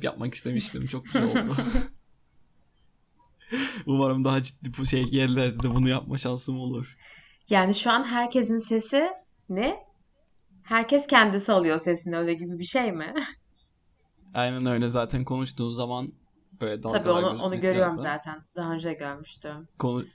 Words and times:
Hep 0.00 0.04
yapmak 0.04 0.34
istemiştim. 0.34 0.86
Çok 0.86 1.04
güzel 1.04 1.22
oldu. 1.28 1.56
Umarım 3.86 4.24
daha 4.24 4.42
ciddi 4.42 4.70
bu 4.78 4.86
şey 4.86 5.04
yerlerde 5.10 5.62
de 5.62 5.70
bunu 5.74 5.88
yapma 5.88 6.18
şansım 6.18 6.58
olur. 6.58 6.96
Yani 7.50 7.74
şu 7.74 7.90
an 7.90 8.04
herkesin 8.04 8.58
sesi 8.58 9.10
ne? 9.48 9.78
Herkes 10.62 11.06
kendisi 11.06 11.52
alıyor 11.52 11.78
sesini 11.78 12.16
öyle 12.16 12.34
gibi 12.34 12.58
bir 12.58 12.64
şey 12.64 12.92
mi? 12.92 13.14
Aynen 14.34 14.66
öyle 14.66 14.88
zaten 14.88 15.24
konuştuğun 15.24 15.72
zaman 15.72 16.12
böyle 16.60 16.82
Tabii 16.82 17.04
dalgalar 17.04 17.22
onu 17.22 17.26
onu 17.28 17.34
gözükmesi 17.36 17.66
görüyorum 17.66 17.92
lazım. 17.92 18.02
zaten. 18.02 18.42
Daha 18.56 18.72
önce 18.72 18.92
görmüştüm. 18.92 19.68
Konu 19.78 20.06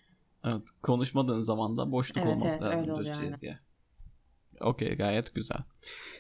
evet, 0.46 0.62
konuşmadığın 0.84 1.40
zaman 1.40 1.78
da 1.78 1.92
boşluk 1.92 2.18
Evet 2.18 2.28
olması 2.28 2.64
evet 2.68 2.74
lazım 2.74 2.98
düz 2.98 3.20
çizgiye. 3.20 3.60
Okey 4.62 4.96
gayet 4.96 5.36
güzel. 5.36 5.60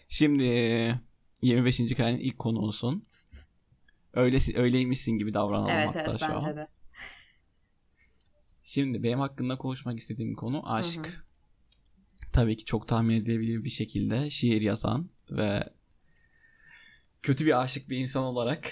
Şimdi 0.09 0.43
25. 1.41 1.95
karenin 1.95 2.19
ilk 2.19 2.39
konuğusun. 2.39 3.03
Öylesi, 4.15 4.57
öyleymişsin 4.59 5.11
gibi 5.11 5.33
davranalım 5.33 5.71
Evet 5.71 5.87
hatta 5.87 6.11
evet 6.11 6.19
şu 6.19 6.25
bence 6.33 6.47
an. 6.47 6.55
de. 6.55 6.67
Şimdi 8.63 9.03
benim 9.03 9.19
hakkında 9.19 9.57
konuşmak 9.57 9.99
istediğim 9.99 10.35
konu 10.35 10.73
aşk. 10.73 11.07
Hı 11.07 11.11
hı. 11.11 11.13
Tabii 12.31 12.57
ki 12.57 12.65
çok 12.65 12.87
tahmin 12.87 13.15
edilebilir 13.15 13.63
bir 13.63 13.69
şekilde 13.69 14.29
şiir 14.29 14.61
yazan 14.61 15.09
ve 15.31 15.69
kötü 17.23 17.45
bir 17.45 17.61
aşık 17.61 17.89
bir 17.89 17.97
insan 17.97 18.23
olarak 18.23 18.71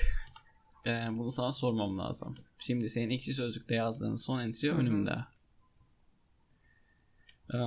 e, 0.85 1.07
bunu 1.11 1.31
sana 1.31 1.51
sormam 1.51 1.97
lazım. 1.97 2.35
Şimdi 2.59 2.89
senin 2.89 3.09
ekşi 3.09 3.33
sözlükte 3.33 3.75
yazdığın 3.75 4.15
son 4.15 4.39
entry 4.39 4.67
Hı 4.69 4.73
hı. 4.73 4.77
önümde. 4.77 5.15
Ee, 7.53 7.57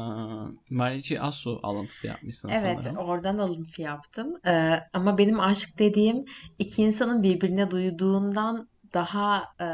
Marici 0.70 1.20
Asu 1.20 1.60
alıntısı 1.62 2.06
yapmışsın 2.06 2.50
Evet, 2.52 2.76
sanırım. 2.76 2.96
oradan 2.96 3.38
alıntı 3.38 3.82
yaptım. 3.82 4.34
Ee, 4.46 4.80
ama 4.92 5.18
benim 5.18 5.40
aşk 5.40 5.78
dediğim 5.78 6.24
iki 6.58 6.82
insanın 6.82 7.22
birbirine 7.22 7.70
duyduğundan 7.70 8.68
daha 8.94 9.44
e, 9.60 9.66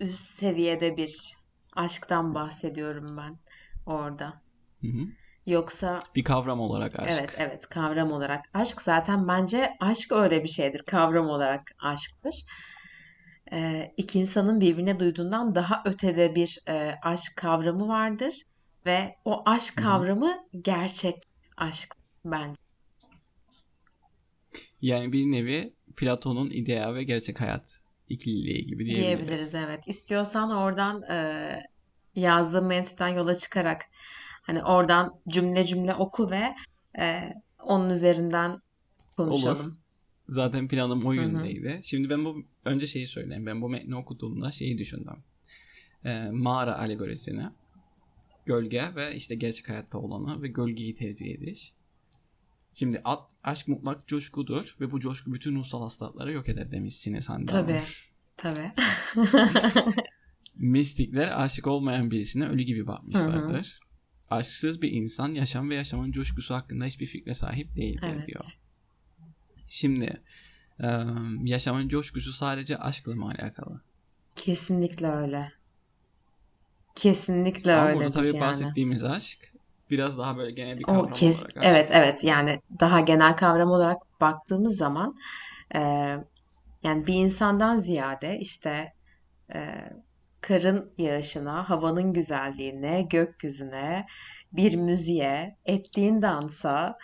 üst 0.00 0.24
seviyede 0.24 0.96
bir 0.96 1.34
aşktan 1.76 2.34
bahsediyorum 2.34 3.16
ben 3.16 3.38
orada. 3.86 4.42
Hı 4.80 4.86
hı. 4.86 5.06
Yoksa 5.46 5.98
Bir 6.16 6.24
kavram 6.24 6.60
olarak 6.60 7.00
aşk. 7.00 7.18
evet 7.18 7.34
evet 7.38 7.66
kavram 7.68 8.12
olarak 8.12 8.44
aşk 8.54 8.82
zaten 8.82 9.28
bence 9.28 9.70
aşk 9.80 10.12
öyle 10.12 10.42
bir 10.42 10.48
şeydir. 10.48 10.82
Kavram 10.82 11.26
olarak 11.26 11.62
aşktır. 11.82 12.34
Ee, 13.52 13.92
iki 13.96 14.18
insanın 14.20 14.60
birbirine 14.60 15.00
duyduğundan 15.00 15.54
daha 15.54 15.82
ötede 15.84 16.34
bir 16.34 16.58
e, 16.68 16.94
aşk 17.02 17.32
kavramı 17.36 17.88
vardır 17.88 18.34
ve 18.86 19.16
o 19.24 19.42
aşk 19.46 19.76
kavramı 19.76 20.38
gerçek 20.62 21.22
aşk 21.56 21.94
bence. 22.24 22.60
Yani 24.82 25.12
bir 25.12 25.24
nevi 25.24 25.72
Platon'un 25.96 26.50
ideal 26.50 26.94
ve 26.94 27.04
gerçek 27.04 27.40
hayat 27.40 27.80
ikililiği 28.08 28.66
gibi 28.66 28.84
Diyebiliriz 28.86 29.16
diyebiliriz. 29.16 29.54
evet. 29.54 29.80
İstiyorsan 29.86 30.50
oradan 30.50 31.02
e, 31.02 31.62
yazdığım 32.14 32.66
metitten 32.66 33.08
yola 33.08 33.34
çıkarak 33.38 33.82
hani 34.42 34.64
oradan 34.64 35.20
cümle 35.28 35.66
cümle 35.66 35.94
oku 35.94 36.30
ve 36.30 36.54
e, 36.98 37.32
onun 37.62 37.90
üzerinden 37.90 38.50
Olur. 38.50 38.60
konuşalım. 39.16 39.78
Zaten 40.28 40.68
planım 40.68 41.06
o 41.06 41.12
yöndeydi. 41.12 41.80
Şimdi 41.82 42.10
ben 42.10 42.24
bu 42.24 42.44
önce 42.64 42.86
şeyi 42.86 43.06
söyleyeyim. 43.06 43.46
Ben 43.46 43.62
bu 43.62 43.68
metni 43.68 43.96
okuduğumda 43.96 44.50
şeyi 44.50 44.78
düşündüm. 44.78 45.16
Ee, 46.04 46.30
mağara 46.32 46.78
alegorisini, 46.78 47.42
gölge 48.46 48.92
ve 48.96 49.14
işte 49.14 49.34
gerçek 49.34 49.68
hayatta 49.68 49.98
olanı 49.98 50.42
ve 50.42 50.48
gölgeyi 50.48 50.94
tercih 50.94 51.34
ediş. 51.34 51.72
Şimdi 52.74 53.00
at, 53.04 53.30
aşk 53.44 53.68
mutlak 53.68 54.06
coşkudur 54.08 54.76
ve 54.80 54.92
bu 54.92 55.00
coşku 55.00 55.32
bütün 55.34 55.56
ruhsal 55.56 55.82
hastalıkları 55.82 56.32
yok 56.32 56.48
eder 56.48 56.70
demiş 56.70 56.96
Sinesan 56.96 57.46
Tabii, 57.46 57.80
tabii. 58.36 58.72
Mistikler 60.54 61.42
aşık 61.42 61.66
olmayan 61.66 62.10
birisine 62.10 62.48
ölü 62.48 62.62
gibi 62.62 62.78
Hı 62.78 62.82
hı. 62.82 62.86
bakmışlardır. 62.86 63.80
Aşksız 64.30 64.82
bir 64.82 64.92
insan 64.92 65.34
yaşam 65.34 65.70
ve 65.70 65.74
yaşamın 65.74 66.12
coşkusu 66.12 66.54
hakkında 66.54 66.84
hiçbir 66.84 67.06
fikre 67.06 67.34
sahip 67.34 67.76
değildir 67.76 68.26
diyor. 68.26 68.44
Evet. 68.44 69.66
Şimdi 69.68 70.22
e, 70.80 70.88
yaşamın 71.44 71.88
coşkusu 71.88 72.32
sadece 72.32 72.78
aşkla 72.78 73.14
mı 73.14 73.26
alakalı? 73.26 73.80
Kesinlikle 74.36 75.06
öyle. 75.06 75.52
Kesinlikle 77.00 77.74
Ama 77.74 77.94
burada 77.94 78.10
öyledir 78.10 78.12
tabii 78.12 78.36
yani. 78.36 78.40
bahsettiğimiz 78.40 79.04
aşk 79.04 79.52
biraz 79.90 80.18
daha 80.18 80.36
böyle 80.36 80.50
genel 80.50 80.78
bir 80.78 80.88
O 80.88 80.92
kavram 80.92 81.12
kes 81.12 81.38
olarak 81.38 81.56
aşk. 81.56 81.66
evet 81.66 81.90
evet 81.92 82.24
yani 82.24 82.60
daha 82.80 83.00
genel 83.00 83.36
kavram 83.36 83.70
olarak 83.70 84.20
baktığımız 84.20 84.76
zaman 84.76 85.16
e, 85.74 85.80
yani 86.82 87.06
bir 87.06 87.14
insandan 87.14 87.76
ziyade 87.76 88.38
işte 88.38 88.92
e, 89.54 89.90
karın 90.40 90.92
yağışına, 90.98 91.70
havanın 91.70 92.12
güzelliğine, 92.12 93.02
gökyüzüne, 93.02 94.06
bir 94.52 94.74
müziğe, 94.74 95.56
ettiğin 95.66 96.22
dansa 96.22 96.98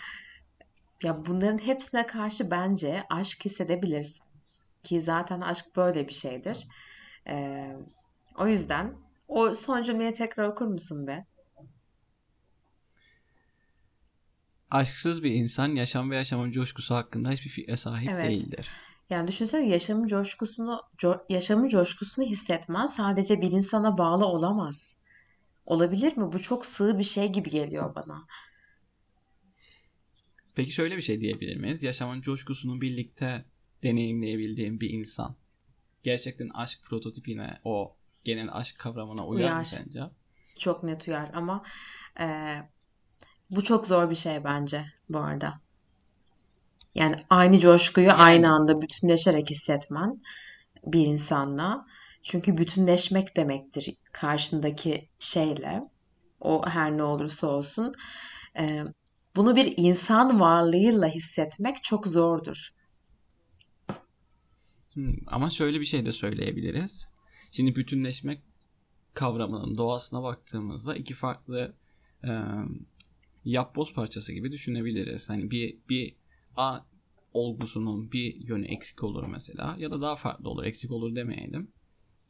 ya 1.02 1.26
bunların 1.26 1.58
hepsine 1.58 2.06
karşı 2.06 2.50
bence 2.50 3.04
aşk 3.10 3.44
hissedebilirsin. 3.44 4.24
Ki 4.82 5.00
zaten 5.00 5.40
aşk 5.40 5.66
böyle 5.76 6.08
bir 6.08 6.14
şeydir. 6.14 6.68
E, 7.28 7.66
o 8.38 8.46
yüzden 8.46 8.94
o 9.28 9.54
son 9.54 9.82
cümleyi 9.82 10.12
tekrar 10.12 10.48
okur 10.48 10.66
musun 10.66 11.06
be? 11.06 11.24
Aşksız 14.70 15.22
bir 15.22 15.30
insan 15.30 15.74
yaşam 15.74 16.10
ve 16.10 16.16
yaşamın 16.16 16.52
coşkusu 16.52 16.94
hakkında 16.94 17.30
hiçbir 17.30 17.50
fikre 17.50 17.76
sahip 17.76 18.10
Evet. 18.10 18.22
değildir. 18.22 18.68
Yani 19.10 19.28
düşünsene 19.28 19.68
yaşamın 19.68 20.06
coşkusunu 20.06 20.80
co- 20.98 21.24
yaşamın 21.28 21.68
coşkusunu 21.68 22.24
hissetmen 22.26 22.86
sadece 22.86 23.40
bir 23.40 23.50
insana 23.52 23.98
bağlı 23.98 24.26
olamaz. 24.26 24.94
Olabilir 25.66 26.16
mi? 26.16 26.32
Bu 26.32 26.42
çok 26.42 26.66
sığ 26.66 26.98
bir 26.98 27.04
şey 27.04 27.32
gibi 27.32 27.50
geliyor 27.50 27.94
bana. 27.94 28.24
Peki 30.54 30.70
şöyle 30.72 30.96
bir 30.96 31.02
şey 31.02 31.20
diyebilir 31.20 31.56
miyiz? 31.56 31.82
Yaşamın 31.82 32.20
coşkusunu 32.20 32.80
birlikte 32.80 33.44
deneyimleyebildiğin 33.82 34.80
bir 34.80 34.90
insan 34.90 35.36
gerçekten 36.02 36.48
aşk 36.48 36.82
prototipine, 36.84 37.58
o 37.64 37.96
genel 38.26 38.48
aşk 38.52 38.78
kavramına 38.78 39.26
uyar 39.26 39.52
mı 39.52 39.56
Uyar. 39.56 39.64
sence? 39.64 40.00
Çok 40.58 40.82
net 40.82 41.08
uyar 41.08 41.30
ama 41.34 41.64
eee, 42.20 42.70
bu 43.50 43.64
çok 43.64 43.86
zor 43.86 44.10
bir 44.10 44.14
şey 44.14 44.44
bence 44.44 44.86
bu 45.08 45.18
arada. 45.18 45.60
Yani 46.94 47.16
aynı 47.30 47.60
coşkuyu 47.60 48.12
aynı 48.12 48.46
Yani 48.46 48.48
anda 48.48 48.82
bütünleşerek 48.82 49.50
hissetmen 49.50 50.22
bir 50.86 51.06
insanla. 51.06 51.86
Çünkü 52.22 52.58
bütünleşmek 52.58 53.36
demektir 53.36 53.96
karşındaki 54.12 55.10
şeyle. 55.18 55.82
O 56.40 56.62
her 56.68 56.96
ne 56.98 57.02
olursa 57.02 57.46
olsun. 57.48 57.94
Eee, 58.58 58.84
bunu 59.36 59.56
bir 59.56 59.74
insan 59.76 60.40
varlığıyla 60.40 61.08
hissetmek 61.08 61.82
çok 61.84 62.06
zordur. 62.06 62.70
Hmm, 64.94 65.14
ama 65.26 65.50
şöyle 65.50 65.80
bir 65.80 65.84
şey 65.84 66.06
de 66.06 66.12
söyleyebiliriz. 66.12 67.08
Şimdi 67.50 67.76
bütünleşmek 67.76 68.42
kavramının 69.14 69.78
doğasına 69.78 70.22
baktığımızda 70.22 70.96
iki 70.96 71.14
farklı 71.14 71.74
e, 72.24 72.30
yapboz 73.44 73.94
parçası 73.94 74.32
gibi 74.32 74.52
düşünebiliriz. 74.52 75.30
Hani 75.30 75.50
bir 75.50 75.76
bir 75.88 76.14
A 76.56 76.80
olgusunun 77.32 78.12
bir 78.12 78.34
yönü 78.34 78.66
eksik 78.66 79.04
olur 79.04 79.26
mesela 79.26 79.76
ya 79.78 79.90
da 79.90 80.00
daha 80.00 80.16
farklı 80.16 80.48
olur. 80.48 80.64
Eksik 80.64 80.90
olur 80.90 81.16
demeyelim. 81.16 81.70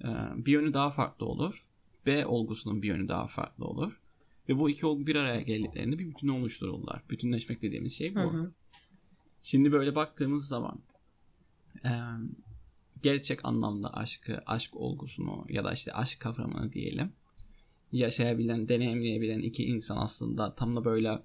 E, 0.04 0.08
bir 0.36 0.52
yönü 0.52 0.74
daha 0.74 0.90
farklı 0.90 1.26
olur. 1.26 1.66
B 2.06 2.26
olgusunun 2.26 2.82
bir 2.82 2.88
yönü 2.88 3.08
daha 3.08 3.26
farklı 3.26 3.64
olur. 3.64 4.00
Ve 4.48 4.58
bu 4.58 4.70
iki 4.70 4.86
olgu 4.86 5.06
bir 5.06 5.16
araya 5.16 5.42
geldiklerinde 5.42 5.98
bir 5.98 6.10
bütün 6.10 6.28
oluştururlar. 6.28 7.02
Bütünleşmek 7.10 7.62
dediğimiz 7.62 7.98
şey 7.98 8.14
Hı 8.14 8.24
bu. 8.24 8.32
hı. 8.32 8.52
Şimdi 9.42 9.72
böyle 9.72 9.94
baktığımız 9.94 10.48
zaman 10.48 10.80
e, 11.84 11.90
gerçek 13.06 13.44
anlamda 13.44 13.94
aşkı, 13.94 14.42
aşk 14.46 14.76
olgusunu 14.76 15.46
ya 15.48 15.64
da 15.64 15.72
işte 15.72 15.92
aşk 15.92 16.20
kavramını 16.20 16.72
diyelim 16.72 17.12
yaşayabilen, 17.92 18.68
deneyimleyebilen 18.68 19.38
iki 19.38 19.64
insan 19.64 19.96
aslında 19.96 20.54
tam 20.54 20.76
da 20.76 20.84
böyle 20.84 21.22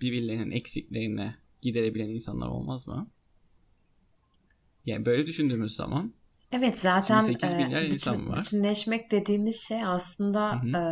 birbirlerinin 0.00 0.50
eksiklerini 0.50 1.34
giderebilen 1.62 2.08
insanlar 2.08 2.48
olmaz 2.48 2.88
mı? 2.88 3.10
Yani 4.86 5.06
böyle 5.06 5.26
düşündüğümüz 5.26 5.76
zaman 5.76 6.14
Evet 6.52 6.78
zaten 6.78 7.18
8 7.18 7.52
e, 7.52 7.56
milyar 7.56 7.82
bütün, 7.82 7.94
insan 7.94 8.28
var. 8.28 8.38
bütünleşmek 8.38 9.10
dediğimiz 9.10 9.60
şey 9.68 9.80
Hı 9.80 9.86
aslında 9.86 10.62
hı. 10.62 10.68
e, 10.76 10.82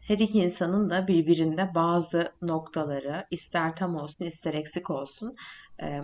her 0.00 0.18
iki 0.18 0.38
insanın 0.38 0.90
da 0.90 1.08
birbirinde 1.08 1.70
bazı 1.74 2.32
noktaları 2.42 3.26
ister 3.30 3.76
tam 3.76 3.96
olsun 3.96 4.24
ister 4.24 4.54
eksik 4.54 4.90
olsun 4.90 5.36
e, 5.82 6.00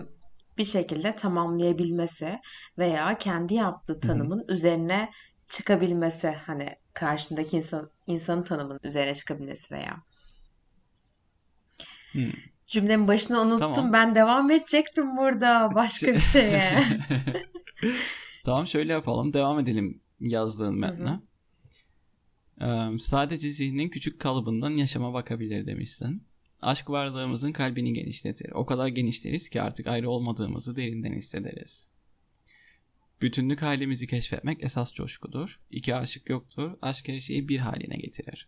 bir 0.57 0.63
şekilde 0.63 1.15
tamamlayabilmesi 1.15 2.39
veya 2.77 3.17
kendi 3.17 3.53
yaptığı 3.53 3.99
tanımın 3.99 4.45
üzerine 4.47 5.11
çıkabilmesi 5.49 6.27
hani 6.27 6.69
karşındaki 6.93 7.57
insan 7.57 7.91
insanın 8.07 8.43
tanımının 8.43 8.79
üzerine 8.83 9.13
çıkabilmesi 9.13 9.75
veya 9.75 10.03
Hmm, 12.11 12.31
cümlemin 12.67 13.07
başını 13.07 13.41
unuttum 13.41 13.73
Tamam. 13.73 13.93
ben 13.93 14.15
devam 14.15 14.51
edecektim 14.51 15.17
burada 15.17 15.69
başka 15.75 16.07
bir 16.07 16.19
şeye. 16.19 16.83
tamam 18.45 18.67
şöyle 18.67 18.91
yapalım. 18.93 19.33
Devam 19.33 19.59
edelim 19.59 20.01
yazdığın 20.19 20.79
metne. 20.79 21.19
Ee, 22.61 22.99
sadece 22.99 23.51
zihnin 23.51 23.89
küçük 23.89 24.19
kalıbından 24.21 24.69
yaşama 24.69 25.13
bakabilir 25.13 25.67
demişsin. 25.67 26.27
Aşk 26.61 26.89
varlığımızın 26.89 27.51
kalbini 27.51 27.93
genişletir. 27.93 28.51
O 28.51 28.65
kadar 28.65 28.87
genişleriz 28.87 29.49
ki 29.49 29.61
artık 29.61 29.87
ayrı 29.87 30.09
olmadığımızı 30.09 30.75
derinden 30.75 31.13
hissederiz. 31.13 31.89
Bütünlük 33.21 33.61
halimizi 33.61 34.07
keşfetmek 34.07 34.63
esas 34.63 34.93
coşkudur. 34.93 35.59
İki 35.71 35.95
aşık 35.95 36.29
yoktur. 36.29 36.71
Aşk 36.81 37.07
her 37.07 37.19
şeyi 37.19 37.49
bir 37.49 37.57
haline 37.57 37.97
getirir. 37.97 38.47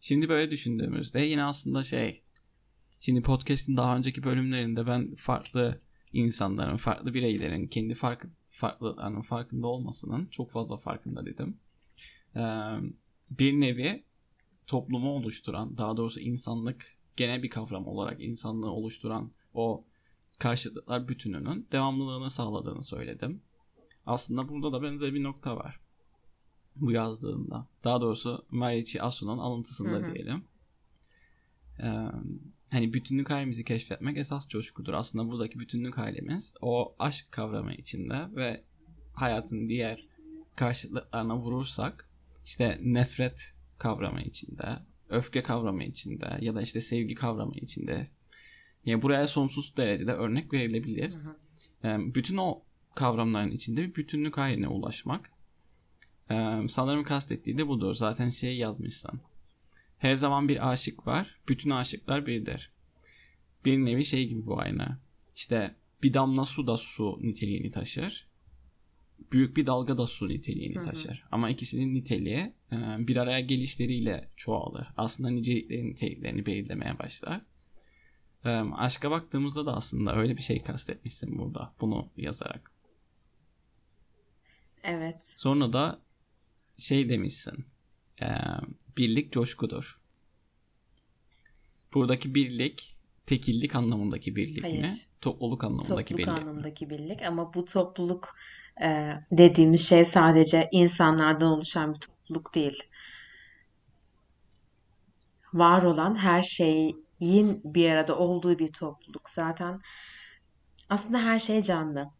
Şimdi 0.00 0.28
böyle 0.28 0.50
düşündüğümüzde 0.50 1.20
yine 1.20 1.42
aslında 1.44 1.82
şey 1.82 2.22
Şimdi 3.00 3.22
podcast'in 3.22 3.76
daha 3.76 3.96
önceki 3.96 4.22
bölümlerinde 4.22 4.86
ben 4.86 5.14
farklı 5.14 5.80
insanların, 6.12 6.76
farklı 6.76 7.14
bireylerin 7.14 7.66
kendi 7.66 7.94
farklı 7.94 8.30
farklılıklarının 8.50 9.22
farkında 9.22 9.66
olmasının 9.66 10.26
çok 10.26 10.50
fazla 10.50 10.76
farkında 10.76 11.26
dedim. 11.26 11.56
Bir 13.30 13.52
nevi 13.52 14.04
toplumu 14.70 15.10
oluşturan, 15.10 15.78
daha 15.78 15.96
doğrusu 15.96 16.20
insanlık 16.20 16.96
genel 17.16 17.42
bir 17.42 17.50
kavram 17.50 17.86
olarak 17.86 18.20
insanlığı 18.20 18.70
oluşturan 18.70 19.30
o 19.54 19.84
karşıtlıklar 20.38 21.08
bütününün 21.08 21.68
devamlılığını 21.72 22.30
sağladığını 22.30 22.82
söyledim. 22.82 23.42
Aslında 24.06 24.48
burada 24.48 24.72
da 24.72 24.82
benzer 24.82 25.14
bir 25.14 25.22
nokta 25.22 25.56
var. 25.56 25.80
Bu 26.76 26.92
yazdığında. 26.92 27.66
Daha 27.84 28.00
doğrusu 28.00 28.46
Marichi 28.50 29.02
Asu'nun 29.02 29.38
alıntısında 29.38 29.96
hı 29.96 30.06
hı. 30.06 30.14
diyelim. 30.14 30.44
Ee, 31.82 31.88
hani 32.70 32.92
bütünlük 32.92 33.30
halimizi 33.30 33.64
keşfetmek 33.64 34.16
esas 34.16 34.48
coşkudur. 34.48 34.94
Aslında 34.94 35.28
buradaki 35.28 35.58
bütünlük 35.58 35.98
halimiz 35.98 36.54
o 36.60 36.94
aşk 36.98 37.32
kavramı 37.32 37.74
içinde 37.74 38.36
ve 38.36 38.64
hayatın 39.12 39.68
diğer 39.68 40.06
karşıtlıklarına 40.56 41.36
vurursak 41.36 42.08
işte 42.44 42.78
nefret 42.82 43.54
kavramı 43.80 44.22
içinde, 44.22 44.78
öfke 45.08 45.42
kavramı 45.42 45.84
içinde 45.84 46.38
ya 46.40 46.54
da 46.54 46.62
işte 46.62 46.80
sevgi 46.80 47.14
kavramı 47.14 47.54
içinde. 47.54 48.06
Yani 48.84 49.02
buraya 49.02 49.26
sonsuz 49.26 49.76
derecede 49.76 50.12
örnek 50.12 50.52
verilebilir. 50.52 51.12
Hı 51.12 51.16
hı. 51.16 51.36
Yani 51.82 52.14
bütün 52.14 52.36
o 52.36 52.62
kavramların 52.94 53.50
içinde 53.50 53.82
bir 53.82 53.94
bütünlük 53.94 54.36
haline 54.36 54.68
ulaşmak. 54.68 55.30
Ee, 56.30 56.60
sanırım 56.68 57.04
kastettiği 57.04 57.58
de 57.58 57.68
budur. 57.68 57.94
Zaten 57.94 58.28
şey 58.28 58.56
yazmışsan. 58.56 59.20
Her 59.98 60.14
zaman 60.14 60.48
bir 60.48 60.70
aşık 60.70 61.06
var. 61.06 61.40
Bütün 61.48 61.70
aşıklar 61.70 62.26
birdir. 62.26 62.72
Bir 63.64 63.78
nevi 63.78 64.04
şey 64.04 64.28
gibi 64.28 64.46
bu 64.46 64.60
aynı. 64.60 64.98
İşte 65.36 65.74
bir 66.02 66.14
damla 66.14 66.44
su 66.44 66.66
da 66.66 66.76
su 66.76 67.18
niteliğini 67.22 67.70
taşır. 67.70 68.28
Büyük 69.32 69.56
bir 69.56 69.66
dalga 69.66 69.98
da 69.98 70.06
su 70.06 70.28
niteliğini 70.28 70.76
Hı-hı. 70.76 70.84
taşır. 70.84 71.24
Ama 71.30 71.50
ikisinin 71.50 71.94
niteliği 71.94 72.54
bir 72.78 73.16
araya 73.16 73.40
gelişleriyle 73.40 74.28
çoğalır. 74.36 74.86
Aslında 74.96 75.30
niceliklerin 75.30 75.90
niteliklerini 75.90 76.46
belirlemeye 76.46 76.98
başlar. 76.98 77.40
E, 78.44 78.48
aşka 78.76 79.10
baktığımızda 79.10 79.66
da 79.66 79.76
aslında 79.76 80.16
öyle 80.16 80.36
bir 80.36 80.42
şey 80.42 80.62
kastetmişsin 80.62 81.38
burada. 81.38 81.74
Bunu 81.80 82.10
yazarak. 82.16 82.72
Evet. 84.84 85.32
Sonra 85.36 85.72
da 85.72 86.00
şey 86.78 87.08
demişsin. 87.08 87.66
E, 88.22 88.26
birlik 88.96 89.32
coşkudur. 89.32 90.00
Buradaki 91.94 92.34
birlik 92.34 92.96
tekillik 93.26 93.76
anlamındaki 93.76 94.36
birlik 94.36 94.64
Hayır. 94.64 94.82
mi? 94.82 94.90
Topluluk 95.20 95.64
anlamındaki 95.64 95.88
topluluk 95.88 96.18
birlik 96.18 96.28
anlamındaki 96.28 96.86
mi? 96.86 96.90
birlik 96.90 97.22
ama 97.22 97.54
bu 97.54 97.64
topluluk 97.64 98.36
e, 98.82 99.12
dediğimiz 99.32 99.88
şey 99.88 100.04
sadece 100.04 100.68
insanlardan 100.72 101.48
oluşan 101.48 101.94
bir 101.94 101.98
topluluk 101.98 102.19
değil. 102.54 102.82
Var 105.52 105.82
olan 105.82 106.16
her 106.16 106.42
şeyin 106.42 107.62
bir 107.64 107.90
arada 107.90 108.18
olduğu 108.18 108.58
bir 108.58 108.72
topluluk. 108.72 109.30
Zaten 109.30 109.80
aslında 110.88 111.18
her 111.18 111.38
şey 111.38 111.62
canlı. 111.62 112.10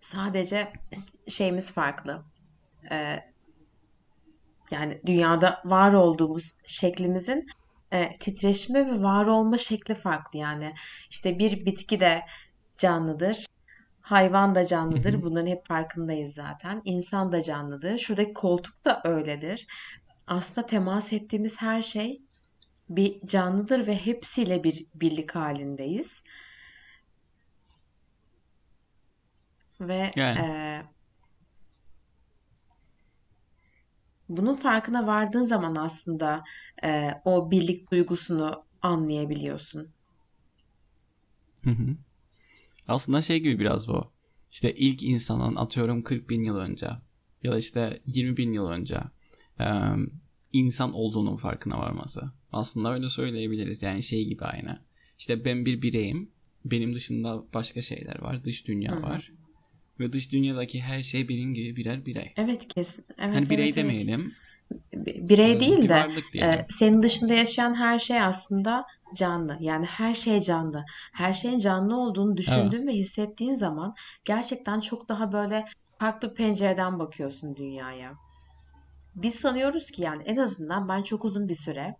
Sadece 0.00 0.72
şeyimiz 1.28 1.72
farklı. 1.72 2.24
E, 2.90 3.20
yani 4.70 5.00
dünyada 5.06 5.62
var 5.64 5.92
olduğumuz 5.92 6.52
şeklimizin 6.66 7.46
e, 7.92 8.18
titreşme 8.18 8.86
ve 8.86 9.02
var 9.02 9.26
olma 9.26 9.58
şekli 9.58 9.94
farklı 9.94 10.38
yani. 10.38 10.74
işte 11.10 11.38
bir 11.38 11.66
bitki 11.66 12.00
de 12.00 12.22
canlıdır. 12.78 13.46
Hayvan 14.04 14.54
da 14.54 14.66
canlıdır. 14.66 15.22
Bunların 15.22 15.46
hep 15.46 15.66
farkındayız 15.66 16.34
zaten. 16.34 16.82
İnsan 16.84 17.32
da 17.32 17.42
canlıdır. 17.42 17.98
Şuradaki 17.98 18.32
koltuk 18.32 18.84
da 18.84 19.02
öyledir. 19.04 19.66
Aslında 20.26 20.66
temas 20.66 21.12
ettiğimiz 21.12 21.62
her 21.62 21.82
şey 21.82 22.22
bir 22.88 23.26
canlıdır 23.26 23.86
ve 23.86 23.96
hepsiyle 23.96 24.64
bir 24.64 24.86
birlik 24.94 25.34
halindeyiz. 25.34 26.22
Ve 29.80 30.10
yani. 30.16 30.38
e, 30.38 30.82
bunun 34.28 34.54
farkına 34.54 35.06
vardığın 35.06 35.42
zaman 35.42 35.76
aslında 35.76 36.44
e, 36.84 37.10
o 37.24 37.50
birlik 37.50 37.90
duygusunu 37.92 38.64
anlayabiliyorsun. 38.82 39.88
Hı 41.64 41.70
hı. 41.70 41.96
Aslında 42.88 43.20
şey 43.20 43.40
gibi 43.40 43.58
biraz 43.58 43.88
bu. 43.88 44.12
İşte 44.50 44.74
ilk 44.74 45.02
insanın 45.02 45.56
atıyorum 45.56 46.02
40 46.02 46.30
bin 46.30 46.42
yıl 46.42 46.56
önce 46.56 46.88
ya 47.42 47.52
da 47.52 47.58
işte 47.58 48.00
20 48.06 48.36
bin 48.36 48.52
yıl 48.52 48.66
önce 48.66 49.00
insan 50.52 50.92
olduğunun 50.94 51.36
farkına 51.36 51.78
varması. 51.78 52.22
Aslında 52.52 52.94
öyle 52.94 53.08
söyleyebiliriz. 53.08 53.82
Yani 53.82 54.02
şey 54.02 54.24
gibi 54.24 54.44
aynı. 54.44 54.78
İşte 55.18 55.44
ben 55.44 55.66
bir 55.66 55.82
bireyim. 55.82 56.30
Benim 56.64 56.94
dışında 56.94 57.44
başka 57.54 57.82
şeyler 57.82 58.20
var. 58.20 58.44
Dış 58.44 58.68
dünya 58.68 58.92
Hı-hı. 58.92 59.02
var. 59.02 59.32
Ve 60.00 60.12
dış 60.12 60.32
dünyadaki 60.32 60.80
her 60.80 61.02
şey 61.02 61.28
benim 61.28 61.54
gibi 61.54 61.76
birer 61.76 62.06
birey. 62.06 62.32
Evet 62.36 62.68
kesin. 62.68 63.04
Evet, 63.18 63.34
hani 63.34 63.50
birey 63.50 63.64
evet, 63.64 63.76
demeyelim. 63.76 64.20
Evet. 64.20 64.32
Birey 65.02 65.60
değil 65.60 65.82
bir 65.82 65.88
de 65.88 66.06
e, 66.38 66.66
senin 66.70 67.02
dışında 67.02 67.34
yaşayan 67.34 67.74
her 67.74 67.98
şey 67.98 68.20
aslında 68.20 68.86
canlı. 69.14 69.56
Yani 69.60 69.86
her 69.86 70.14
şey 70.14 70.40
canlı. 70.40 70.84
Her 71.12 71.32
şeyin 71.32 71.58
canlı 71.58 71.96
olduğunu 71.96 72.36
düşündüğün 72.36 72.78
evet. 72.78 72.86
ve 72.86 72.92
hissettiğin 72.92 73.54
zaman 73.54 73.94
gerçekten 74.24 74.80
çok 74.80 75.08
daha 75.08 75.32
böyle 75.32 75.64
farklı 75.98 76.34
pencereden 76.34 76.98
bakıyorsun 76.98 77.56
dünyaya. 77.56 78.12
Biz 79.14 79.34
sanıyoruz 79.34 79.90
ki 79.90 80.02
yani 80.02 80.22
en 80.22 80.36
azından 80.36 80.88
ben 80.88 81.02
çok 81.02 81.24
uzun 81.24 81.48
bir 81.48 81.54
süre 81.54 81.96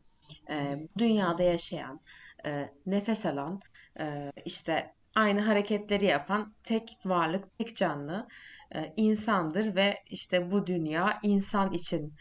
e, 0.51 0.89
dünyada 0.99 1.43
yaşayan, 1.43 2.01
e, 2.47 2.71
nefes 2.87 3.27
alan, 3.27 3.61
e, 4.01 4.33
işte 4.45 4.95
aynı 5.15 5.41
hareketleri 5.41 6.05
yapan 6.05 6.55
tek 6.65 6.99
varlık, 7.05 7.59
tek 7.59 7.77
canlı 7.77 8.29
e, 8.75 8.93
insandır 8.97 9.75
ve 9.75 10.03
işte 10.11 10.51
bu 10.51 10.67
dünya 10.67 11.19
insan 11.23 11.73
için 11.73 12.15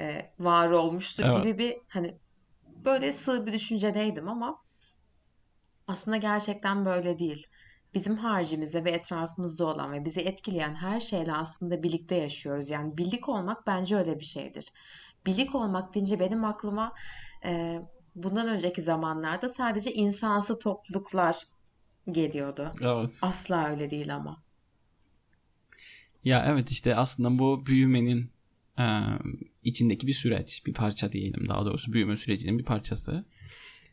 e, 0.00 0.32
var 0.38 0.70
olmuştur 0.70 1.24
evet. 1.26 1.36
gibi 1.36 1.58
bir 1.58 1.76
hani 1.88 2.18
böyle 2.84 3.12
sığ 3.12 3.46
bir 3.46 3.52
düşüncedeydim 3.52 4.28
ama 4.28 4.62
aslında 5.86 6.16
gerçekten 6.16 6.84
böyle 6.84 7.18
değil. 7.18 7.46
Bizim 7.94 8.16
haricimizde 8.16 8.84
ve 8.84 8.90
etrafımızda 8.90 9.66
olan 9.66 9.92
ve 9.92 10.04
bizi 10.04 10.20
etkileyen 10.20 10.74
her 10.74 11.00
şeyle 11.00 11.32
aslında 11.32 11.82
birlikte 11.82 12.14
yaşıyoruz. 12.14 12.70
Yani 12.70 12.96
birlik 12.96 13.28
olmak 13.28 13.66
bence 13.66 13.96
öyle 13.96 14.18
bir 14.18 14.24
şeydir. 14.24 14.72
Birlik 15.26 15.54
olmak 15.54 15.94
deyince 15.94 16.20
benim 16.20 16.44
aklıma 16.44 16.92
e, 17.44 17.78
bundan 18.14 18.48
önceki 18.48 18.82
zamanlarda 18.82 19.48
sadece 19.48 19.92
insansı 19.92 20.58
topluluklar 20.58 21.42
geliyordu. 22.10 22.72
Evet. 22.82 23.18
Asla 23.22 23.68
öyle 23.68 23.90
değil 23.90 24.14
ama. 24.14 24.42
Ya 26.24 26.44
evet 26.48 26.70
işte 26.70 26.96
aslında 26.96 27.38
bu 27.38 27.66
büyümenin 27.66 28.32
e, 28.78 28.84
içindeki 29.62 30.06
bir 30.06 30.12
süreç, 30.12 30.66
bir 30.66 30.74
parça 30.74 31.12
diyelim 31.12 31.48
daha 31.48 31.66
doğrusu 31.66 31.92
büyüme 31.92 32.16
sürecinin 32.16 32.58
bir 32.58 32.64
parçası. 32.64 33.24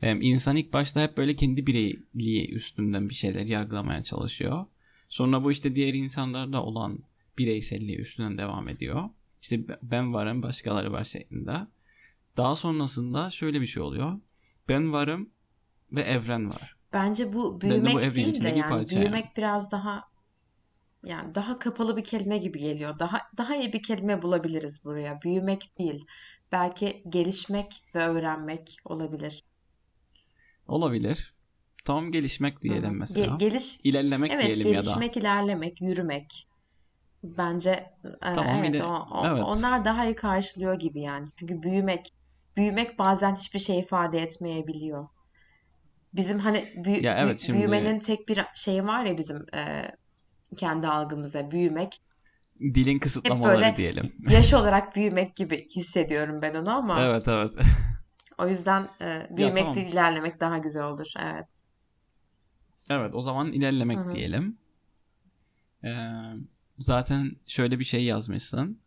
E, 0.01 0.11
insan 0.11 0.55
ilk 0.55 0.73
başta 0.73 1.01
hep 1.01 1.17
böyle 1.17 1.35
kendi 1.35 1.67
bireyliği 1.67 2.51
üstünden 2.51 3.09
bir 3.09 3.13
şeyler 3.13 3.45
yargılamaya 3.45 4.01
çalışıyor. 4.01 4.65
Sonra 5.09 5.43
bu 5.43 5.51
işte 5.51 5.75
diğer 5.75 5.93
insanlarda 5.93 6.63
olan 6.63 6.99
bireyselliği 7.37 7.97
üstünden 7.97 8.37
devam 8.37 8.67
ediyor. 8.67 9.09
İşte 9.41 9.59
ben 9.81 10.13
varım 10.13 10.43
başkaları 10.43 10.91
var 10.91 11.03
şeklinde. 11.03 11.67
Daha 12.37 12.55
sonrasında 12.55 13.29
şöyle 13.29 13.61
bir 13.61 13.65
şey 13.65 13.83
oluyor. 13.83 14.19
Ben 14.69 14.93
varım 14.93 15.29
ve 15.91 16.01
evren 16.01 16.49
var. 16.49 16.75
Bence 16.93 17.33
bu 17.33 17.61
büyümek 17.61 17.95
bu 17.95 18.15
değil 18.15 18.43
de 18.43 18.49
yani 18.49 18.89
büyümek 18.89 19.25
yani. 19.25 19.33
biraz 19.37 19.71
daha 19.71 20.03
yani 21.05 21.35
daha 21.35 21.59
kapalı 21.59 21.97
bir 21.97 22.03
kelime 22.03 22.38
gibi 22.38 22.59
geliyor. 22.59 23.00
Daha 23.00 23.21
daha 23.38 23.55
iyi 23.55 23.74
bir 23.74 23.83
kelime 23.83 24.21
bulabiliriz 24.21 24.85
buraya. 24.85 25.21
Büyümek 25.21 25.77
değil. 25.79 26.05
Belki 26.51 27.03
gelişmek 27.09 27.81
ve 27.95 28.07
öğrenmek 28.07 28.75
olabilir. 28.85 29.41
Olabilir. 30.67 31.33
Tamam 31.85 32.12
gelişmek 32.12 32.62
diyelim 32.62 32.93
Ge- 32.93 33.00
mesela. 33.00 33.38
geliş 33.38 33.77
İlerlemek 33.83 34.31
evet 34.31 34.43
diyelim 34.43 34.67
ya 34.67 34.74
da. 34.74 34.81
gelişmek, 34.81 35.17
ilerlemek, 35.17 35.81
yürümek. 35.81 36.47
Bence 37.24 37.69
e, 37.69 38.33
Tamam 38.33 38.63
evet 38.63 38.75
ile 38.75 38.83
o, 38.83 38.88
o- 38.88 39.27
evet. 39.27 39.43
onlar 39.43 39.85
daha 39.85 40.05
iyi 40.05 40.15
karşılıyor 40.15 40.79
gibi 40.79 41.01
yani. 41.01 41.27
Çünkü 41.35 41.62
büyümek 41.62 42.07
büyümek 42.57 43.00
bazen 43.00 43.35
hiçbir 43.35 43.59
şey 43.59 43.79
ifade 43.79 44.19
etmeyebiliyor. 44.21 45.07
Bizim 46.13 46.39
hani 46.39 46.65
büyü- 46.85 47.03
Ya 47.03 47.15
evet 47.17 47.39
şimdi 47.39 47.59
büyümenin 47.59 48.00
tek 48.00 48.29
bir 48.29 48.45
şeyi 48.55 48.83
var 48.83 49.05
ya 49.05 49.17
bizim 49.17 49.38
e, 49.55 49.91
kendi 50.55 50.88
algımızda 50.88 51.51
büyümek. 51.51 52.01
dilin 52.59 52.93
Hep 52.93 53.01
kısıtlamaları 53.01 53.55
böyle 53.55 53.75
diyelim. 53.77 54.15
yaş 54.29 54.53
olarak 54.53 54.95
büyümek 54.95 55.35
gibi 55.35 55.69
hissediyorum 55.69 56.41
ben 56.41 56.53
onu 56.55 56.71
ama 56.71 57.01
Evet 57.01 57.27
evet. 57.27 57.55
o 58.38 58.47
yüzden 58.47 58.89
e, 59.01 59.05
Ya 59.05 59.27
büyümek 59.38 59.57
tamam. 59.57 59.75
değil 59.75 59.88
ilerlemek 59.88 60.39
daha 60.39 60.57
güzel 60.57 60.83
olur. 60.83 61.07
Evet. 61.19 61.47
Evet 62.89 63.15
o 63.15 63.21
zaman 63.21 63.51
ilerlemek 63.51 64.00
hı. 64.00 64.12
diyelim. 64.12 64.57
Ee, 65.83 65.89
zaten 66.79 67.31
şöyle 67.47 67.79
bir 67.79 67.83
şey 67.83 68.03
yazmışsın. 68.03 68.79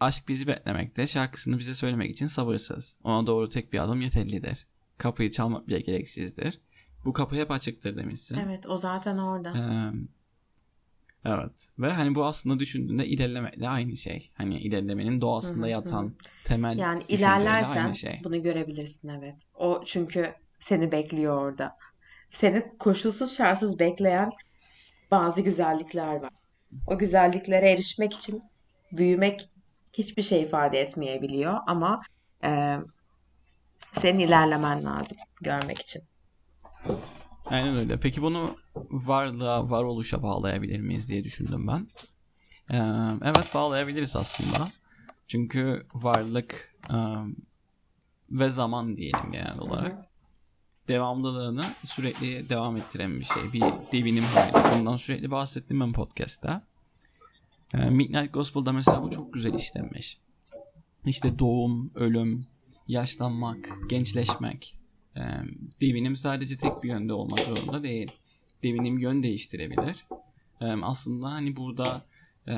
Aşk 0.00 0.28
bizi 0.28 0.46
beklemekte, 0.46 1.06
şarkısını 1.06 1.58
bize 1.58 1.74
söylemek 1.74 2.10
için 2.10 2.26
sabırsız. 2.26 2.98
Ona 3.04 3.26
doğru 3.26 3.48
tek 3.48 3.72
bir 3.72 3.78
adım 3.78 4.00
yeterlidir. 4.00 4.66
Kapıyı 4.98 5.30
çalmak 5.30 5.68
bile 5.68 5.80
gereksizdir. 5.80 6.60
Bu 7.04 7.12
kapı 7.12 7.36
hep 7.36 7.50
açıktır 7.50 7.96
demişsin. 7.96 8.38
Evet 8.38 8.66
o 8.68 8.76
zaten 8.76 9.18
orada. 9.18 9.50
Ee, 9.58 9.92
evet. 11.24 11.70
Ve 11.78 11.92
hani 11.92 12.14
bu 12.14 12.24
aslında 12.24 12.58
düşündüğünde 12.58 13.06
ilerlemekle 13.06 13.68
aynı 13.68 13.96
şey. 13.96 14.30
Hani 14.34 14.58
ilerlemenin 14.58 15.20
doğasında 15.20 15.68
yatan 15.68 16.14
temel 16.44 16.78
Yani 16.78 17.00
düşünceyle 17.00 17.30
aynı 17.30 17.42
ilerlersen 17.42 17.92
şey. 17.92 18.20
bunu 18.24 18.42
görebilirsin 18.42 19.08
evet. 19.08 19.36
O 19.54 19.82
çünkü 19.86 20.34
seni 20.60 20.92
bekliyor 20.92 21.42
orada. 21.42 21.76
Seni 22.30 22.78
koşulsuz 22.78 23.36
şartsız 23.36 23.78
bekleyen 23.78 24.30
bazı 25.10 25.40
güzellikler 25.40 26.14
var. 26.16 26.30
O 26.86 26.98
güzelliklere 26.98 27.70
erişmek 27.70 28.14
için 28.14 28.42
büyümek 28.92 29.48
hiçbir 29.94 30.22
şey 30.22 30.42
ifade 30.42 30.80
etmeyebiliyor 30.80 31.54
ama 31.66 32.02
e, 32.44 32.76
senin 33.92 34.18
ilerlemen 34.18 34.84
lazım 34.84 35.16
görmek 35.40 35.80
için. 35.80 36.02
Aynen 37.50 37.76
öyle. 37.76 38.00
Peki 38.00 38.22
bunu 38.22 38.56
varlığa, 38.90 39.70
varoluşa 39.70 40.22
bağlayabilir 40.22 40.80
miyiz 40.80 41.08
diye 41.08 41.24
düşündüm 41.24 41.66
ben. 41.66 41.88
Ee, 42.70 42.76
evet 43.24 43.50
bağlayabiliriz 43.54 44.16
aslında. 44.16 44.68
Çünkü 45.28 45.86
varlık 45.94 46.76
e, 46.90 46.96
ve 48.30 48.48
zaman 48.50 48.96
diyelim 48.96 49.32
genel 49.32 49.58
olarak 49.58 50.06
devamlılığını 50.88 51.64
sürekli 51.84 52.48
devam 52.48 52.76
ettiren 52.76 53.20
bir 53.20 53.24
şey. 53.24 53.52
Bir 53.52 53.62
devinim 53.92 54.24
hali. 54.24 54.78
Bundan 54.78 54.96
sürekli 54.96 55.30
bahsettim 55.30 55.80
ben 55.80 55.92
podcast'ta. 55.92 56.66
Ee, 57.74 57.78
Midnight 57.78 58.34
Gospel'da 58.34 58.72
mesela 58.72 59.02
bu 59.02 59.10
çok 59.10 59.32
güzel 59.32 59.54
işlenmiş. 59.54 60.18
İşte 61.06 61.38
doğum, 61.38 61.90
ölüm, 61.94 62.46
yaşlanmak, 62.88 63.78
gençleşmek. 63.88 64.79
Ee, 65.16 65.20
devinim 65.80 66.16
sadece 66.16 66.56
tek 66.56 66.82
bir 66.82 66.88
yönde 66.88 67.12
olmak 67.12 67.44
zorunda 67.44 67.82
değil. 67.82 68.12
Devinim 68.62 68.98
yön 68.98 69.22
değiştirebilir. 69.22 70.06
Ee, 70.60 70.64
aslında 70.82 71.32
hani 71.32 71.56
burada 71.56 72.06
e, 72.48 72.54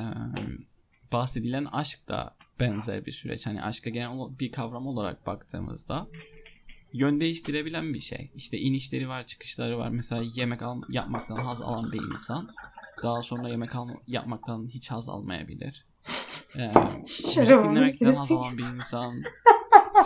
bahsedilen 1.13 1.65
aşk 1.65 2.09
da 2.09 2.37
benzer 2.61 3.07
bir 3.07 3.13
süreç. 3.13 3.47
Hani 3.47 3.63
aşka 3.63 3.91
genel 3.91 4.39
bir 4.39 4.53
kavram 4.53 4.87
olarak 4.87 5.27
baktığımızda 5.27 6.09
yön 6.93 7.21
değiştirebilen 7.21 7.95
bir 7.95 8.01
şey. 8.01 8.31
İşte 8.35 8.59
inişleri 8.59 9.09
var, 9.09 9.27
çıkışları 9.27 9.79
var. 9.79 9.89
Mesela 9.91 10.23
yemek 10.35 10.63
al- 10.63 10.83
yapmaktan 10.89 11.37
haz 11.39 11.63
alan 11.63 11.93
bir 11.93 12.01
insan 12.13 12.49
daha 13.03 13.23
sonra 13.23 13.49
yemek 13.49 13.75
al- 13.75 14.01
yapmaktan 14.07 14.67
hiç 14.67 14.91
haz 14.91 15.09
almayabilir. 15.09 15.87
Ee, 16.57 16.73
müzik 17.41 17.57
dinlemekten 17.63 18.07
haz 18.15 18.33
alan 18.33 18.59
bir 18.59 18.65
insan 18.65 19.23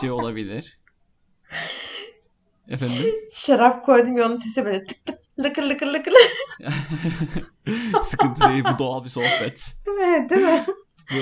şey 0.00 0.10
olabilir. 0.10 0.78
Efendim? 2.68 3.14
Şarap 3.32 3.84
koydum 3.84 4.16
ya 4.16 4.26
onun 4.26 4.36
sesi 4.36 4.64
böyle 4.64 4.84
tık 4.84 5.06
tık 5.06 5.18
lıkır 5.40 5.62
lıkır 5.62 5.86
lıkır. 5.86 6.12
Sıkıntı 8.02 8.48
değil 8.48 8.64
bu 8.74 8.78
doğal 8.78 9.04
bir 9.04 9.08
sohbet. 9.08 9.76
Evet, 9.88 10.30
değil 10.30 10.42
mi? 10.42 10.64
Bu, 11.12 11.16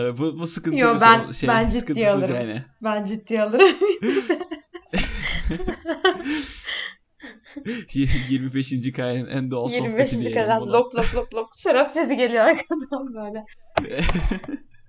evet, 0.00 0.18
bu, 0.18 0.38
bu 0.38 0.46
sıkıntı 0.46 0.76
Yo 0.76 0.96
bir 0.96 1.00
ben 1.00 1.30
şey, 1.30 1.48
ben 1.48 1.68
ciddi 1.68 2.10
alırım. 2.10 2.34
yani. 2.34 2.62
Ben 2.82 3.04
ciddi 3.04 3.42
alırım. 3.42 3.76
25. 8.28 8.92
kayanın 8.92 9.28
en 9.28 9.50
doğal 9.50 9.68
sohbeti 9.68 9.84
25. 9.84 10.10
diyelim 10.12 10.32
karan 10.32 10.60
buna. 10.60 10.72
lok 10.72 10.94
lok 10.94 11.14
lok 11.14 11.34
lok 11.34 11.50
şarap 11.56 11.90
sesi 11.90 12.16
geliyor 12.16 12.44
arkadan 12.44 13.14
böyle. 13.14 13.44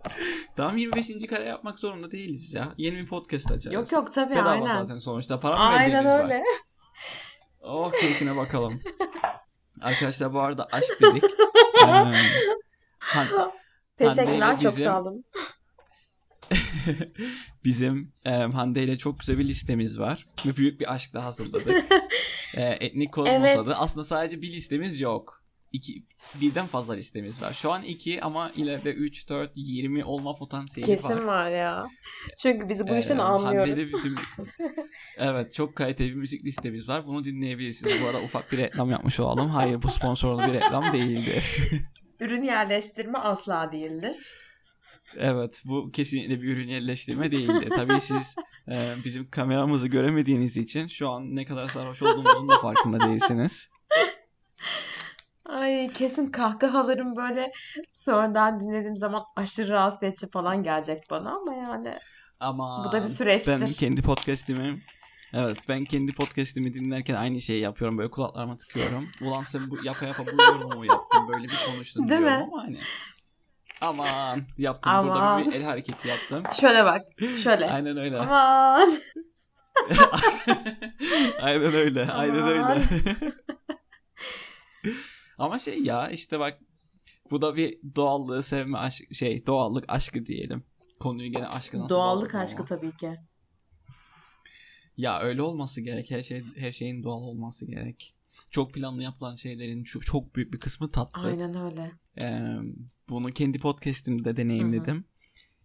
tamam 0.56 0.78
25. 0.78 1.12
kare 1.30 1.46
yapmak 1.46 1.80
zorunda 1.80 2.12
değiliz 2.12 2.54
ya. 2.54 2.74
Yeni 2.78 2.98
bir 2.98 3.08
podcast 3.08 3.52
açarız. 3.52 3.74
Yok 3.76 3.92
yok 3.92 4.14
tabii 4.14 4.32
Bedava 4.36 4.50
aynen. 4.50 4.68
zaten 4.68 4.98
sonuçta. 4.98 5.40
Para 5.40 5.56
mı 5.56 5.62
Aynen 5.64 5.82
verdiğimiz 5.94 6.12
var. 6.12 6.24
öyle. 6.24 6.44
Oh 7.62 7.92
keyfine 7.92 8.36
bakalım. 8.36 8.80
Arkadaşlar 9.82 10.34
bu 10.34 10.40
arada 10.42 10.68
aşk 10.72 10.98
dedik. 11.02 11.24
Ee, 11.84 11.86
Han- 13.00 13.52
Teşekkürler 13.98 14.38
ile 14.54 14.60
çok 14.62 14.72
bizim 14.72 14.84
sağ 14.86 15.02
olun. 15.02 15.26
bizim 17.66 18.14
e, 18.26 18.30
Hande 18.32 18.84
ile 18.84 18.98
çok 18.98 19.20
güzel 19.20 19.38
bir 19.38 19.48
listemiz 19.48 20.00
var. 20.00 20.26
Ve 20.46 20.56
büyük 20.56 20.80
bir 20.80 20.94
aşkla 20.94 21.26
hazırladık. 21.26 21.86
E, 22.56 22.62
Etnik 22.64 23.14
Kozmos 23.14 23.34
Evet. 23.40 23.58
adı. 23.58 23.76
Aslında 23.80 24.04
sadece 24.06 24.42
bir 24.42 24.54
listemiz 24.54 25.00
yok. 25.02 25.41
İki, 25.72 26.04
birden 26.42 26.66
fazla 26.66 26.94
listemiz 26.94 27.42
var. 27.42 27.54
Şu 27.54 27.72
an 27.72 27.84
iki 27.84 28.22
ama 28.22 28.52
ileride 28.56 28.94
3, 28.94 29.30
4, 29.30 29.52
20 29.56 30.06
olma 30.06 30.36
potansiyeli 30.36 30.92
var. 30.92 30.98
Kesin 31.02 31.28
var 31.28 31.50
ya. 31.50 31.88
Çünkü 32.42 32.70
biz 32.70 32.88
bu 32.88 32.96
Ee, 32.96 33.00
işten 33.00 33.16
ile 33.16 33.22
anlıyoruz. 33.22 33.78
bizim 33.94 34.16
evet 35.18 35.54
çok 35.54 35.76
kaliteli 35.76 36.10
bir 36.10 36.16
müzik 36.16 36.46
listemiz 36.46 36.90
var. 36.90 37.06
Bunu 37.08 37.24
dinleyebilirsiniz. 37.24 38.02
Bu 38.04 38.08
arada 38.08 38.22
ufak 38.22 38.52
bir 38.52 38.58
reklam 38.58 38.92
yapmış 38.92 39.20
olalım. 39.20 39.50
Hayır 39.50 39.82
bu 39.82 39.88
sponsorlu 39.88 40.48
bir 40.48 40.54
reklam 40.54 40.92
değildir. 40.94 41.62
Ürün 42.20 42.44
yerleştirme 42.44 43.18
asla 43.18 43.72
değildir. 43.72 44.34
evet 45.18 45.62
bu 45.66 45.92
kesinlikle 45.92 46.42
bir 46.42 46.48
ürün 46.48 46.68
yerleştirme 46.68 47.32
değildir. 47.32 47.70
Tabii 47.76 48.00
siz 48.02 48.36
e, 48.72 48.94
bizim 49.06 49.30
kameramızı 49.30 49.88
göremediğiniz 49.88 50.58
için 50.58 50.88
şu 50.88 51.10
an 51.10 51.36
ne 51.36 51.46
kadar 51.46 51.68
sarhoş 51.68 52.02
olduğumuzun 52.02 52.50
da 52.50 52.60
farkında 52.62 53.00
değilsiniz. 53.00 53.70
Ay 55.60 55.94
kesin 55.94 56.32
kahkahalarım 56.32 57.16
böyle 57.16 57.52
sonradan 57.94 58.60
dinlediğim 58.60 58.98
zaman 58.98 59.24
aşırı 59.36 59.70
rahatsız 59.72 60.04
edici 60.04 60.30
falan 60.34 60.64
gelecek 60.64 61.04
bana 61.10 61.36
ama 61.36 61.54
yani 61.54 61.98
Ama 62.40 62.86
bu 62.88 62.92
da 62.92 62.98
bir 62.98 63.02
ben 63.02 63.08
süreçtir. 63.08 63.74
kendi 63.80 64.02
podcast'imi 64.02 64.82
Evet 65.34 65.58
ben 65.68 65.86
kendi 65.86 66.14
podcast'imi 66.14 66.74
dinlerken 66.74 67.16
aynı 67.16 67.42
şeyi 67.42 67.62
yapıyorum. 67.62 67.98
Böyle 67.98 68.12
kulaklarıma 68.12 68.58
tıkıyorum. 68.58 69.12
Ulan 69.22 69.44
sen 69.44 69.62
bu 69.72 69.78
yapa 69.86 70.06
yapa 70.06 70.24
bu 70.26 70.38
yorumu 70.42 70.86
yaptın. 70.86 71.28
Böyle 71.28 71.44
bir 71.44 71.58
konuştun 71.66 72.10
Değil 72.10 72.22
diyorum 72.22 72.38
mi? 72.38 72.50
ama 72.54 72.64
hani 72.64 72.78
aman 73.82 74.42
yaptım. 74.58 74.94
Burada 75.04 75.20
Aman. 75.20 75.46
bir 75.46 75.52
el 75.56 75.64
hareketi 75.64 76.08
yaptım. 76.08 76.44
Şöyle 76.60 76.86
bak. 76.86 77.02
Şöyle. 77.44 77.72
Aynen 77.72 77.98
öyle. 77.98 78.18
Aman. 78.20 78.94
aynen 81.42 81.74
öyle. 81.74 82.12
Aynen 82.12 82.40
Aman. 82.40 82.78
öyle. 82.78 82.88
Ama 85.42 85.60
şey 85.60 85.84
ya 85.84 86.10
işte 86.10 86.40
bak 86.40 86.60
bu 87.32 87.42
da 87.42 87.56
bir 87.56 87.78
doğallığı 87.96 88.44
sevme 88.44 88.78
aşk 88.78 89.14
şey 89.14 89.48
doğallık 89.48 89.86
aşkı 89.88 90.26
diyelim. 90.26 90.64
Konuyu 91.00 91.32
gene 91.32 91.48
aşka 91.48 91.80
nasıl 91.80 91.96
Doğallık 91.96 92.36
aşkı 92.36 92.58
ama. 92.58 92.66
tabii 92.66 92.98
ki. 92.98 93.14
Ya 94.98 95.20
öyle 95.20 95.42
olması 95.42 95.82
gerek. 95.82 96.12
Her 96.12 96.24
şey 96.24 96.44
her 96.56 96.72
şeyin 96.72 97.04
doğal 97.04 97.22
olması 97.22 97.66
gerek. 97.66 98.16
Çok 98.52 98.74
planlı 98.74 99.04
yapılan 99.04 99.36
şeylerin 99.36 99.84
çok, 99.84 100.06
çok 100.06 100.36
büyük 100.36 100.54
bir 100.54 100.60
kısmı 100.60 100.92
tatsız. 100.92 101.26
Aynen 101.42 101.66
öyle. 101.66 101.92
Ee, 102.22 102.58
bunu 103.10 103.30
kendi 103.30 103.60
podcast'imde 103.60 104.38
deneyimledim. 104.38 105.06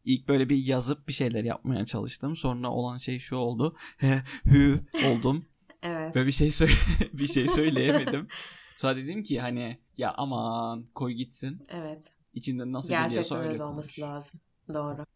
İlk 0.05 0.29
böyle 0.29 0.49
bir 0.49 0.57
yazıp 0.57 1.09
bir 1.09 1.13
şeyler 1.13 1.45
yapmaya 1.45 1.87
çalıştım. 1.87 2.37
Sonra 2.37 2.71
olan 2.71 2.97
şey 2.97 3.19
şu 3.19 3.37
oldu. 3.37 3.77
He, 3.97 4.23
hü 4.47 4.81
oldum. 5.07 5.45
Evet. 5.83 6.17
Ve 6.17 6.27
bir 6.27 6.33
şey 6.33 6.51
söyle 6.51 6.73
bir 7.13 7.27
şey 7.27 7.49
söyleyemedim. 7.49 8.29
Sonra 8.77 8.97
dedim 8.97 9.23
ki 9.23 9.41
hani 9.41 9.79
ya 9.97 10.15
aman 10.17 10.85
koy 10.95 11.13
gitsin. 11.13 11.65
Evet. 11.69 12.13
İçinden 12.35 12.73
nasıl 12.73 12.89
Gerçekten 12.89 13.09
geliyorsa 13.09 13.39
öyle 13.39 13.49
öyle 13.49 13.65
olması 13.65 14.01
konuş. 14.01 14.11
lazım. 14.11 14.41
Doğru. 14.75 15.07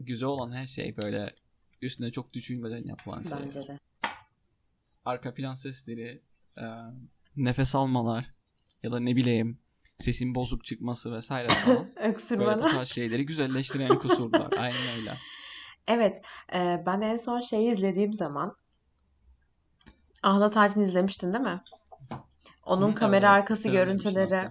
Güzel 0.00 0.28
olan 0.28 0.52
her 0.52 0.66
şey 0.66 0.96
böyle 0.96 1.34
üstüne 1.82 2.10
çok 2.12 2.32
düşünmeden 2.32 2.84
yapılan 2.84 3.22
şey. 3.22 3.32
Bence 3.42 3.60
de. 3.68 3.78
arka 5.04 5.34
plan 5.34 5.54
sesleri, 5.54 6.22
e, 6.58 6.62
nefes 7.36 7.74
almalar 7.74 8.34
ya 8.82 8.92
da 8.92 9.00
ne 9.00 9.16
bileyim 9.16 9.58
sesin 9.98 10.34
bozuk 10.34 10.64
çıkması 10.64 11.12
vesaire 11.12 11.48
falan. 11.64 11.78
Böyle 11.78 11.94
bu 11.96 12.00
Öksürmeler. 12.00 12.70
tarz 12.70 12.88
şeyleri 12.88 13.26
güzelleştiren 13.26 13.98
kusurlar. 13.98 14.52
Aynen 14.58 14.98
öyle. 14.98 15.18
Evet. 15.88 16.22
e, 16.54 16.82
ben 16.86 17.00
en 17.00 17.16
son 17.16 17.40
şeyi 17.40 17.70
izlediğim 17.70 18.12
zaman 18.12 18.56
Ahlat 20.22 20.56
Ağacı'nı 20.56 20.82
izlemiştin 20.84 21.32
değil 21.32 21.44
mi? 21.44 21.60
Onun 22.62 22.90
Hı, 22.90 22.94
kamera 22.94 23.26
evet, 23.26 23.36
arkası 23.36 23.62
Sen 23.62 23.72
demiştin 23.72 24.10
görüntüleri 24.12 24.48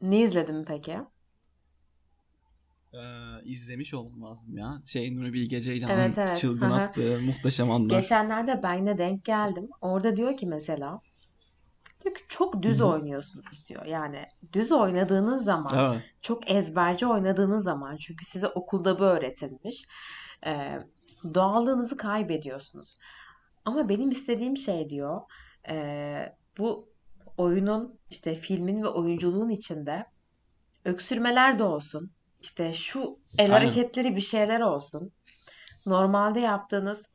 ne 0.00 0.20
izledin 0.20 0.64
peki? 0.64 0.98
Ee, 2.94 2.98
izlemiş 3.44 3.94
olmam 3.94 4.30
lazım 4.30 4.56
ya. 4.56 4.82
Şey 4.84 5.16
Nuri 5.16 5.32
Bilge 5.32 5.60
Ceylan'ın 5.60 5.92
Evet 5.92 6.18
evet. 6.18 6.38
çılgın 6.38 6.70
hı. 6.70 6.74
attığı 6.74 7.20
muhteşem 7.20 7.70
anlar. 7.70 7.96
Geçenlerde 7.96 8.60
ben 8.62 8.74
yine 8.74 8.98
denk 8.98 9.24
geldim. 9.24 9.68
Orada 9.80 10.16
diyor 10.16 10.36
ki 10.36 10.46
mesela 10.46 11.00
diyor 12.04 12.14
ki 12.14 12.22
çok 12.28 12.62
düz 12.62 12.80
hı. 12.80 12.84
oynuyorsunuz 12.84 13.68
diyor. 13.68 13.86
Yani 13.86 14.24
düz 14.52 14.72
oynadığınız 14.72 15.44
zaman 15.44 15.90
Evet. 15.92 16.02
çok 16.22 16.50
ezberci 16.50 17.06
oynadığınız 17.06 17.64
zaman 17.64 17.96
çünkü 17.96 18.24
size 18.24 18.48
okulda 18.48 18.98
bu 18.98 19.04
öğretilmiş 19.04 19.84
e, 20.46 20.78
doğallığınızı 21.34 21.96
kaybediyorsunuz. 21.96 22.98
Ama 23.64 23.88
benim 23.88 24.10
istediğim 24.10 24.56
şey 24.56 24.90
diyor 24.90 25.20
e, 25.68 26.36
bu 26.58 26.95
oyunun 27.36 28.00
işte 28.10 28.34
filmin 28.34 28.82
ve 28.82 28.88
oyunculuğun 28.88 29.48
içinde 29.48 30.06
öksürmeler 30.84 31.58
de 31.58 31.64
olsun. 31.64 32.10
İşte 32.42 32.72
şu 32.72 33.18
el 33.38 33.52
Aynen. 33.52 33.54
hareketleri 33.54 34.16
bir 34.16 34.20
şeyler 34.20 34.60
olsun. 34.60 35.12
Normalde 35.86 36.40
yaptığınız 36.40 37.06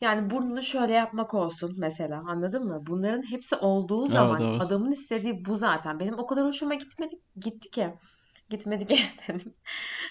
yani 0.00 0.30
burnunu 0.30 0.62
şöyle 0.62 0.92
yapmak 0.92 1.34
olsun 1.34 1.74
mesela 1.78 2.22
anladın 2.28 2.64
mı? 2.66 2.80
Bunların 2.86 3.30
hepsi 3.30 3.56
olduğu 3.56 4.06
Evet 4.10 4.40
zaman 4.40 4.40
evet. 4.40 4.62
adamın 4.62 4.92
istediği 4.92 5.44
bu 5.44 5.56
zaten. 5.56 6.00
Benim 6.00 6.18
o 6.18 6.26
kadar 6.26 6.46
hoşuma 6.46 6.74
gitmedi 6.74 7.14
gitti 7.40 7.70
ki. 7.70 7.94
Gitmedi 8.50 8.86
ki 8.86 8.98
dedim. 9.28 9.52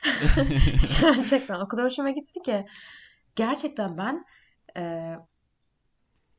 Gerçekten 1.01 1.59
o 1.59 1.67
kadar 1.67 1.85
hoşuma 1.85 2.09
gitti 2.11 2.41
ki. 2.41 2.65
Gerçekten 3.35 3.97
ben 3.97 4.25
e, 4.77 5.15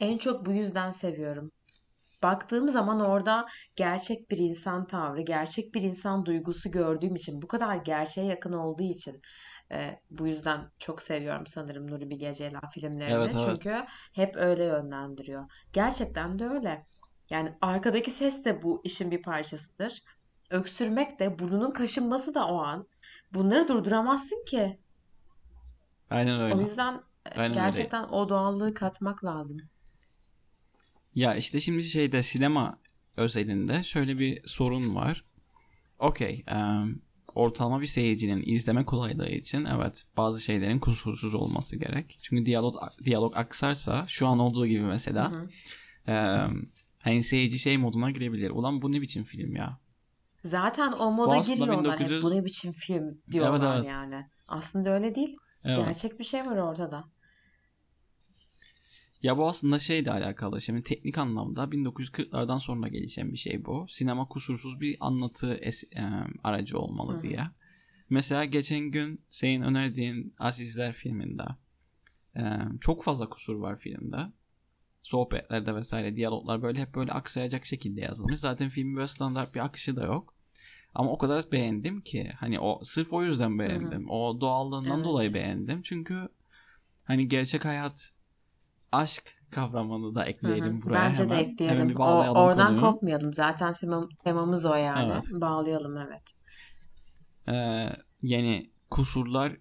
en 0.01 0.19
çok 0.19 0.47
bu 0.47 0.53
yüzden 0.53 0.91
seviyorum. 0.91 1.53
Baktığım 2.23 2.69
zaman 2.69 3.01
orada 3.01 3.47
gerçek 3.77 4.31
bir 4.31 4.39
insan 4.39 4.87
tavrı, 4.87 5.21
gerçek 5.21 5.75
bir 5.75 5.83
insan 5.83 6.27
duygusu 6.27 6.71
gördüğüm 6.71 7.17
için, 7.17 7.43
bu 7.43 7.49
kadar 7.49 7.77
gerçeğe 7.77 8.27
yakın 8.27 8.53
olduğu 8.53 8.83
için 8.83 9.21
e, 9.73 10.01
bu 10.11 10.27
yüzden 10.27 10.71
çok 10.79 11.03
seviyorum 11.03 11.47
sanırım 11.47 11.91
Nuri 11.91 12.11
Bilge 12.11 12.33
Ceylan 12.35 12.69
filmlerini. 12.75 13.15
Evet 13.15 13.35
evet. 13.35 13.59
Çünkü 13.63 13.85
hep 14.15 14.37
öyle 14.37 14.65
yönlendiriyor. 14.65 15.45
Gerçekten 15.73 16.39
de 16.39 16.49
öyle. 16.49 16.81
Yani 17.31 17.55
arkadaki 17.61 18.11
ses 18.11 18.45
de 18.45 18.63
bu 18.63 18.81
işin 18.85 19.11
bir 19.11 19.23
parçasıdır. 19.23 20.03
Öksürmek 20.51 21.21
de, 21.21 21.39
burnunun 21.39 21.71
kaşınması 21.71 22.35
da 22.35 22.47
o 22.49 22.63
an. 22.63 22.89
Bunları 23.35 23.69
durduramazsın 23.69 24.45
ki. 24.45 24.79
Aynen 26.11 26.41
O 26.41 26.45
öyle. 26.45 26.63
yüzden 26.63 26.95
e, 27.27 27.31
Aynen 27.37 27.51
öyle. 27.51 27.55
gerçekten 27.65 28.05
o 28.05 28.29
doğallığı 28.29 28.75
katmak 28.75 29.25
lazım. 29.25 29.59
Ya 31.15 31.35
işte 31.35 31.61
şimdi 31.61 31.85
şeyde 31.85 32.23
sinema 32.23 32.79
özelinde 33.17 33.83
şöyle 33.83 34.19
bir 34.19 34.43
sorun 34.47 34.95
var. 34.95 35.25
Okey. 35.99 36.45
em, 36.47 36.97
ortalama 37.35 37.81
bir 37.81 37.87
seyircinin 37.87 38.43
izleme 38.47 38.85
kolaylığı 38.85 39.29
için 39.29 39.65
evet 39.65 40.05
bazı 40.17 40.41
şeylerin 40.41 40.79
kusursuz 40.79 41.35
olması 41.35 41.77
gerek. 41.77 42.19
Çünkü 42.23 42.47
diyalog 42.47 42.77
diyalog 43.05 43.37
aksarsa 43.37 44.05
şu 44.09 44.29
an 44.29 44.39
olduğu 44.39 44.67
gibi 44.67 44.83
mesela 44.83 45.33
hı. 45.33 45.49
em, 46.13 46.63
hani 46.99 47.23
seyirci 47.23 47.59
şey 47.59 47.79
moduna 47.79 48.11
girebilir. 48.11 48.51
Ulan 48.51 48.83
bu 48.83 48.93
ne 48.93 49.01
biçim 49.01 49.25
film 49.25 49.57
ya? 49.57 49.79
Zaten 50.45 50.93
o 50.93 51.07
Bu 51.07 51.11
moda 51.13 51.37
aslında 51.37 51.57
giriyorlar 51.65 52.01
hep. 52.01 52.09
Bu 52.09 52.31
1900 52.31 52.33
ne 52.33 52.45
biçim 52.45 52.73
film 52.73 53.09
Evet 53.09 53.33
diyorlar 53.33 53.77
evet. 53.77 53.87
yani. 53.87 54.27
Aslında 54.49 54.91
öyle 54.91 55.15
değil. 55.15 55.37
Evet. 55.65 55.77
Gerçek 55.77 56.19
bir 56.19 56.25
şey 56.25 56.47
var 56.47 56.57
ortada. 56.57 57.05
Ya 59.23 59.39
bu 59.39 59.49
aslında 59.49 59.79
şeyle 59.79 60.11
alakalı. 60.11 60.61
Şimdi 60.61 60.83
teknik 60.83 61.19
anlamda 61.19 61.73
1940'lardan 61.73 62.59
sonra 62.59 62.89
gelişen 62.89 63.33
bir 63.33 63.37
şey 63.39 63.65
bu. 63.65 63.87
Sinema 63.89 64.29
kusursuz 64.29 64.81
bir 64.81 64.97
anlatı 65.01 65.55
es- 65.55 65.95
e, 65.99 66.27
aracı 66.45 66.79
olmalı 66.79 67.19
hı. 67.19 67.23
diye. 67.23 67.41
Mesela 68.11 68.45
geçen 68.45 68.81
gün 68.81 69.21
senin 69.31 69.63
önerdiğin 69.63 70.35
Azizler 70.39 70.93
filminde 70.93 71.43
e, 72.37 72.43
çok 72.81 73.05
fazla 73.05 73.29
kusur 73.29 73.55
var 73.55 73.79
filmde. 73.79 74.17
Sohbetlerde 75.03 75.75
vesaire 75.75 76.17
diyaloglar 76.17 76.63
böyle 76.63 76.81
hep 76.81 76.95
böyle 76.95 77.13
aksayacak 77.13 77.67
şekilde 77.67 78.01
yazılmış. 78.01 78.39
Zaten 78.39 78.69
filmin 78.69 78.97
böyle 78.97 79.07
standart 79.07 79.55
bir 79.55 79.61
akışı 79.61 79.97
da 79.97 80.05
yok. 80.05 80.35
Ama 80.95 81.11
o 81.11 81.19
kadar 81.19 81.45
beğendim 81.53 82.01
ki 82.01 82.33
hani 82.37 82.61
o 82.61 82.81
sırf 82.85 83.13
o 83.13 83.25
yüzden 83.25 83.59
beğendim. 83.59 84.11
O 84.11 84.41
doğallığından 84.41 85.05
dolayı 85.05 85.31
Evet. 85.31 85.35
beğendim. 85.35 85.83
Çünkü 85.83 86.29
hani 87.05 87.29
gerçek 87.29 87.65
hayat 87.65 88.13
aşk 88.93 89.39
kavramını 89.51 90.15
da 90.15 90.25
ekleyelim 90.25 90.83
buraya 90.83 90.95
Bence 90.95 91.19
de 91.19 91.25
hemen. 91.25 91.37
Hemen 91.39 91.53
ekleyelim. 91.53 91.89
bir 91.89 91.95
O 91.95 92.05
oradan 92.05 92.67
konuyu. 92.67 92.81
kopmayalım. 92.81 93.33
Zaten 93.33 93.73
film, 93.73 94.09
temamız 94.25 94.65
o 94.65 94.75
yani. 94.75 95.13
Evet. 95.13 95.23
Bağlayalım 95.33 95.97
evet. 95.97 96.23
Ee, 97.49 97.93
yani 98.23 98.71
kusurlar 98.91 99.57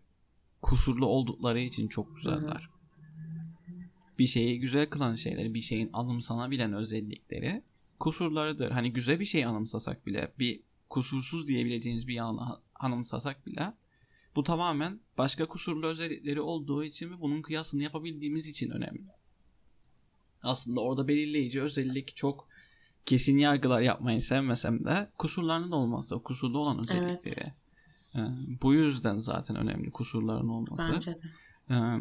kusurlu 0.61 1.05
oldukları 1.05 1.59
için 1.59 1.87
çok 1.87 2.15
güzeller. 2.15 2.69
Bir 4.19 4.25
şeyi 4.25 4.59
güzel 4.59 4.89
kılan 4.89 5.15
şeyleri, 5.15 5.53
bir 5.53 5.61
şeyin 5.61 5.89
anımsanabilen 5.93 6.73
özellikleri 6.73 7.63
kusurlarıdır. 7.99 8.71
Hani 8.71 8.93
güzel 8.93 9.19
bir 9.19 9.25
şey 9.25 9.45
anımsasak 9.45 10.05
bile, 10.05 10.33
bir 10.39 10.61
kusursuz 10.89 11.47
diyebileceğiniz 11.47 12.07
bir 12.07 12.13
yanı 12.13 12.61
anımsasak 12.75 13.45
bile 13.45 13.73
bu 14.35 14.43
tamamen 14.43 14.99
başka 15.17 15.45
kusurlu 15.45 15.87
özellikleri 15.87 16.41
olduğu 16.41 16.83
için 16.83 17.11
ve 17.11 17.21
bunun 17.21 17.41
kıyasını 17.41 17.83
yapabildiğimiz 17.83 18.47
için 18.47 18.69
önemli. 18.69 19.16
Aslında 20.43 20.79
orada 20.81 21.07
belirleyici 21.07 21.61
özellik 21.61 22.15
çok 22.15 22.47
kesin 23.05 23.37
yargılar 23.37 23.81
yapmayı 23.81 24.21
sevmesem 24.21 24.85
de 24.85 25.09
kusurlarının 25.17 25.71
olması, 25.71 26.19
kusurlu 26.19 26.59
olan 26.59 26.77
Evet. 26.77 26.91
özellikleri. 26.91 27.53
Ee, 28.15 28.19
bu 28.61 28.73
yüzden 28.73 29.19
zaten 29.19 29.55
önemli 29.55 29.91
kusurların 29.91 30.47
olması. 30.47 30.93
Bence 30.93 31.11
de. 31.11 31.19
Ee, 31.69 31.97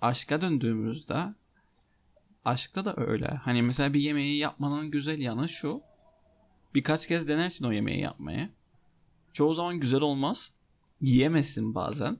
aşka 0.00 0.40
döndüğümüzde 0.40 1.34
aşkta 2.44 2.84
da 2.84 2.94
öyle. 2.96 3.26
Hani 3.26 3.62
mesela 3.62 3.94
bir 3.94 4.00
yemeği 4.00 4.38
yapmanın 4.38 4.90
güzel 4.90 5.18
yanı 5.18 5.48
şu. 5.48 5.80
Birkaç 6.74 7.06
kez 7.06 7.28
denersin 7.28 7.64
o 7.64 7.72
yemeği 7.72 8.00
yapmayı. 8.00 8.48
Çoğu 9.32 9.54
zaman 9.54 9.80
güzel 9.80 10.00
olmaz. 10.00 10.52
Yiyemezsin 11.00 11.74
bazen. 11.74 12.18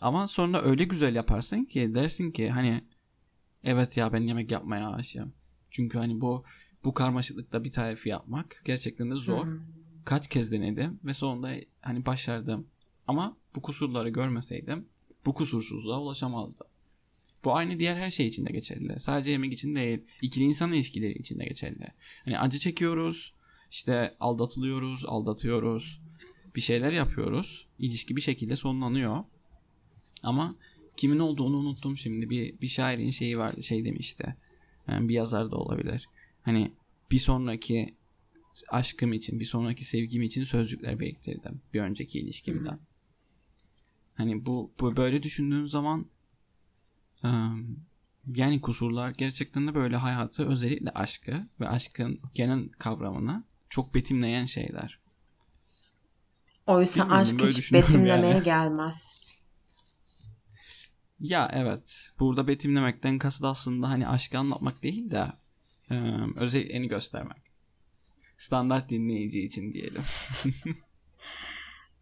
Ama 0.00 0.26
sonra 0.26 0.62
öyle 0.62 0.84
güzel 0.84 1.14
yaparsın 1.14 1.64
ki 1.64 1.94
dersin 1.94 2.30
ki 2.30 2.50
hani 2.50 2.84
evet 3.66 3.96
ya 3.96 4.12
ben 4.12 4.20
yemek 4.20 4.52
yapmaya 4.52 4.90
aşığım. 4.90 5.32
Çünkü 5.70 5.98
hani 5.98 6.20
bu 6.20 6.44
bu 6.84 6.94
karmaşıklıkta 6.94 7.64
bir 7.64 7.72
tarifi 7.72 8.08
yapmak 8.08 8.62
gerçekten 8.64 9.10
de 9.10 9.14
zor. 9.14 9.46
hı. 9.46 9.60
Kaç 10.04 10.28
kez 10.28 10.52
denedim 10.52 11.00
ve 11.04 11.14
sonunda 11.14 11.50
hani 11.80 12.06
başardım. 12.06 12.66
Ama 13.06 13.36
bu 13.56 13.62
kusurları 13.62 14.08
görmeseydim 14.08 14.88
bu 15.26 15.34
kusursuzluğa 15.34 16.00
ulaşamazdım. 16.00 16.66
Bu 17.44 17.56
aynı 17.56 17.78
diğer 17.78 17.96
her 17.96 18.10
şey 18.10 18.26
için 18.26 18.46
de 18.46 18.52
geçerli. 18.52 19.00
Sadece 19.00 19.30
yemek 19.30 19.52
için 19.52 19.74
değil. 19.74 20.00
İkili 20.22 20.44
insan 20.44 20.72
ilişkileri 20.72 21.12
için 21.12 21.38
de 21.38 21.44
geçerli. 21.44 21.92
Hani 22.24 22.38
acı 22.38 22.58
çekiyoruz. 22.58 23.34
işte 23.70 24.14
aldatılıyoruz, 24.20 25.04
aldatıyoruz. 25.06 26.00
Bir 26.54 26.60
şeyler 26.60 26.92
yapıyoruz. 26.92 27.66
İlişki 27.78 28.16
bir 28.16 28.20
şekilde 28.20 28.56
sonlanıyor. 28.56 29.24
Ama 30.22 30.54
kimin 30.96 31.18
olduğunu 31.18 31.56
unuttum 31.56 31.96
şimdi. 31.96 32.30
Bir, 32.30 32.60
bir 32.60 32.66
şairin 32.66 33.10
şeyi 33.10 33.38
var, 33.38 33.54
şey 33.60 33.84
demişti. 33.84 34.36
Yani 34.88 35.08
bir 35.08 35.14
yazar 35.14 35.50
da 35.50 35.56
olabilir. 35.56 36.08
Hani 36.42 36.72
bir 37.10 37.18
sonraki 37.18 37.94
aşkım 38.68 39.12
için, 39.12 39.40
bir 39.40 39.44
sonraki 39.44 39.84
sevgim 39.84 40.22
için 40.22 40.44
sözcükler 40.44 41.00
biriktirdim. 41.00 41.60
Bir 41.74 41.80
önceki 41.80 42.18
ilişkimden. 42.18 42.78
Hani 44.14 44.46
bu, 44.46 44.70
bu 44.80 44.96
böyle 44.96 45.22
düşündüğüm 45.22 45.68
zaman 45.68 46.06
yani 48.34 48.60
kusurlar 48.60 49.10
gerçekten 49.10 49.68
de 49.68 49.74
böyle 49.74 49.96
hayatı 49.96 50.48
özellikle 50.48 50.90
aşkı 50.90 51.46
ve 51.60 51.68
aşkın 51.68 52.20
genel 52.34 52.68
kavramını 52.68 53.44
çok 53.68 53.94
betimleyen 53.94 54.44
şeyler. 54.44 54.98
Oysa 56.66 57.00
Bilmiyorum, 57.00 57.20
aşk 57.20 57.42
hiç 57.42 57.72
betimlemeye 57.72 58.32
yani. 58.32 58.44
gelmez. 58.44 59.25
Ya 61.20 61.50
evet. 61.52 62.10
Burada 62.20 62.46
betimlemekten 62.46 63.18
kasıt 63.18 63.44
aslında 63.44 63.88
hani 63.88 64.08
aşkı 64.08 64.38
anlatmak 64.38 64.82
değil 64.82 65.10
de 65.10 65.32
ım, 65.90 66.36
özelliklerini 66.36 66.88
göstermek. 66.88 67.42
Standart 68.36 68.90
dinleyici 68.90 69.42
için 69.42 69.72
diyelim. 69.72 70.02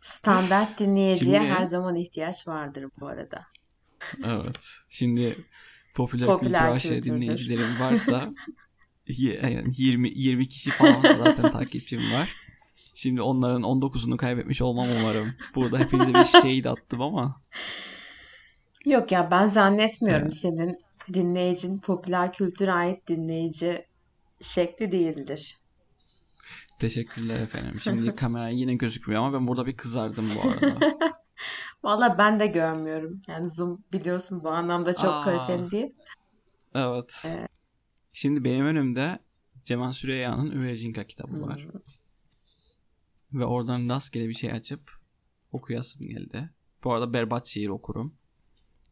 Standart 0.00 0.78
dinleyiciye 0.78 1.38
Şimdi- 1.38 1.52
her 1.52 1.64
zaman 1.64 1.96
ihtiyaç 1.96 2.48
vardır 2.48 2.86
bu 3.00 3.06
arada. 3.06 3.46
Evet. 4.24 4.66
Şimdi 4.88 5.44
popüler, 5.94 6.26
Popüler 6.26 6.60
kültür 6.60 6.76
aşırı 6.76 7.02
dinleyicilerim 7.02 7.80
varsa 7.80 8.34
yani 9.08 9.64
20 9.76 10.10
20 10.14 10.48
kişi 10.48 10.70
falan 10.70 11.00
zaten 11.02 11.50
takipçim 11.50 12.12
var. 12.12 12.36
Şimdi 12.94 13.22
onların 13.22 13.62
19'unu 13.62 14.16
kaybetmiş 14.16 14.62
olmam 14.62 14.86
umarım. 15.00 15.34
Burada 15.54 15.78
hepinize 15.78 16.14
bir 16.14 16.24
şey 16.42 16.64
de 16.64 16.70
attım 16.70 17.02
ama 17.02 17.42
Yok 18.84 19.12
ya 19.12 19.30
ben 19.30 19.46
zannetmiyorum 19.46 20.32
senin 20.32 20.78
dinleyicinin 21.12 21.78
popüler 21.78 22.32
kültüre 22.32 22.72
ait 22.72 23.08
dinleyici 23.08 23.86
şekli 24.40 24.92
değildir. 24.92 25.56
Teşekkürler 26.78 27.40
efendim. 27.40 27.80
Şimdi 27.80 28.16
kamera 28.16 28.48
yine 28.48 28.74
gözükmüyor 28.74 29.22
ama 29.22 29.38
ben 29.38 29.46
burada 29.46 29.66
bir 29.66 29.76
kızardım 29.76 30.30
bu 30.36 30.50
arada. 30.50 30.96
Valla 31.84 32.18
ben 32.18 32.40
de 32.40 32.46
görmüyorum. 32.46 33.22
Yani 33.28 33.50
Zoom 33.50 33.84
biliyorsun 33.92 34.44
bu 34.44 34.50
anlamda 34.50 34.94
çok 34.94 35.14
Aa, 35.14 35.22
kaliteli 35.24 35.70
değil. 35.70 35.90
evet. 36.74 37.22
Ee, 37.26 37.48
Şimdi 38.12 38.44
benim 38.44 38.66
önümde 38.66 39.18
Cemal 39.64 39.92
Süreyya'nın 39.92 40.50
Üvejinka 40.50 41.06
kitabı 41.06 41.42
var. 41.42 41.68
hmm. 41.70 41.80
Ve 43.40 43.44
oradan 43.44 43.88
rastgele 43.88 44.28
bir 44.28 44.34
şey 44.34 44.52
açıp 44.52 44.90
okuyasım 45.52 46.08
geldi. 46.08 46.50
Bu 46.84 46.92
arada 46.92 47.12
berbat 47.12 47.46
şiir 47.46 47.68
okurum. 47.68 48.14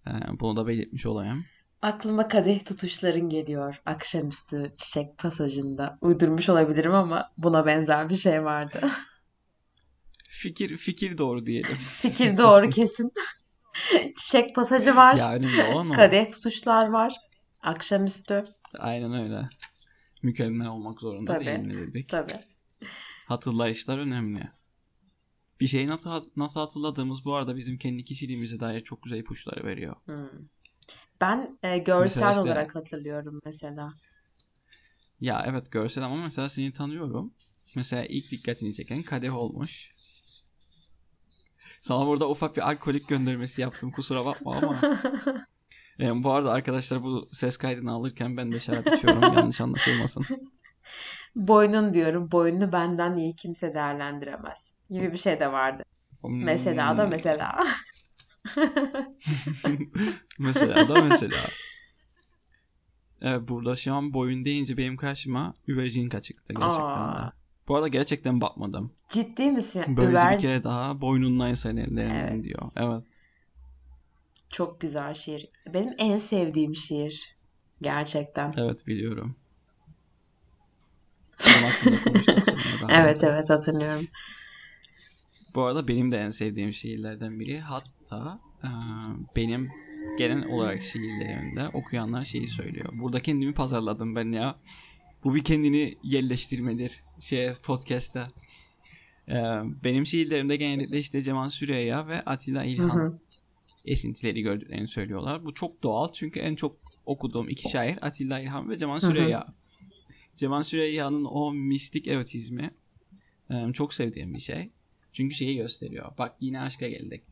Ee, 0.08 0.10
bunu 0.40 0.56
da 0.56 0.66
belirtmiş 0.66 1.06
olayım. 1.06 1.44
Aklıma 1.82 2.28
kadeh 2.28 2.64
tutuşların 2.64 3.28
geliyor. 3.28 3.82
Akşamüstü 3.86 4.72
çiçek 4.76 5.18
pasajında. 5.18 5.98
Uydurmuş 6.00 6.48
olabilirim 6.48 6.94
ama 6.94 7.32
buna 7.38 7.66
benzer 7.66 8.08
bir 8.08 8.16
şey 8.16 8.44
vardı. 8.44 8.80
Fikir 10.28 10.76
fikir 10.76 11.18
doğru 11.18 11.46
diyelim. 11.46 11.74
Fikir 11.76 12.38
doğru 12.38 12.70
kesin. 12.70 13.12
Çiçek 14.16 14.54
pasajı 14.54 14.96
var. 14.96 15.14
Ya 15.14 15.32
önemli 15.34 15.62
olan 15.62 15.90
o. 15.90 15.92
Kadeh 15.92 16.30
tutuşlar 16.30 16.88
var. 16.88 17.14
Akşamüstü. 17.62 18.44
Aynen 18.78 19.12
öyle. 19.22 19.48
Mükemmel 20.22 20.68
olmak 20.68 21.00
zorunda 21.00 21.32
Tabii. 21.32 21.46
değil 21.46 21.58
mi 21.58 21.74
dedik. 21.74 22.08
Tabii. 22.08 22.40
Hatırlayışlar 23.26 23.98
önemli. 23.98 24.50
Bir 25.62 25.66
şeyi 25.66 25.88
nasıl, 25.88 26.22
nasıl 26.36 26.60
hatırladığımız 26.60 27.24
bu 27.24 27.34
arada 27.34 27.56
bizim 27.56 27.78
kendi 27.78 28.04
kişiliğimize 28.04 28.60
dair 28.60 28.80
çok 28.84 29.02
güzel 29.02 29.18
ipuçları 29.18 29.64
veriyor. 29.66 29.96
Hmm. 30.04 30.28
Ben 31.20 31.58
e, 31.62 31.78
görsel 31.78 32.00
Mesela 32.20 32.30
işte- 32.30 32.40
olarak 32.42 32.74
hatırlıyorum 32.74 33.40
mesela. 33.44 33.92
Ya 35.20 35.44
evet 35.48 35.70
görsel 35.72 36.04
ama 36.04 36.16
mesela 36.16 36.48
seni 36.48 36.72
tanıyorum. 36.72 37.32
Mesela 37.76 38.04
ilk 38.04 38.30
dikkatini 38.30 38.74
çeken 38.74 39.02
kadeh 39.02 39.36
olmuş. 39.36 39.90
Sana 41.80 42.06
burada 42.06 42.28
ufak 42.30 42.56
bir 42.56 42.68
alkolik 42.70 43.08
göndermesi 43.08 43.60
yaptım 43.60 43.92
kusura 43.92 44.24
bakma 44.24 44.56
ama. 44.56 44.80
Yani 45.98 46.24
bu 46.24 46.30
arada 46.32 46.52
arkadaşlar 46.52 47.02
bu 47.02 47.28
ses 47.32 47.56
kaydını 47.56 47.92
alırken 47.92 48.36
ben 48.36 48.52
de 48.52 48.60
şarap 48.60 48.86
içiyorum 48.86 49.22
yanlış 49.34 49.60
anlaşılmasın. 49.60 50.24
Boynun 51.36 51.94
diyorum. 51.94 52.32
Boynunu 52.32 52.72
benden 52.72 53.16
iyi 53.16 53.36
kimse 53.36 53.72
değerlendiremez. 53.74 54.72
Gibi 54.92 55.12
bir 55.12 55.18
şey 55.18 55.40
de 55.40 55.52
vardı. 55.52 55.82
Mesela 56.24 56.96
da 56.98 57.02
Hmm. 57.02 57.10
mesela. 57.10 57.64
mesela 60.38 60.88
da 60.88 61.00
mesela. 61.04 61.44
Evet 63.24 63.48
burada 63.48 63.76
şu 63.76 63.94
an 63.94 64.14
boyun 64.14 64.44
deyince 64.44 64.76
benim 64.76 64.96
karşıma 64.96 65.54
Üvejinka 65.68 66.22
çıktı 66.22 66.52
gerçekten 66.54 66.84
Aa. 66.84 67.26
de. 67.26 67.32
Bu 67.68 67.76
arada 67.76 67.88
gerçekten 67.88 68.40
bakmadım. 68.40 68.92
Ciddi 69.08 69.50
misin? 69.50 69.84
Böylece 69.88 70.10
Üver 70.10 70.34
bir 70.34 70.38
kere 70.38 70.64
daha 70.64 71.00
boynundan 71.00 71.50
eserlerinden 71.50 72.10
Evet. 72.10 72.44
diyor. 72.44 72.62
Evet. 72.76 73.20
çok 74.50 74.80
güzel 74.80 75.14
şiir. 75.14 75.48
Benim 75.74 75.94
en 75.98 76.18
sevdiğim 76.18 76.76
şiir. 76.76 77.36
Gerçekten. 77.82 78.54
Evet 78.56 78.86
biliyorum. 78.86 79.36
Evet 82.90 83.24
evet 83.24 83.50
hatırlıyorum. 83.50 84.08
Bu 85.54 85.62
arada 85.62 85.88
benim 85.88 86.12
de 86.12 86.16
en 86.16 86.28
sevdiğim 86.30 86.72
şiirlerden 86.72 87.40
biri. 87.40 87.60
Hatta 87.60 88.40
e, 88.64 88.68
benim 89.36 89.68
genel 90.18 90.46
olarak 90.46 90.82
şiirlerimde 90.82 91.68
okuyanlar 91.68 92.24
şeyi 92.24 92.48
söylüyor. 92.48 92.88
Burada 92.92 93.20
kendimi 93.20 93.54
pazarladım 93.54 94.16
ben 94.16 94.32
ya. 94.32 94.58
Bu 95.24 95.34
bir 95.34 95.44
kendini 95.44 95.94
yerleştirmedir. 96.02 97.02
Şey 97.20 97.52
podcast'ta. 97.62 98.28
E, 99.28 99.34
benim 99.84 100.06
şiirlerimde 100.06 100.56
genellikle 100.56 100.98
işte 100.98 101.22
Cemal 101.22 101.48
Süreyya 101.48 102.06
ve 102.06 102.20
Atilla 102.20 102.62
Hı 102.62 102.66
İlhan 102.66 102.98
hı. 102.98 103.18
esintileri 103.84 104.42
gördüklerini 104.42 104.88
söylüyorlar. 104.88 105.44
Bu 105.44 105.54
çok 105.54 105.82
doğal 105.82 106.12
çünkü 106.12 106.40
en 106.40 106.54
çok 106.54 106.76
okuduğum 107.06 107.48
iki 107.48 107.70
şair 107.70 107.98
Atilla 108.06 108.40
İlhan 108.40 108.70
ve 108.70 108.76
Cemal 108.76 109.00
Hı 109.00 109.06
hı. 109.06 109.10
Süreyya. 109.10 109.46
Cemal 110.34 110.62
Süreyya'nın 110.62 111.24
o 111.24 111.52
mistik 111.52 112.08
erotizmi 112.08 112.74
çok 113.72 113.94
sevdiğim 113.94 114.34
bir 114.34 114.38
şey. 114.38 114.70
Çünkü 115.12 115.34
şeyi 115.34 115.56
gösteriyor. 115.56 116.12
Bak 116.18 116.32
yine 116.40 116.60
aşka 116.60 116.88
geldik. 116.88 117.22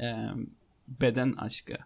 E, 0.00 0.14
beden 0.88 1.32
aşkı, 1.32 1.76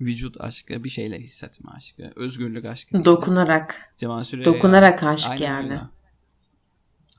vücut 0.00 0.40
aşkı, 0.40 0.84
bir 0.84 0.88
şeyler 0.88 1.18
hissetme 1.18 1.70
aşkı, 1.70 2.12
özgürlük 2.16 2.64
aşkı. 2.64 3.04
Dokunarak. 3.04 3.92
Cemal 3.96 4.22
Süreyya. 4.22 4.44
Dokunarak 4.54 5.02
aşk 5.02 5.30
Aynen 5.30 5.44
yani. 5.44 5.64
öyle. 5.64 5.80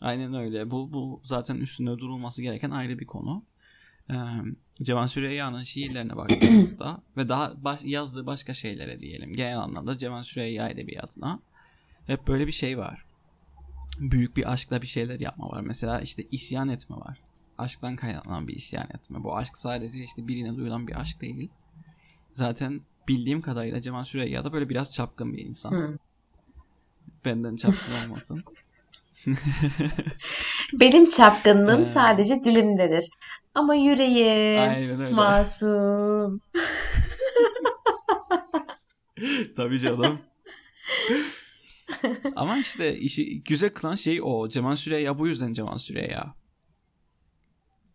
Aynen 0.01 0.33
öyle. 0.33 0.71
Bu, 0.71 0.93
bu 0.93 1.21
zaten 1.23 1.55
üstünde 1.55 1.91
durulması 1.99 2.41
gereken 2.41 2.71
ayrı 2.71 2.99
bir 2.99 3.05
konu. 3.05 3.43
Ee, 4.09 4.13
Cemal 4.83 5.07
Süreyya'nın 5.07 5.63
şiirlerine 5.63 6.17
baktığımızda 6.17 7.01
ve 7.17 7.29
daha 7.29 7.63
baş- 7.63 7.83
yazdığı 7.83 8.25
başka 8.25 8.53
şeylere 8.53 8.99
diyelim. 8.99 9.33
Genel 9.33 9.59
anlamda 9.59 9.97
Cemal 9.97 10.23
Süreyya 10.23 10.69
edebiyatına 10.69 11.39
hep 12.07 12.27
böyle 12.27 12.47
bir 12.47 12.51
şey 12.51 12.77
var. 12.77 13.05
Büyük 13.99 14.37
bir 14.37 14.51
aşkla 14.51 14.81
bir 14.81 14.87
şeyler 14.87 15.19
yapma 15.19 15.49
var. 15.49 15.61
Mesela 15.61 16.01
işte 16.01 16.23
isyan 16.31 16.69
etme 16.69 16.95
var. 16.95 17.21
Aşktan 17.57 17.95
kaynaklanan 17.95 18.47
bir 18.47 18.55
isyan 18.55 18.87
etme. 18.93 19.23
Bu 19.23 19.37
aşk 19.37 19.57
sadece 19.57 19.99
işte 19.99 20.27
birine 20.27 20.55
duyulan 20.55 20.87
bir 20.87 21.01
aşk 21.01 21.21
değil. 21.21 21.49
Zaten 22.33 22.81
bildiğim 23.07 23.41
kadarıyla 23.41 23.81
Cemal 23.81 24.03
Süreyya 24.03 24.43
da 24.43 24.53
böyle 24.53 24.69
biraz 24.69 24.93
çapkın 24.93 25.33
bir 25.33 25.45
insan. 25.45 25.71
Hı. 25.71 25.97
Benden 27.25 27.55
çapkın 27.55 27.93
olmasın. 28.05 28.43
Benim 30.73 31.09
çapkınlığım 31.09 31.81
Ee. 31.81 31.83
sadece 31.83 32.43
dilimdedir. 32.43 33.09
Ama 33.55 33.75
yüreğim 33.75 35.15
masum. 35.15 36.41
Tabii 39.55 39.79
canım. 39.79 40.19
Ama 42.35 42.57
işte 42.57 42.97
işi 42.99 43.43
güzel 43.43 43.69
kılan 43.69 43.95
şey 43.95 44.19
o. 44.23 44.49
Cemal 44.49 44.75
Süreyya 44.75 45.19
bu 45.19 45.27
yüzden 45.27 45.53
Cemal 45.53 45.77
Süreyya. 45.77 46.35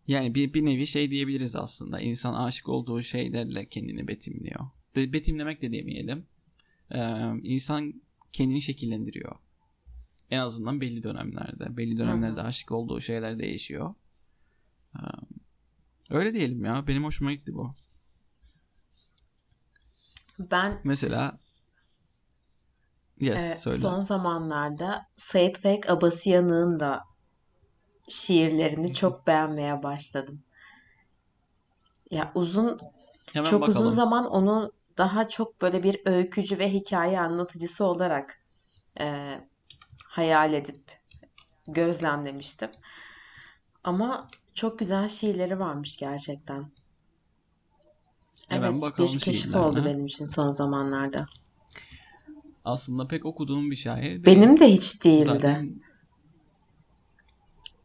Yani 0.07 0.35
bir, 0.35 0.53
bir 0.53 0.65
nevi 0.65 0.87
şey 0.87 1.11
diyebiliriz 1.11 1.55
aslında. 1.55 1.99
İnsan 1.99 2.33
aşık 2.33 2.69
olduğu 2.69 3.01
şeylerle 3.01 3.65
kendini 3.65 4.07
betimliyor. 4.07 4.59
De, 4.95 5.13
betimlemek 5.13 5.61
de 5.61 5.73
demeyelim. 5.73 6.25
Ee, 6.91 6.99
insan 7.43 8.01
kendini 8.31 8.61
şekillendiriyor. 8.61 9.35
En 10.29 10.39
azından 10.39 10.81
belli 10.81 11.03
dönemlerde. 11.03 11.77
Belli 11.77 11.97
dönemlerde 11.97 12.39
Hı 12.39 12.43
hı. 12.43 12.47
aşık 12.47 12.71
olduğu 12.71 13.01
şeyler 13.01 13.39
değişiyor. 13.39 13.95
Ee, 14.95 14.99
öyle 16.09 16.33
diyelim 16.33 16.65
ya. 16.65 16.87
Benim 16.87 17.03
hoşuma 17.03 17.33
gitti 17.33 17.53
bu. 17.53 17.75
Ben 20.39 20.81
Mesela 20.83 21.39
Yes, 23.23 23.41
e, 23.41 23.57
söyle. 23.57 23.77
son 23.77 23.99
zamanlarda 23.99 25.05
Sait 25.17 25.59
Faik 25.59 25.89
Abasıyanık'ın 25.89 26.79
da 26.79 27.03
şiirlerini 28.09 28.93
çok 28.93 29.27
beğenmeye 29.27 29.83
başladım. 29.83 30.43
Ya 32.11 32.31
uzun 32.35 32.79
Hemen 33.33 33.49
çok 33.49 33.67
uzun 33.67 33.79
bakalım. 33.79 33.93
zaman 33.93 34.25
onu 34.25 34.71
daha 34.97 35.29
çok 35.29 35.61
böyle 35.61 35.83
bir 35.83 36.01
öykücü 36.05 36.59
ve 36.59 36.73
hikaye 36.73 37.19
anlatıcısı 37.19 37.85
olarak 37.85 38.39
e, 38.99 39.39
hayal 40.07 40.53
edip 40.53 40.83
gözlemlemiştim. 41.67 42.71
Ama 43.83 44.27
çok 44.53 44.79
güzel 44.79 45.07
şiirleri 45.07 45.59
varmış 45.59 45.97
gerçekten. 45.97 46.71
Hemen 48.49 48.81
Evet, 48.81 48.97
bir 48.97 49.19
keşif 49.19 49.55
oldu 49.55 49.85
benim 49.85 50.05
için 50.05 50.25
son 50.25 50.51
zamanlarda. 50.51 51.25
Aslında 52.65 53.07
pek 53.07 53.25
okuduğum 53.25 53.71
bir 53.71 53.75
şair 53.75 54.23
değil. 54.23 54.25
Benim 54.25 54.59
de 54.59 54.71
hiç 54.71 55.03
değildi. 55.03 55.23
Zaten 55.23 55.81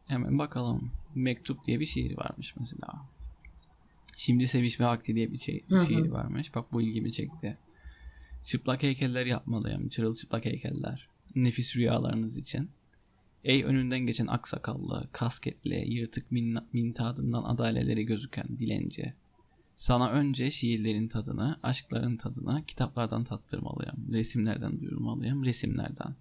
hemen 0.07 0.39
bakalım. 0.39 0.91
Mektup 1.15 1.65
diye 1.65 1.79
bir 1.79 1.85
şiir 1.85 2.17
varmış 2.17 2.55
mesela. 2.59 3.05
Şimdi 4.17 4.47
sevişme 4.47 4.85
vakti 4.85 5.15
diye 5.15 5.31
bir 5.31 5.37
şey, 5.37 5.65
Hı 5.69 5.75
hı. 5.75 5.85
şiir 5.85 6.09
varmış. 6.09 6.55
Bak 6.55 6.73
bu 6.73 6.81
ilgimi 6.81 7.11
çekti. 7.11 7.57
Çıplak 8.45 8.83
heykeller 8.83 9.25
yapmalıyım. 9.25 9.89
Çırılçıplak 9.89 10.45
heykeller. 10.45 11.07
Nefis 11.35 11.75
rüyalarınız 11.75 12.37
için. 12.37 12.69
Ey 13.43 13.63
önünden 13.63 13.99
geçen 13.99 14.27
aksakallı, 14.27 15.09
kasketli, 15.11 15.93
yırtık 15.93 16.31
min, 16.31 16.57
mintadından 16.73 17.43
adaleleri 17.43 18.05
gözüken 18.05 18.47
dilenci. 18.59 19.13
Sana 19.79 20.09
önce 20.09 20.51
şiirlerin 20.51 21.07
tadını, 21.07 21.59
aşkların 21.63 22.17
tadını 22.17 22.65
kitaplardan 22.65 23.23
tattırmalıyım. 23.23 24.13
Resimlerden 24.13 24.79
duyurmalıyım, 24.81 25.45
resimlerden. 25.45 26.15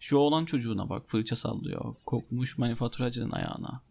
Şu 0.00 0.16
oğlan 0.16 0.44
çocuğuna 0.44 0.88
bak 0.88 1.08
fırça 1.08 1.36
sallıyor. 1.36 1.94
Kokmuş 2.06 2.58
manifaturacının 2.58 3.30
ayağına. 3.30 3.82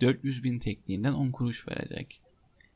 400 0.00 0.44
bin 0.44 0.58
tekniğinden 0.58 1.12
10 1.12 1.30
kuruş 1.30 1.68
verecek. 1.68 2.20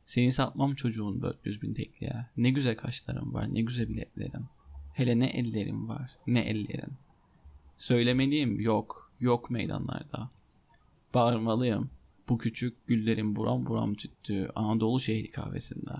Seni 0.07 0.33
satmam 0.33 0.74
çocuğun 0.74 1.22
400 1.22 1.62
bin 1.62 1.74
tekliğe. 1.74 2.26
Ne 2.37 2.50
güzel 2.50 2.76
kaşlarım 2.76 3.35
var, 3.35 3.55
ne 3.55 3.61
güzel 3.61 3.88
bileklerim. 3.88 4.48
Hele 4.94 5.18
ne 5.18 5.26
ellerim 5.26 5.88
var, 5.88 6.11
ne 6.26 6.40
ellerin. 6.40 6.92
Söylemeliyim 7.76 8.61
yok, 8.61 9.12
yok 9.20 9.50
meydanlarda. 9.50 10.31
Bağırmalıyım, 11.14 11.90
bu 12.28 12.38
küçük 12.38 12.87
güllerin 12.87 13.37
buram 13.37 13.66
buram 13.66 13.94
tüttüğü 13.94 14.48
Anadolu 14.54 15.00
şehri 15.00 15.30
kahvesinde. 15.30 15.92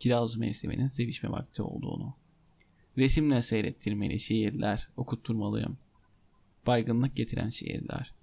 Kiraz 0.00 0.36
mevsiminin 0.36 0.86
sevişme 0.86 1.30
vakti 1.30 1.62
olduğunu. 1.62 2.14
Resimle 2.98 3.42
seyrettirmeli 3.42 4.18
şiirler, 4.18 4.88
okutturmalıyım. 4.96 5.78
Baygınlık 6.66 7.16
getiren 7.16 7.48
şiirler. 7.48 8.14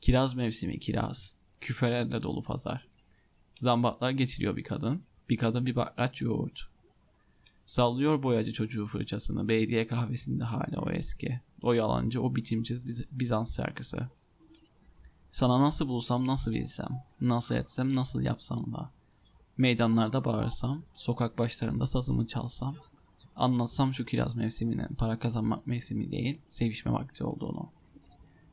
Kiraz 0.00 0.34
mevsimi 0.34 0.78
kiraz, 0.78 1.34
küfelerle 1.60 2.22
dolu 2.22 2.42
pazar. 2.42 2.88
Zambatlar 3.56 4.10
geçiriyor 4.10 4.56
bir 4.56 4.64
kadın, 4.64 5.02
bir 5.28 5.36
kadın 5.36 5.66
bir 5.66 5.76
bakraç 5.76 6.22
yoğurt. 6.22 6.68
Sallıyor 7.66 8.22
boyacı 8.22 8.52
çocuğu 8.52 8.86
fırçasını, 8.86 9.48
belediye 9.48 9.86
kahvesinde 9.86 10.44
hala 10.44 10.80
o 10.80 10.90
eski. 10.90 11.40
O 11.62 11.72
yalancı, 11.72 12.22
o 12.22 12.36
biçimsiz 12.36 12.88
Biz- 12.88 13.06
Bizans 13.10 13.56
şarkısı. 13.56 14.08
Sana 15.30 15.60
nasıl 15.60 15.88
bulsam, 15.88 16.26
nasıl 16.26 16.52
bilsem, 16.52 17.02
nasıl 17.20 17.54
etsem, 17.54 17.96
nasıl 17.96 18.20
yapsam 18.20 18.72
da. 18.72 18.90
Meydanlarda 19.58 20.24
bağırsam, 20.24 20.82
sokak 20.94 21.38
başlarında 21.38 21.86
sazımı 21.86 22.26
çalsam, 22.26 22.74
anlatsam 23.36 23.94
şu 23.94 24.04
kiraz 24.04 24.36
mevsiminin 24.36 24.94
para 24.98 25.18
kazanmak 25.18 25.66
mevsimi 25.66 26.12
değil, 26.12 26.40
sevişme 26.48 26.92
vakti 26.92 27.24
olduğunu. 27.24 27.68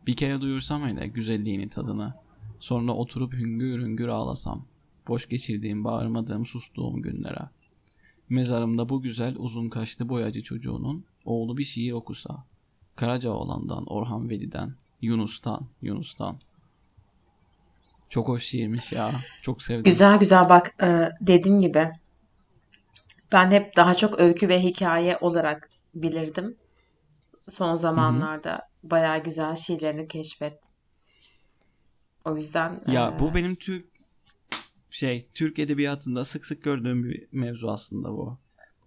Bir 0.07 0.15
kere 0.15 0.41
duyursam 0.41 0.87
hele 0.87 1.07
güzelliğini 1.07 1.69
tadını, 1.69 2.13
sonra 2.59 2.93
oturup 2.93 3.33
hüngür 3.33 3.81
hüngür 3.81 4.07
ağlasam, 4.07 4.65
boş 5.07 5.29
geçirdiğim, 5.29 5.83
bağırmadığım, 5.83 6.45
sustuğum 6.45 7.01
günlere. 7.01 7.49
Mezarımda 8.29 8.89
bu 8.89 9.01
güzel 9.01 9.35
uzun 9.37 9.69
kaşlı 9.69 10.09
boyacı 10.09 10.43
çocuğunun 10.43 11.03
oğlu 11.25 11.57
bir 11.57 11.63
şiir 11.63 11.91
okusa, 11.91 12.45
Karacaoğlan'dan, 12.95 13.85
Orhan 13.85 14.29
Veli'den, 14.29 14.75
Yunus'tan, 15.01 15.67
Yunus'tan. 15.81 16.39
Çok 18.13 18.27
hoş 18.27 18.43
şiirmiş 18.43 18.91
ya. 18.91 19.11
Çok 19.41 19.61
sevdim. 19.61 19.83
Güzel 19.83 20.17
güzel 20.17 20.49
bak 20.49 20.83
e, 20.83 21.09
dediğim 21.21 21.61
gibi 21.61 21.91
ben 23.31 23.51
hep 23.51 23.75
daha 23.75 23.95
çok 23.95 24.19
öykü 24.19 24.49
ve 24.49 24.63
hikaye 24.63 25.17
olarak 25.21 25.69
bilirdim. 25.95 26.57
Son 27.49 27.75
zamanlarda 27.75 28.69
bayağı 28.83 29.23
güzel 29.23 29.55
şiirlerini 29.55 30.07
keşfet. 30.07 30.59
O 32.25 32.37
yüzden 32.37 32.83
Ya 32.87 33.13
e, 33.15 33.19
bu 33.19 33.35
benim 33.35 33.55
Türk 33.55 33.85
şey 34.89 35.27
Türk 35.33 35.59
edebiyatında 35.59 36.23
sık 36.23 36.45
sık 36.45 36.63
gördüğüm 36.63 37.03
bir 37.03 37.27
mevzu 37.31 37.67
aslında 37.67 38.09
bu. 38.09 38.37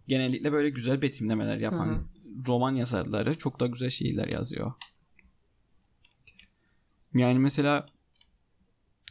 Genellikle 0.09 0.53
böyle 0.53 0.71
güzel 0.71 1.03
betimlemeler 1.03 1.57
yapan 1.57 1.87
Hı 1.87 1.93
hı. 1.93 2.05
roman 2.47 2.75
yazarları 2.75 3.39
çok 3.39 3.61
da 3.61 3.67
güzel 3.67 3.91
şiirler 3.91 4.29
yazıyor. 4.29 4.73
Yani 7.15 7.39
mesela 7.39 7.87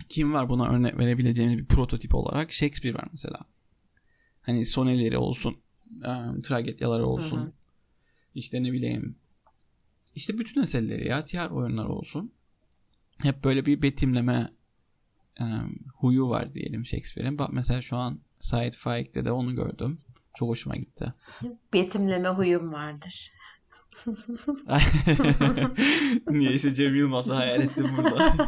kim 0.09 0.33
var 0.33 0.49
buna 0.49 0.69
örnek 0.69 0.97
verebileceğimiz 0.97 1.57
bir 1.57 1.65
prototip 1.65 2.15
olarak 2.15 2.51
Shakespeare 2.51 2.95
var 2.95 3.07
mesela. 3.11 3.39
Hani 4.41 4.65
soneleri 4.65 5.17
olsun, 5.17 5.57
e, 6.03 6.41
tragedyaları 6.41 7.05
olsun. 7.05 7.37
Hı 7.37 7.41
hı. 7.41 7.51
işte 8.35 8.63
ne 8.63 8.71
bileyim 8.71 9.15
işte 10.15 10.37
bütün 10.37 10.61
eserleri 10.61 11.07
ya 11.07 11.23
tiyatro 11.23 11.55
oyunları 11.57 11.89
olsun. 11.89 12.31
Hep 13.21 13.43
böyle 13.43 13.65
bir 13.65 13.81
betimleme 13.81 14.49
e, 15.39 15.43
huyu 15.95 16.29
var 16.29 16.55
diyelim 16.55 16.85
Shakespeare'in. 16.85 17.39
Bak 17.39 17.49
mesela 17.53 17.81
şu 17.81 17.97
an 17.97 18.19
Said 18.39 18.73
Faik'te 18.73 19.25
de 19.25 19.31
onu 19.31 19.55
gördüm. 19.55 19.97
Çok 20.35 20.49
hoşuma 20.49 20.75
gitti. 20.75 21.13
betimleme 21.73 22.29
huyum 22.29 22.73
vardır. 22.73 23.31
Niyeyse 26.29 26.73
Cem 26.73 26.95
Yılmaz'ı 26.95 27.33
hayal 27.33 27.61
ettim 27.61 27.87
burada. 27.97 28.37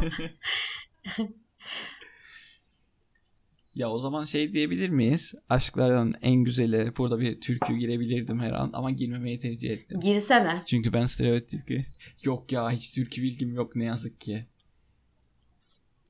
ya 3.74 3.90
o 3.90 3.98
zaman 3.98 4.24
şey 4.24 4.52
diyebilir 4.52 4.88
miyiz? 4.88 5.34
Aşkların 5.48 6.14
en 6.22 6.34
güzeli. 6.44 6.96
Burada 6.96 7.20
bir 7.20 7.40
türkü 7.40 7.76
girebilirdim 7.76 8.40
her 8.40 8.52
an 8.52 8.70
ama 8.72 8.90
girmemeyi 8.90 9.38
tercih 9.38 9.70
ettim. 9.70 10.00
Girsene. 10.00 10.62
Çünkü 10.66 10.92
ben 10.92 11.04
stereotip 11.04 11.84
yok 12.24 12.52
ya 12.52 12.70
hiç 12.70 12.94
türkü 12.94 13.22
bilgim 13.22 13.54
yok 13.54 13.76
ne 13.76 13.84
yazık 13.84 14.20
ki. 14.20 14.46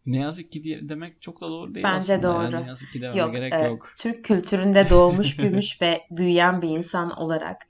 Ne 0.07 0.19
yazık 0.19 0.53
ki 0.53 0.65
diye 0.65 0.89
demek 0.89 1.23
çok 1.23 1.41
da 1.41 1.49
doğru 1.49 1.75
değil 1.75 1.85
Bence 1.85 2.15
aslında. 2.15 2.23
doğru. 2.23 2.63
Ne 2.63 2.67
yazık 2.67 2.93
ki 2.93 3.03
dememe 3.03 3.21
Yok, 3.21 3.35
gerek 3.35 3.53
e, 3.53 3.57
yok. 3.57 3.93
Türk 3.99 4.25
kültüründe 4.25 4.91
doğmuş, 4.91 5.39
büyümüş 5.39 5.83
ve 5.83 6.03
büyüyen 6.11 6.63
bir 6.63 6.69
insan 6.69 7.11
olarak 7.11 7.67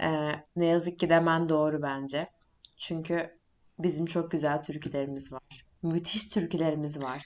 e, 0.00 0.08
ne 0.56 0.66
yazık 0.66 0.98
ki 0.98 1.10
demen 1.10 1.48
doğru 1.48 1.82
bence. 1.82 2.28
Çünkü 2.76 3.38
bizim 3.78 4.06
çok 4.06 4.30
güzel 4.30 4.62
türkülerimiz 4.62 5.32
var. 5.32 5.67
Müthiş 5.82 6.28
türkülerimiz 6.28 7.02
var. 7.02 7.22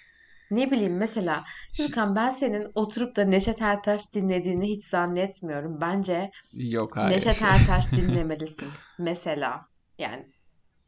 Ne 0.50 0.70
bileyim 0.70 0.96
mesela 0.96 1.44
Gürkan 1.78 2.16
ben 2.16 2.30
senin 2.30 2.66
oturup 2.74 3.16
da 3.16 3.24
Neşet 3.24 3.62
Ertaş 3.62 4.14
dinlediğini 4.14 4.68
hiç 4.68 4.84
zannetmiyorum. 4.84 5.80
Bence 5.80 6.30
Yok 6.52 6.96
hayır. 6.96 7.16
Neşet 7.16 7.42
Ertaş 7.42 7.92
dinlemelisin. 7.92 8.68
Mesela 8.98 9.66
yani 9.98 10.26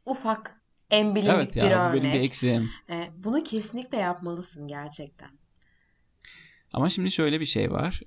ufak 0.05 0.61
en 0.91 1.15
bilindik 1.15 1.31
Evet 1.35 1.55
bir 1.55 1.61
ya 1.61 1.93
benim 1.93 2.03
bir 2.03 2.09
örnek. 2.09 2.25
eksiğim. 2.25 2.69
E, 2.89 3.09
bunu 3.17 3.43
kesinlikle 3.43 3.97
yapmalısın 3.97 4.67
gerçekten. 4.67 5.29
Ama 6.73 6.89
şimdi 6.89 7.11
şöyle 7.11 7.39
bir 7.39 7.45
şey 7.45 7.71
var. 7.71 8.01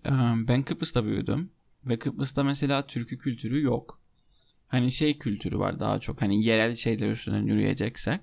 Ben 0.49 0.63
Kıbrıs'ta 0.63 1.05
büyüdüm. 1.05 1.53
Ve 1.85 1.99
Kıbrıs'ta 1.99 2.45
mesela 2.45 2.87
türkü 2.87 3.19
kültürü 3.19 3.63
yok. 3.63 4.01
Hani 4.67 4.91
şey 4.93 5.19
kültürü 5.19 5.59
var 5.59 5.81
daha 5.81 6.01
çok. 6.01 6.23
Hani 6.23 6.45
yerel 6.45 6.75
şeyler 6.75 7.11
üstünden 7.11 7.47
yürüyeceksek. 7.47 8.21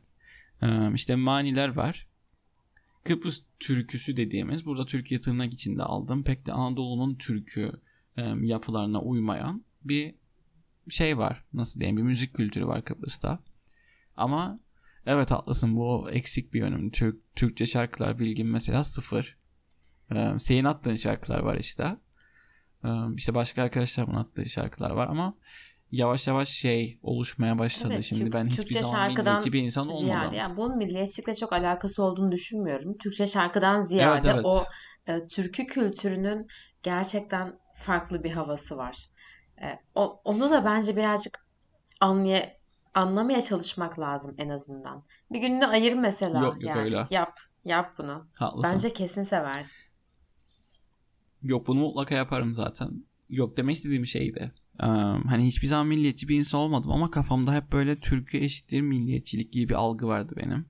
İşte 0.93 1.15
maniler 1.15 1.69
var. 1.69 2.07
Kıbrıs 3.03 3.41
türküsü 3.59 4.17
dediğimiz 4.17 4.65
burada 4.65 4.85
Türkiye 4.85 5.21
tırnak 5.21 5.53
içinde 5.53 5.83
aldım. 5.83 6.23
Pek 6.23 6.45
de 6.45 6.53
Anadolu'nun 6.53 7.15
türkü 7.15 7.71
yapılarına 8.41 9.01
uymayan 9.01 9.65
bir 9.83 10.15
şey 10.89 11.17
var. 11.17 11.43
Nasıl 11.53 11.79
diyeyim 11.79 11.97
bir 11.97 12.03
müzik 12.03 12.33
kültürü 12.33 12.67
var 12.67 12.85
Kıbrıs'ta. 12.85 13.39
Ama 14.17 14.59
evet 15.05 15.31
haklısın 15.31 15.75
bu 15.75 16.09
eksik 16.11 16.53
bir 16.53 16.59
yönüm. 16.59 16.91
Türk, 16.91 17.35
Türkçe 17.35 17.65
şarkılar 17.65 18.19
bilgim 18.19 18.51
mesela 18.51 18.83
sıfır. 18.83 19.37
Ee, 20.11 20.33
senin 20.39 20.63
attığın 20.63 20.95
şarkılar 20.95 21.39
var 21.39 21.57
işte. 21.57 21.97
Ee, 22.85 22.89
işte 23.15 23.35
başka 23.35 23.63
arkadaşlarımın 23.63 24.15
attığı 24.15 24.45
şarkılar 24.45 24.91
var 24.91 25.07
ama 25.07 25.37
yavaş 25.97 26.27
yavaş 26.27 26.49
şey 26.49 26.99
oluşmaya 27.01 27.59
başladı. 27.59 27.93
Evet, 27.93 28.03
Şimdi 28.03 28.23
Türk- 28.23 28.33
ben 28.33 28.47
hiçbir 28.47 28.63
Türkçe 28.63 28.83
zaman 28.83 29.13
milliyetçi 29.13 29.53
bir 29.53 29.61
insan 29.61 29.87
olmadım. 29.87 30.05
Ziyade 30.05 30.35
yani 30.35 30.57
bunun 30.57 30.77
milliyetçilikle 30.77 31.35
çok 31.35 31.53
alakası 31.53 32.03
olduğunu 32.03 32.31
düşünmüyorum. 32.31 32.97
Türkçe 32.97 33.27
şarkıdan 33.27 33.79
ziyade 33.79 34.29
evet. 34.33 34.45
o 34.45 34.63
e, 35.07 35.25
türkü 35.25 35.65
kültürünün 35.65 36.47
gerçekten 36.83 37.59
farklı 37.75 38.23
bir 38.23 38.31
havası 38.31 38.77
var. 38.77 38.97
E, 39.61 39.79
o, 39.95 40.21
onu 40.23 40.49
da 40.49 40.65
bence 40.65 40.95
birazcık 40.95 41.47
anlaya, 41.99 42.57
anlamaya 42.93 43.41
çalışmak 43.41 43.99
lazım 43.99 44.35
en 44.37 44.49
azından. 44.49 45.03
Bir 45.31 45.39
gününü 45.39 45.65
ayır 45.65 45.93
mesela 45.93 46.39
Yok, 46.39 46.53
yok 46.53 46.63
yani 46.63 46.81
öyle. 46.81 47.07
yap 47.09 47.39
yap 47.65 47.93
bunu. 47.97 48.27
Haklısın. 48.39 48.71
Bence 48.73 48.93
kesin 48.93 49.23
seversin. 49.23 49.77
Yok 51.41 51.67
bunu 51.67 51.79
mutlaka 51.79 52.15
yaparım 52.15 52.53
zaten. 52.53 52.89
Yok 53.29 53.57
demek 53.57 53.75
istediğim 53.75 54.05
şeydi. 54.05 54.51
Hani 55.27 55.45
hiçbir 55.47 55.67
zaman 55.67 55.87
milliyetçi 55.87 56.27
bir 56.27 56.35
insan 56.37 56.59
olmadım 56.59 56.91
ama 56.91 57.11
kafamda 57.11 57.53
hep 57.53 57.71
böyle 57.71 57.99
türkü 57.99 58.37
eşittir 58.37 58.81
milliyetçilik 58.81 59.53
gibi 59.53 59.69
bir 59.69 59.73
algı 59.73 60.07
vardı 60.07 60.33
benim. 60.37 60.65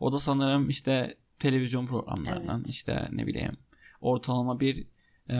O 0.00 0.12
da 0.12 0.18
sanırım 0.18 0.68
işte 0.68 1.16
televizyon 1.38 1.86
programlarından 1.86 2.56
Evet. 2.58 2.68
işte 2.68 3.08
ne 3.12 3.26
bileyim 3.26 3.52
ortalama 4.00 4.60
bir 4.60 4.86
e, 5.30 5.36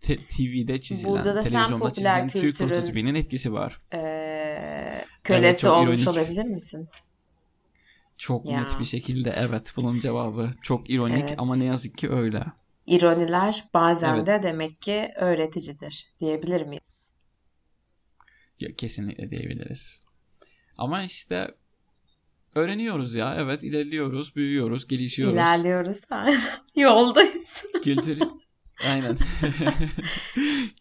te- 0.00 0.16
TV'de 0.16 0.80
çizilen 0.80 1.12
Burada 1.12 1.34
da 1.34 1.40
televizyonda 1.40 1.90
çizilen 1.92 2.28
Türk 2.28 2.58
prototipinin 2.58 3.14
etkisi 3.14 3.52
var. 3.52 3.80
e, 3.94 5.04
kölesi 5.24 5.60
çok 5.62 5.76
olmuş 5.76 6.02
ironik. 6.02 6.08
olabilir 6.08 6.44
misin? 6.44 6.88
Çok 8.18 8.46
Ya. 8.46 8.60
net 8.60 8.76
bir 8.80 8.84
şekilde 8.84 9.34
evet 9.38 9.72
bunun 9.76 9.98
cevabı. 10.00 10.50
Çok 10.62 10.90
ironik 10.90 11.24
Evet. 11.28 11.34
ama 11.38 11.56
ne 11.56 11.64
yazık 11.64 11.98
ki 11.98 12.10
öyle. 12.10 12.44
İroniler 12.86 13.64
bazen 13.74 14.14
Evet. 14.14 14.26
de 14.26 14.40
demek 14.42 14.82
ki 14.82 15.08
öğreticidir 15.16 16.06
diyebilir 16.20 16.62
miyiz? 16.66 16.82
Ya, 18.60 18.74
kesinlikle 18.74 19.30
diyebiliriz. 19.30 20.02
Ama 20.78 21.02
işte 21.02 21.54
öğreniyoruz 22.54 23.14
ya. 23.14 23.36
Evet 23.38 23.64
ilerliyoruz, 23.64 24.36
büyüyoruz, 24.36 24.86
gelişiyoruz. 24.86 25.34
İlerliyoruz. 25.34 26.00
Yoldayız. 26.76 27.64
Kültür 27.82 28.18
Aynen. 28.86 29.16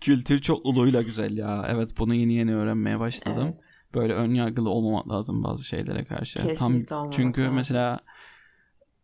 Kültür 0.01 0.39
çokluluğuyla 0.39 1.01
güzel 1.01 1.37
ya. 1.37 1.65
Evet 1.69 1.89
bunu 1.99 2.15
yeni 2.15 2.33
yeni 2.33 2.55
öğrenmeye 2.55 2.99
başladım. 2.99 3.47
Evet. 3.53 3.63
Böyle 3.93 4.13
ön 4.13 4.33
yargılı 4.33 4.69
olmamak 4.69 5.09
lazım 5.09 5.43
bazı 5.43 5.63
şeylere 5.63 6.05
karşı. 6.05 6.47
Kesinlikle 6.47 6.85
Tam 6.85 7.09
çünkü 7.09 7.41
lazım. 7.41 7.55
mesela 7.55 7.99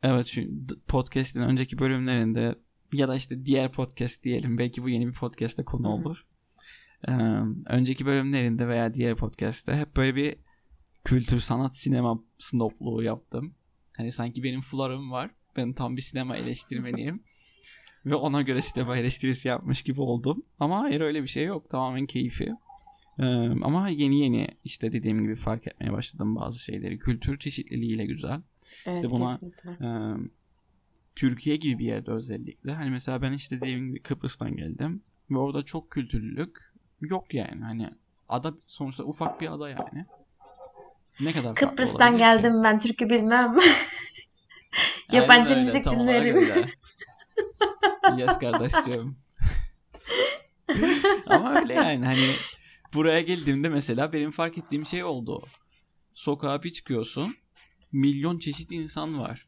evet 0.03 0.37
podcast'in 0.87 1.41
önceki 1.41 1.79
bölümlerinde 1.79 2.55
ya 2.93 3.07
da 3.07 3.15
işte 3.15 3.45
diğer 3.45 3.71
podcast 3.71 4.23
diyelim. 4.23 4.57
Belki 4.57 4.83
bu 4.83 4.89
yeni 4.89 5.07
bir 5.07 5.13
podcast'te 5.13 5.63
konu 5.63 5.87
olur. 5.87 6.25
Önceki 7.67 8.05
bölümlerinde 8.05 8.67
veya 8.67 8.93
diğer 8.93 9.15
podcast'te 9.15 9.73
hep 9.75 9.95
böyle 9.95 10.15
bir 10.15 10.35
kültür, 11.03 11.39
sanat, 11.39 11.77
sinema 11.77 12.23
snobluğu 12.39 13.03
yaptım. 13.03 13.55
Hani 13.97 14.11
sanki 14.11 14.43
benim 14.43 14.61
fularım 14.61 15.11
var. 15.11 15.31
Ben 15.57 15.73
tam 15.73 15.97
bir 15.97 16.01
sinema 16.01 16.37
eleştirmeniyim. 16.37 17.23
Ve 18.05 18.15
ona 18.15 18.41
göre 18.41 18.61
sinema 18.61 18.97
eleştirisi 18.97 19.47
yapmış 19.47 19.81
gibi 19.81 20.01
oldum. 20.01 20.43
Ama 20.59 20.79
hayır 20.81 21.01
öyle 21.01 21.21
bir 21.21 21.27
şey 21.27 21.45
yok. 21.45 21.69
Tamamen 21.69 22.05
keyfi. 22.05 22.51
Ee, 23.19 23.23
ama 23.63 23.89
yeni 23.89 24.19
yeni 24.19 24.47
işte 24.63 24.91
dediğim 24.91 25.23
gibi 25.23 25.35
fark 25.35 25.67
etmeye 25.67 25.91
başladım 25.91 26.35
bazı 26.35 26.59
şeyleri. 26.59 26.99
Kültür 26.99 27.39
çeşitliliğiyle 27.39 28.05
güzel. 28.05 28.41
Evet 28.85 28.97
İşte 28.97 29.09
buna 29.09 29.33
kesinlikle. 29.33 29.69
e, 29.71 29.89
Türkiye 31.15 31.55
gibi 31.55 31.79
bir 31.79 31.85
yerde 31.85 32.11
özellikle. 32.11 32.73
Hani 32.73 32.89
mesela 32.89 33.21
ben 33.21 33.33
işte 33.33 33.61
dediğim 33.61 33.87
gibi 33.87 34.01
Kıbrıs'tan 34.01 34.55
geldim. 34.55 35.01
Ve 35.31 35.37
orada 35.37 35.63
çok 35.63 35.91
kültürlülük 35.91 36.72
yok 37.05 37.33
yani. 37.33 37.63
Hani 37.63 37.89
ada 38.29 38.53
sonuçta 38.67 39.03
ufak 39.03 39.41
bir 39.41 39.51
ada 39.51 39.69
yani. 39.69 40.05
Ne 41.19 41.33
kadar 41.33 41.55
Kıbrıs'tan 41.55 42.13
olabilir 42.13 42.17
ki? 42.17 42.41
geldim 42.41 42.63
ben 42.63 42.79
türkü 42.79 43.09
bilmem. 43.09 43.55
Yabancı 45.11 45.53
öyle, 45.53 45.63
müzik 45.63 45.85
dinlerim. 45.85 46.71
yes 48.17 48.39
kardeşciğim. 48.39 49.15
Ama 51.25 51.59
öyle 51.59 51.73
yani 51.73 52.05
hani 52.05 52.29
buraya 52.93 53.21
geldiğimde 53.21 53.69
mesela 53.69 54.13
benim 54.13 54.31
fark 54.31 54.57
ettiğim 54.57 54.85
şey 54.85 55.03
oldu. 55.03 55.45
Sokağa 56.13 56.63
bir 56.63 56.73
çıkıyorsun. 56.73 57.35
Milyon 57.91 58.39
çeşit 58.39 58.71
insan 58.71 59.19
var. 59.19 59.47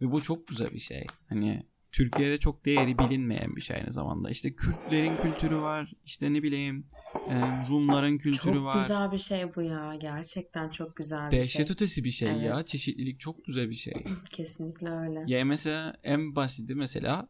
Ve 0.00 0.12
bu 0.12 0.22
çok 0.22 0.48
güzel 0.48 0.70
bir 0.70 0.78
şey. 0.78 1.06
Hani 1.28 1.66
Türkiye'de 1.92 2.38
çok 2.38 2.64
değeri 2.64 2.98
bilinmeyen 2.98 3.56
bir 3.56 3.60
şey 3.60 3.76
aynı 3.76 3.92
zamanda. 3.92 4.30
İşte 4.30 4.54
Kürtlerin 4.54 5.16
kültürü 5.16 5.56
var. 5.56 5.92
İşte 6.04 6.32
ne 6.32 6.42
bileyim 6.42 6.86
e, 7.28 7.34
Rumların 7.70 8.18
kültürü 8.18 8.54
Çok 8.54 8.64
var. 8.64 8.80
güzel 8.82 9.12
bir 9.12 9.18
şey 9.18 9.54
bu 9.56 9.62
ya. 9.62 9.94
Gerçekten 10.00 10.68
çok 10.68 10.96
güzel 10.96 11.26
bir 11.26 11.30
şey. 11.30 11.40
Dehşet 11.40 11.70
ötesi 11.70 12.04
bir 12.04 12.10
şey 12.10 12.32
ya. 12.32 12.54
Evet. 12.54 12.66
Çeşitlilik 12.66 13.20
çok 13.20 13.44
güzel 13.44 13.70
bir 13.70 13.74
şey. 13.74 13.94
Kesinlikle 14.30 14.90
öyle. 14.90 15.24
Ya 15.26 15.44
mesela 15.44 15.94
en 16.04 16.36
basiti 16.36 16.74
mesela 16.74 17.28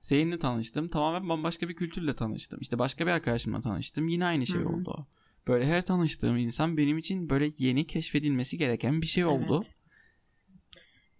seninle 0.00 0.38
tanıştım. 0.38 0.88
Tamamen 0.88 1.28
bambaşka 1.28 1.68
bir 1.68 1.76
kültürle 1.76 2.16
tanıştım. 2.16 2.60
İşte 2.60 2.78
başka 2.78 3.06
bir 3.06 3.10
arkadaşımla 3.10 3.60
tanıştım. 3.60 4.08
Yine 4.08 4.24
aynı 4.24 4.46
şey 4.46 4.60
Hı 4.60 4.64
hı. 4.64 4.68
oldu. 4.68 5.06
Böyle 5.48 5.66
her 5.66 5.84
tanıştığım 5.84 6.36
insan 6.36 6.76
benim 6.76 6.98
için 6.98 7.30
böyle 7.30 7.52
yeni 7.58 7.86
keşfedilmesi 7.86 8.58
gereken 8.58 9.02
bir 9.02 9.06
şey 9.06 9.24
oldu. 9.24 9.60
Evet. 9.64 9.74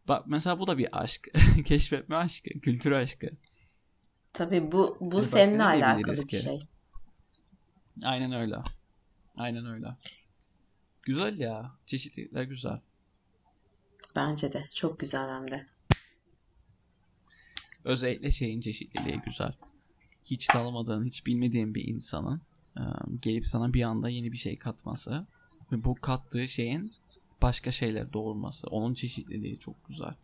Bak 0.08 0.26
mesela 0.26 0.58
bu 0.58 0.66
da 0.66 0.78
bir 0.78 1.02
aşk. 1.02 1.28
Keşfetme 1.64 2.16
aşkı, 2.16 2.50
kültür 2.50 2.92
aşkı. 2.92 3.30
Tabii 4.32 4.72
bu 4.72 4.96
bu 5.00 5.16
başka 5.16 5.30
seninle 5.30 5.64
alakalı 5.64 6.16
bir 6.16 6.28
ki? 6.28 6.38
şey. 6.38 6.68
Aynen 8.04 8.32
öyle. 8.32 8.56
Aynen 9.36 9.66
öyle. 9.66 9.86
Güzel 11.02 11.38
ya. 11.38 11.72
Çeşitlilikler 11.86 12.42
güzel. 12.42 12.80
Bence 14.16 14.52
de. 14.52 14.68
Çok 14.74 15.00
güzel 15.00 15.38
hem 15.38 15.50
de. 15.50 15.66
Özellikle 17.84 18.30
şeyin 18.30 18.60
çeşitliliği 18.60 19.20
güzel. 19.26 19.52
Hiç 20.24 20.46
tanımadığın, 20.46 21.04
hiç 21.04 21.26
bilmediğin 21.26 21.74
bir 21.74 21.88
insanın 21.88 22.42
gelip 23.22 23.46
sana 23.46 23.72
bir 23.72 23.82
anda 23.82 24.08
yeni 24.08 24.32
bir 24.32 24.36
şey 24.36 24.58
katması 24.58 25.26
ve 25.72 25.84
bu 25.84 25.94
kattığı 25.94 26.48
şeyin 26.48 26.92
başka 27.42 27.70
şeyler 27.70 28.12
doğurması. 28.12 28.66
Onun 28.66 28.94
çeşitliliği 28.94 29.58
çok 29.58 29.88
güzel. 29.88 30.14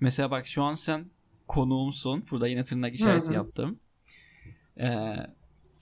Mesela 0.00 0.30
bak 0.30 0.46
şu 0.46 0.62
an 0.62 0.74
sen 0.74 1.10
konuğumsun. 1.48 2.24
Burada 2.30 2.48
yine 2.48 2.64
tırnak 2.64 2.94
işareti 2.94 3.26
Hı 3.26 3.30
hı. 3.30 3.34
yaptım. 3.34 3.80
E, 4.80 5.16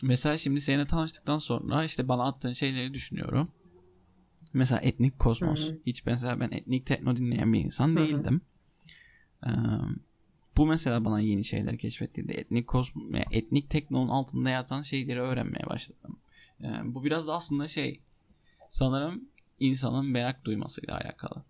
mesela 0.03 0.37
şimdi 0.37 0.61
seninle 0.61 0.87
tanıştıktan 0.87 1.39
sonra 1.39 1.85
işte 1.85 2.09
bana 2.09 2.25
attığın 2.25 2.53
şeyleri 2.53 2.95
düşünüyorum. 2.95 3.49
Mesela 4.53 4.81
etnik 4.81 5.19
kosmos. 5.19 5.69
Hı 5.69 5.73
hı. 5.73 5.79
Hiç 5.87 6.07
mesela 6.07 6.41
ben 6.41 6.51
etnik 6.51 6.87
tekno 6.87 7.17
dinleyen 7.17 7.53
bir 7.53 7.61
insan 7.61 7.89
Hı 7.89 7.93
hı. 7.93 7.97
değildim. 7.97 8.41
Ee, 9.47 9.51
bu 10.57 10.67
mesela 10.67 11.05
bana 11.05 11.21
yeni 11.21 11.45
şeyler 11.45 11.79
keşfettirdi. 11.79 12.33
Etnik 12.33 12.67
kosmos, 12.67 13.05
etnik 13.31 13.71
teknonun 13.71 14.09
altında 14.09 14.51
yatan 14.51 14.83
şeyleri 14.83 15.21
öğrenmeye 15.21 15.67
başladım. 15.67 16.19
Ee, 16.61 16.67
bu 16.85 17.05
biraz 17.05 17.29
da 17.29 17.37
aslında 17.37 17.69
şey 17.69 18.01
sanırım 18.69 19.25
insanın 19.61 20.07
merak 20.11 20.45
duymasıyla 20.45 20.95
alakalı. 20.97 21.45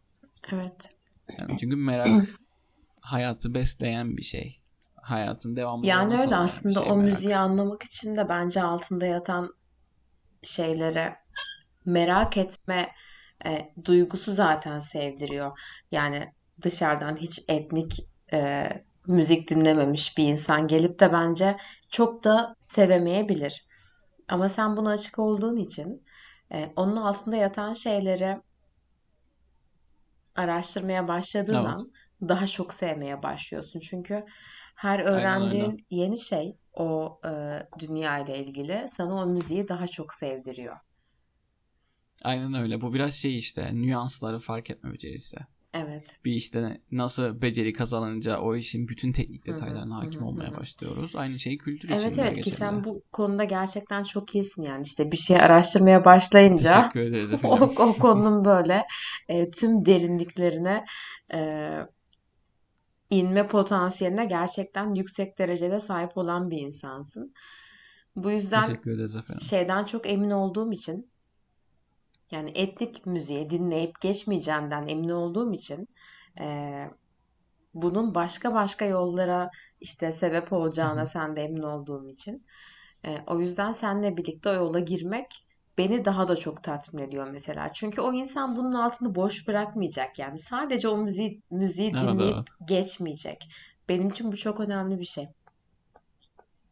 Evet. 0.52 0.94
Yani 1.38 1.58
çünkü 1.58 1.76
merak 1.76 2.24
hayatı 3.00 3.54
besleyen 3.54 4.16
bir 4.16 4.22
şey. 4.22 4.60
Hayatın 4.96 5.56
devamlı 5.56 5.86
Yani 5.86 6.20
öyle 6.20 6.36
aslında 6.36 6.80
şey 6.80 6.92
o 6.92 6.96
merak. 6.96 7.04
müziği 7.06 7.36
anlamak 7.36 7.82
için 7.82 8.16
de 8.16 8.28
bence 8.28 8.62
altında 8.62 9.06
yatan 9.06 9.54
şeylere 10.42 11.16
merak 11.84 12.36
etme 12.36 12.92
e, 13.46 13.72
duygusu 13.84 14.32
zaten 14.32 14.78
sevdiriyor. 14.78 15.58
Yani 15.92 16.32
dışarıdan 16.62 17.16
hiç 17.16 17.42
etnik 17.48 17.98
e, 18.32 18.68
müzik 19.06 19.50
dinlememiş 19.50 20.18
bir 20.18 20.24
insan 20.24 20.68
gelip 20.68 21.00
de 21.00 21.12
bence 21.12 21.56
çok 21.90 22.24
da 22.24 22.54
sevemeyebilir. 22.68 23.68
Ama 24.28 24.48
sen 24.48 24.76
buna 24.76 24.90
açık 24.90 25.18
olduğun 25.18 25.56
için 25.56 26.04
e, 26.52 26.72
onun 26.76 26.96
altında 26.96 27.36
yatan 27.36 27.74
şeyleri 27.74 28.42
araştırmaya 30.36 31.08
başladığın 31.08 31.64
Evet. 31.64 31.86
daha 32.28 32.46
çok 32.46 32.74
sevmeye 32.74 33.22
başlıyorsun. 33.22 33.80
Çünkü 33.80 34.24
her 34.76 35.00
Aynen 35.10 35.40
öyle. 35.42 35.68
öğrendiğin 35.68 35.86
yeni 35.90 36.18
şey 36.18 36.56
o 36.72 37.18
e, 37.24 37.30
dünya 37.78 38.18
ile 38.18 38.38
ilgili 38.38 38.84
sana 38.88 39.14
o 39.14 39.26
müziği 39.26 39.68
daha 39.68 39.86
çok 39.88 40.14
sevdiriyor. 40.14 40.76
Aynen 42.24 42.54
öyle. 42.54 42.80
Bu 42.80 42.94
biraz 42.94 43.14
şey 43.14 43.38
işte 43.38 43.74
nüansları 43.74 44.38
fark 44.38 44.70
etme 44.70 44.92
becerisi. 44.92 45.36
Evet. 45.74 46.20
bir 46.24 46.32
işte 46.32 46.80
nasıl 46.92 47.42
beceri 47.42 47.72
kazanınca 47.72 48.38
o 48.40 48.56
işin 48.56 48.88
bütün 48.88 49.12
teknik 49.12 49.46
detaylarına 49.46 49.94
hı 49.94 50.06
hakim 50.06 50.20
hı, 50.20 50.24
olmaya 50.24 50.56
başlıyoruz. 50.56 51.16
Aynı 51.16 51.38
şey 51.38 51.58
kültür 51.58 51.88
için 51.88 52.00
Evet 52.00 52.18
evet 52.18 52.40
ki 52.40 52.50
sen 52.50 52.84
bu 52.84 53.02
konuda 53.12 53.44
gerçekten 53.44 54.04
çok 54.04 54.34
iyisin 54.34 54.62
yani 54.62 54.82
işte 54.82 55.12
bir 55.12 55.16
şey 55.16 55.36
araştırmaya 55.36 56.04
başlayınca 56.04 56.88
Teşekkür 56.88 57.00
ederiz 57.00 57.34
o, 57.44 57.48
o 57.60 57.74
konunun 58.00 58.44
böyle 58.44 58.86
e, 59.28 59.50
tüm 59.50 59.86
derinliklerine 59.86 60.84
e, 61.34 61.70
inme 63.10 63.46
potansiyeline 63.46 64.24
gerçekten 64.24 64.94
yüksek 64.94 65.38
derecede 65.38 65.80
sahip 65.80 66.18
olan 66.18 66.50
bir 66.50 66.58
insansın. 66.58 67.34
Bu 68.16 68.30
yüzden 68.30 68.60
Teşekkür 68.60 68.90
ederiz 68.90 69.16
efendim. 69.16 69.40
şeyden 69.40 69.84
çok 69.84 70.10
emin 70.10 70.30
olduğum 70.30 70.72
için 70.72 71.10
yani 72.30 72.52
etnik 72.54 73.06
müziği 73.06 73.50
dinleyip 73.50 74.00
geçmeyeceğimden 74.00 74.88
emin 74.88 75.08
olduğum 75.08 75.52
için 75.54 75.88
eee, 76.40 76.90
bunun 77.74 78.14
başka 78.14 78.54
başka 78.54 78.84
yollara 78.84 79.50
işte 79.80 80.12
sebep 80.12 80.52
olacağına 80.52 81.06
sen 81.06 81.36
de 81.36 81.42
emin 81.44 81.62
olduğum 81.62 82.08
için 82.08 82.44
eee, 83.04 83.24
o 83.26 83.40
yüzden 83.40 83.72
seninle 83.72 84.16
birlikte 84.16 84.50
o 84.50 84.54
yola 84.54 84.80
girmek 84.80 85.26
beni 85.78 86.04
daha 86.04 86.28
da 86.28 86.36
çok 86.36 86.62
tatmin 86.64 87.02
ediyor 87.02 87.28
mesela. 87.30 87.72
Çünkü 87.72 88.00
o 88.00 88.12
insan 88.14 88.56
bunun 88.56 88.72
altını 88.72 89.14
boş 89.14 89.48
bırakmayacak 89.48 90.18
yani 90.18 90.38
sadece 90.38 90.88
o 90.88 90.96
müziği, 90.98 91.42
müziği 91.50 91.98
Evet 91.98 92.00
dinleyip 92.00 92.38
evet. 92.38 92.58
geçmeyecek. 92.64 93.48
Benim 93.88 94.08
için 94.10 94.32
bu 94.32 94.36
çok 94.36 94.60
önemli 94.60 94.98
bir 95.00 95.04
şey. 95.04 95.28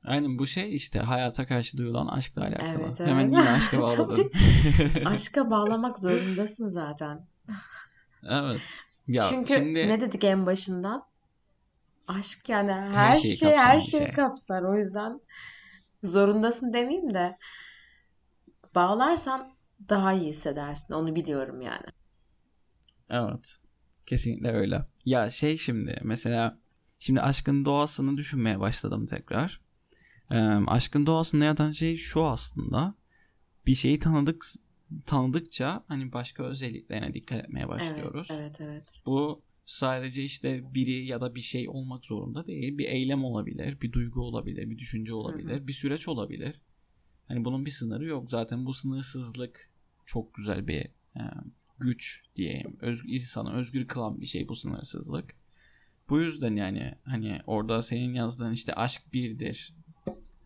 Aynen 0.07 0.39
bu 0.39 0.47
şey 0.47 0.77
işte 0.77 0.99
hayata 1.01 1.47
karşı 1.47 1.79
duyulan 1.79 2.07
aşkla 2.07 2.43
alakalı. 2.43 2.83
Evet 2.87 3.01
Hemen 3.01 3.25
evet. 3.25 3.35
yine 3.35 3.51
aşka 3.51 3.81
bağladım. 3.83 4.31
Aşka 5.05 5.51
bağlamak 5.51 5.99
zorundasın 5.99 6.67
zaten. 6.67 7.27
Evet. 8.31 8.61
Ya 9.07 9.25
Çünkü 9.31 9.55
şimdi 9.55 9.89
ne 9.89 10.01
dedik 10.01 10.25
en 10.25 10.47
başından? 10.47 11.03
Aşk 12.09 12.49
yani 12.49 12.73
her 12.73 12.91
her 12.91 13.15
şeyi 13.15 13.37
şey 13.37 13.57
her 13.57 13.81
şeyi 13.81 14.03
şey. 14.03 14.13
kapsar. 14.13 14.63
O 14.63 14.79
yüzden 14.79 15.21
zorundasın 16.03 16.73
demeyeyim 16.73 17.15
de 17.15 17.39
bağlarsan 18.75 19.47
daha 19.89 20.13
iyi 20.13 20.29
hissedersin. 20.31 20.95
Onu 20.95 21.15
biliyorum 21.15 21.61
yani. 21.61 21.87
Evet. 23.11 23.59
Kesinlikle 24.07 24.53
öyle. 24.53 24.87
Ya 25.05 25.31
şey 25.31 25.57
şimdi 25.57 26.01
mesela 26.03 26.59
şimdi 26.99 27.21
aşkın 27.21 27.65
doğasını 27.65 28.17
düşünmeye 28.17 28.61
başladım 28.61 29.07
tekrar. 29.07 29.66
Ee, 30.31 30.37
aşkın 30.67 31.07
doğasında 31.07 31.45
yatan 31.45 31.71
şey 31.71 31.97
şu 31.97 32.25
aslında. 32.25 32.95
Bir 33.67 33.75
şeyi 33.75 33.99
tanıdık 33.99 34.47
tanıdıkça 35.07 35.85
hani 35.89 36.13
başka 36.13 36.45
özelliklerine 36.45 37.15
dikkat 37.15 37.45
etmeye 37.45 37.61
Evet, 37.61 37.69
başlıyoruz. 37.69 38.29
evet, 38.31 38.61
evet. 38.61 38.85
Bu 39.07 39.43
sadece 39.67 40.23
işte 40.23 40.75
biri 40.75 41.07
ya 41.07 41.21
da 41.21 41.35
bir 41.35 41.41
şey 41.41 41.69
olmak 41.69 42.05
zorunda 42.05 42.47
değil. 42.47 42.79
Bir 42.79 42.85
eylem 42.85 43.25
olabilir, 43.25 43.81
bir 43.81 43.93
duygu 43.93 44.21
olabilir, 44.21 44.71
bir 44.71 44.79
düşünce 44.79 45.15
olabilir, 45.15 45.67
bir 45.67 45.73
süreç 45.73 46.09
olabilir. 46.09 46.61
Hani 47.29 47.45
bunun 47.45 47.67
bir 47.67 47.71
sınırı 47.71 48.05
yok. 48.07 48.31
Zaten 48.31 48.67
bu 48.67 48.73
sınırsızlık 48.73 49.71
çok 50.07 50.35
güzel 50.35 50.69
bir 50.69 50.81
e, 51.17 51.23
güç 51.79 52.23
diyeyim. 52.37 52.77
Öz, 52.81 53.03
insanı 53.07 53.55
özgür 53.55 53.87
kılan 53.87 54.21
bir 54.21 54.27
şey 54.27 54.49
bu 54.49 54.55
sınırsızlık. 54.55 55.35
Bu 56.09 56.21
yüzden 56.21 56.57
yani 56.57 56.95
hani 57.05 57.41
orada 57.47 57.83
senin 57.83 58.15
yazdığın 58.15 58.53
işte 58.53 58.75
aşk 58.75 59.03
birdir 59.13 59.75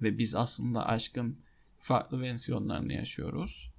ve 0.03 0.19
biz 0.19 0.35
aslında 0.35 0.87
aşkın 0.87 1.39
farklı 1.77 2.21
versiyonlarını 2.21 2.93
yaşıyoruz. 2.93 3.71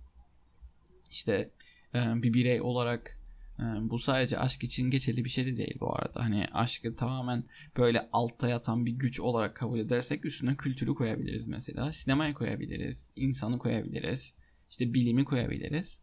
İşte 1.11 1.51
e, 1.95 2.23
bir 2.23 2.33
birey 2.33 2.61
olarak 2.61 3.17
e, 3.59 3.63
bu 3.63 3.99
sadece 3.99 4.39
aşk 4.39 4.63
için 4.63 4.89
geçerli 4.89 5.25
bir 5.25 5.29
şey 5.29 5.45
de 5.45 5.57
değil 5.57 5.77
bu 5.79 5.95
arada. 5.95 6.23
Hani 6.23 6.47
aşkı 6.53 6.95
tamamen 6.95 7.43
böyle 7.77 8.09
altta 8.13 8.49
yatan 8.49 8.85
bir 8.85 8.91
güç 8.91 9.19
olarak 9.19 9.55
kabul 9.55 9.79
edersek 9.79 10.25
üstüne 10.25 10.55
kültürü 10.55 10.95
koyabiliriz 10.95 11.47
mesela. 11.47 11.91
Sinemayı 11.91 12.33
koyabiliriz, 12.33 13.11
insanı 13.15 13.57
koyabiliriz, 13.57 14.35
işte 14.69 14.93
bilimi 14.93 15.25
koyabiliriz. 15.25 16.01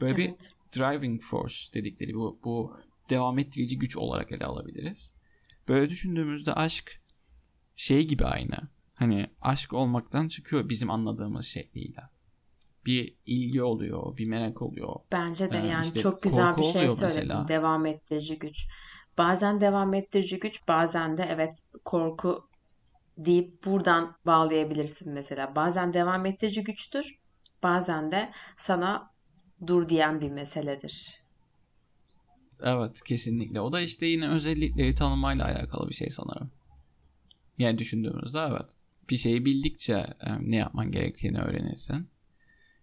Böyle 0.00 0.22
evet. 0.24 0.50
bir 0.74 0.80
driving 0.80 1.22
force 1.22 1.74
dedikleri 1.74 2.14
bu, 2.14 2.40
bu 2.44 2.76
devam 3.10 3.38
ettirici 3.38 3.78
güç 3.78 3.96
olarak 3.96 4.32
ele 4.32 4.44
alabiliriz. 4.44 5.14
Böyle 5.68 5.90
düşündüğümüzde 5.90 6.52
aşk 6.52 7.00
şey 7.76 8.06
gibi 8.06 8.24
aynı. 8.24 8.73
Hani 8.94 9.30
aşk 9.40 9.72
olmaktan 9.72 10.28
çıkıyor 10.28 10.68
bizim 10.68 10.90
anladığımız 10.90 11.46
şekliyle. 11.46 12.02
Bir 12.86 13.16
ilgi 13.26 13.62
oluyor, 13.62 14.16
bir 14.16 14.26
merak 14.26 14.62
oluyor. 14.62 14.94
Bence 15.12 15.50
de 15.50 15.58
ee, 15.58 15.66
yani 15.66 15.86
işte 15.86 16.00
çok 16.00 16.22
güzel 16.22 16.56
bir 16.56 16.62
şey 16.62 16.72
söyledin. 16.72 17.02
Mesela. 17.02 17.48
Devam 17.48 17.86
ettirici 17.86 18.38
güç. 18.38 18.66
Bazen 19.18 19.60
devam 19.60 19.94
ettirici 19.94 20.38
güç, 20.38 20.68
bazen 20.68 21.18
de 21.18 21.28
evet 21.30 21.60
korku 21.84 22.48
deyip 23.18 23.64
buradan 23.64 24.16
bağlayabilirsin 24.26 25.12
mesela. 25.12 25.56
Bazen 25.56 25.92
devam 25.92 26.26
ettirici 26.26 26.64
güçtür, 26.64 27.18
bazen 27.62 28.12
de 28.12 28.32
sana 28.56 29.10
dur 29.66 29.88
diyen 29.88 30.20
bir 30.20 30.30
meseledir. 30.30 31.24
Evet 32.62 33.00
kesinlikle. 33.04 33.60
O 33.60 33.72
da 33.72 33.80
işte 33.80 34.06
yine 34.06 34.28
özellikleri 34.28 34.94
tanımayla 34.94 35.44
alakalı 35.44 35.88
bir 35.88 35.94
şey 35.94 36.10
sanırım. 36.10 36.50
Yani 37.58 37.78
düşündüğümüzde 37.78 38.38
evet. 38.38 38.76
Bir 39.10 39.16
şeyi 39.16 39.44
bildikçe 39.44 39.94
e, 39.94 40.30
ne 40.40 40.56
yapman 40.56 40.90
gerektiğini 40.90 41.38
öğrenirsin. 41.38 42.08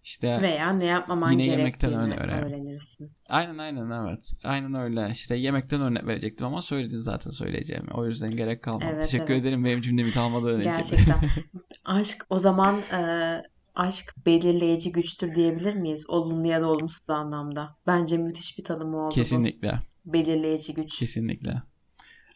İşte 0.03 0.41
veya 0.41 0.73
ne 0.73 0.85
yapmaman 0.85 1.31
yine 1.31 1.45
yemekten 1.45 1.93
örnek 1.93 2.21
öğrenirsin. 2.21 3.11
Aynen 3.29 3.57
aynen 3.57 3.89
evet. 3.89 4.33
Aynen 4.43 4.73
öyle. 4.73 5.09
İşte 5.11 5.35
yemekten 5.35 5.81
örnek 5.81 6.07
verecektim 6.07 6.47
ama 6.47 6.61
söyledin 6.61 6.99
zaten 6.99 7.31
söyleyeceğimi. 7.31 7.91
O 7.93 8.05
yüzden 8.05 8.35
gerek 8.35 8.63
kalmadı. 8.63 8.85
Evet, 8.91 9.01
Teşekkür 9.01 9.33
evet. 9.33 9.41
ederim 9.41 9.65
benim 9.65 9.81
cümlemi 9.81 10.11
tamamladığın 10.11 10.59
için. 10.59 10.71
Gerçekten. 10.71 11.19
Aşk 11.85 12.25
o 12.29 12.39
zaman 12.39 12.75
e, 12.93 13.41
aşk 13.75 14.15
belirleyici 14.25 14.91
güçtür 14.91 15.35
diyebilir 15.35 15.75
miyiz? 15.75 16.09
Olumlu 16.09 16.47
ya 16.47 16.63
da 16.63 16.69
olumsuz 16.69 17.09
anlamda. 17.09 17.77
Bence 17.87 18.17
müthiş 18.17 18.57
bir 18.57 18.63
tanımı 18.63 18.97
oldu 18.97 19.15
Kesinlikle. 19.15 19.79
Bu. 20.05 20.13
Belirleyici 20.13 20.73
güç. 20.73 20.99
Kesinlikle. 20.99 21.61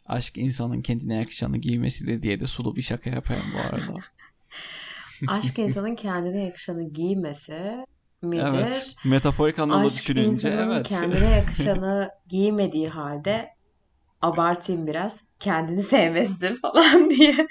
Aşk 0.08 0.38
insanın 0.38 0.82
kendine 0.82 1.14
yakışanı 1.14 1.56
giymesidir 1.56 2.22
diye 2.22 2.40
de 2.40 2.46
sulu 2.46 2.76
bir 2.76 2.82
şaka 2.82 3.10
yapayım 3.10 3.44
bu 3.54 3.58
arada. 3.58 3.98
aşk 5.28 5.58
insanın 5.58 5.94
kendine 5.94 6.44
yakışanı 6.44 6.88
giymesi 6.88 7.84
midir? 8.22 8.44
Evet. 8.54 8.94
Metaforik 9.04 9.58
anlamda 9.58 9.86
aşk 9.86 9.98
düşününce 9.98 10.48
evet. 10.48 10.90
İnsanın 10.90 11.12
kendine 11.12 11.30
yakışanı 11.30 12.10
giymediği 12.28 12.88
halde 12.88 13.56
abartayım 14.22 14.86
biraz 14.86 15.24
kendini 15.40 15.82
sevmesidir 15.82 16.60
falan 16.60 17.10
diye. 17.10 17.46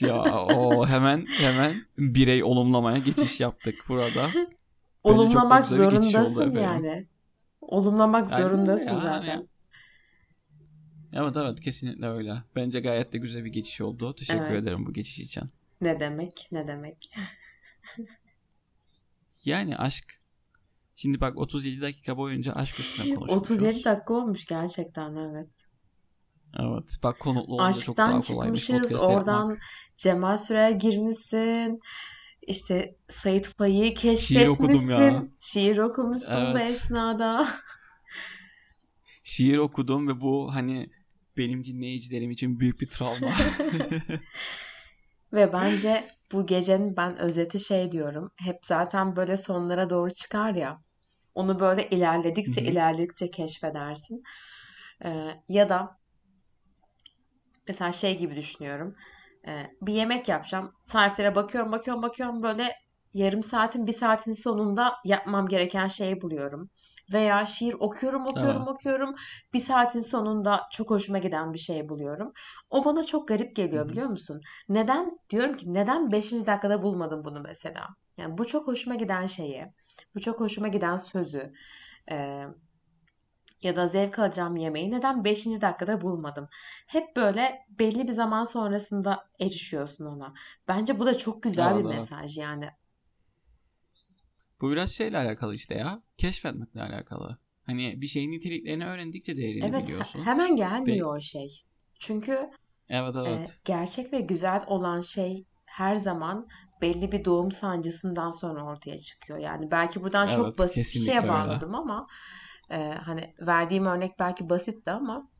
ya 0.00 0.22
o 0.46 0.86
hemen 0.86 1.26
hemen 1.26 1.76
birey 1.98 2.44
olumlamaya 2.44 2.98
geçiş 2.98 3.40
yaptık 3.40 3.74
burada. 3.88 4.30
Olumlamak 5.04 5.68
zorundasın 5.68 6.54
yani. 6.54 7.06
Olumlamak 7.60 8.30
yani, 8.30 8.42
zorundasın 8.42 8.90
yani. 8.90 9.02
zaten. 9.02 9.48
Evet 11.12 11.36
evet 11.36 11.60
kesinlikle 11.60 12.06
öyle. 12.06 12.42
Bence 12.56 12.80
gayet 12.80 13.12
de 13.12 13.18
güzel 13.18 13.44
bir 13.44 13.52
geçiş 13.52 13.80
oldu. 13.80 14.14
Teşekkür 14.14 14.44
evet. 14.44 14.62
ederim 14.62 14.86
bu 14.86 14.92
geçiş 14.92 15.18
için. 15.18 15.44
Ne 15.80 16.00
demek 16.00 16.48
ne 16.52 16.68
demek. 16.68 17.10
yani 19.44 19.76
aşk. 19.76 20.20
Şimdi 20.94 21.20
bak 21.20 21.38
37 21.38 21.80
dakika 21.80 22.16
boyunca 22.16 22.52
aşk 22.52 22.80
üstüne 22.80 23.14
konuşuyoruz. 23.14 23.50
37 23.50 23.84
dakika 23.84 24.14
olmuş 24.14 24.44
gerçekten 24.44 25.16
evet. 25.16 25.66
Evet. 26.60 26.96
Bak 27.02 27.20
konuklu 27.20 27.54
olunca 27.54 27.64
Aşktan 27.64 27.84
çok 27.84 27.96
daha 27.96 28.20
kolaymış 28.20 28.68
podcast 28.68 29.04
oradan 29.04 29.40
yapmak. 29.40 29.62
Cemal 29.96 30.36
Süreyya 30.36 30.70
girmişsin. 30.70 31.80
İşte 32.42 32.96
Sait 33.08 33.46
Faik'i 33.46 33.94
keşfetmişsin. 33.94 34.34
Şiir 34.34 34.46
okudum 34.46 34.90
ya. 34.90 35.24
Şiir 35.40 35.78
okumuşsun 35.78 36.36
evet. 36.36 36.54
bu 36.54 36.58
esnada. 36.58 37.48
Şiir 39.24 39.56
okudum 39.56 40.08
ve 40.08 40.20
bu 40.20 40.54
hani 40.54 40.90
benim 41.36 41.64
dinleyicilerim 41.64 42.30
için 42.30 42.60
büyük 42.60 42.80
bir 42.80 42.88
travma. 42.88 43.32
ve 45.32 45.52
bence 45.52 46.08
bu 46.32 46.46
gecenin 46.46 46.96
ben 46.96 47.18
özeti 47.18 47.60
şey 47.60 47.92
diyorum. 47.92 48.30
Hep 48.36 48.58
zaten 48.62 49.16
böyle 49.16 49.36
sonlara 49.36 49.90
doğru 49.90 50.10
çıkar 50.10 50.54
ya. 50.54 50.82
Onu 51.34 51.60
böyle 51.60 51.90
ilerledikçe 51.90 52.60
Hı-hı. 52.60 52.70
ilerledikçe 52.70 53.30
keşfedersin. 53.30 54.22
Ee, 55.04 55.30
ya 55.48 55.68
da 55.68 55.98
mesela 57.68 57.92
şey 57.92 58.18
gibi 58.18 58.36
düşünüyorum. 58.36 58.94
Ee, 59.48 59.66
bir 59.82 59.92
yemek 59.92 60.28
yapacağım. 60.28 60.72
Tariflere 60.88 61.34
bakıyorum, 61.34 61.72
bakıyorum, 61.72 62.02
bakıyorum. 62.02 62.42
Böyle 62.42 62.74
yarım 63.12 63.42
saatin, 63.42 63.86
bir 63.86 63.92
saatin 63.92 64.32
sonunda 64.32 64.94
yapmam 65.04 65.46
gereken 65.46 65.86
şeyi 65.86 66.20
buluyorum. 66.20 66.70
Veya 67.12 67.46
şiir 67.46 67.74
okuyorum, 67.74 68.26
okuyorum, 68.26 68.62
evet. 68.62 68.68
okuyorum. 68.68 69.14
Bir 69.52 69.60
saatin 69.60 70.00
sonunda 70.00 70.62
çok 70.72 70.90
hoşuma 70.90 71.18
giden 71.18 71.52
bir 71.52 71.58
şey 71.58 71.88
buluyorum. 71.88 72.32
O 72.70 72.84
bana 72.84 73.02
çok 73.02 73.28
garip 73.28 73.56
geliyor 73.56 73.84
Hı-hı. 73.84 73.92
biliyor 73.92 74.08
musun? 74.08 74.40
Neden? 74.68 75.18
Diyorum 75.30 75.56
ki 75.56 75.74
neden 75.74 76.12
5. 76.12 76.46
dakikada 76.46 76.82
bulmadım 76.82 77.24
bunu 77.24 77.40
mesela? 77.40 77.88
Yani 78.16 78.38
bu 78.38 78.46
çok 78.46 78.66
hoşuma 78.66 78.96
giden 78.96 79.26
şeyi, 79.26 79.66
bu 80.14 80.20
çok 80.20 80.40
hoşuma 80.40 80.68
giden 80.68 80.96
sözü, 80.96 81.52
e, 82.10 82.46
ya 83.62 83.76
da 83.76 83.86
zevk 83.86 84.18
alacağım 84.18 84.56
yemeği 84.56 84.90
neden 84.90 85.24
5. 85.24 85.62
dakikada 85.62 86.00
bulmadım? 86.00 86.48
Hep 86.86 87.16
böyle 87.16 87.66
belli 87.68 88.08
bir 88.08 88.12
zaman 88.12 88.44
sonrasında 88.44 89.28
erişiyorsun 89.40 90.06
ona. 90.06 90.34
Bence 90.68 90.98
bu 90.98 91.06
da 91.06 91.18
çok 91.18 91.42
güzel 91.42 91.72
evet, 91.72 91.78
bir 91.78 91.84
evet. 91.84 91.94
mesaj 91.94 92.38
yani. 92.38 92.70
Bu 94.60 94.70
biraz 94.70 94.90
şeyle 94.90 95.18
alakalı 95.18 95.54
işte 95.54 95.74
ya. 95.74 96.02
Keşfetmekle 96.18 96.82
alakalı. 96.82 97.38
Hani 97.62 98.00
bir 98.00 98.06
şeyin 98.06 98.32
niteliklerini 98.32 98.86
öğrendikçe 98.86 99.36
değerini 99.36 99.64
evet, 99.64 99.84
biliyorsun. 99.84 100.18
Evet 100.18 100.26
hemen 100.26 100.56
gelmiyor 100.56 101.14
Be- 101.14 101.16
o 101.16 101.20
şey. 101.20 101.62
Çünkü 101.98 102.50
evet, 102.88 103.16
evet. 103.16 103.48
E, 103.48 103.60
gerçek 103.64 104.12
ve 104.12 104.20
güzel 104.20 104.64
olan 104.66 105.00
şey 105.00 105.44
her 105.66 105.96
zaman 105.96 106.48
belli 106.82 107.12
bir 107.12 107.24
doğum 107.24 107.50
sancısından 107.50 108.30
sonra 108.30 108.64
ortaya 108.64 108.98
çıkıyor. 108.98 109.38
Yani 109.38 109.70
belki 109.70 110.02
buradan 110.02 110.26
evet, 110.26 110.36
çok 110.36 110.58
basit 110.58 110.94
bir 110.94 111.00
şeye 111.00 111.28
bağladım 111.28 111.68
öyle. 111.68 111.76
ama 111.76 112.06
e, 112.70 112.76
hani 113.04 113.34
verdiğim 113.40 113.86
örnek 113.86 114.18
belki 114.18 114.50
basitti 114.50 114.90
ama 114.90 115.30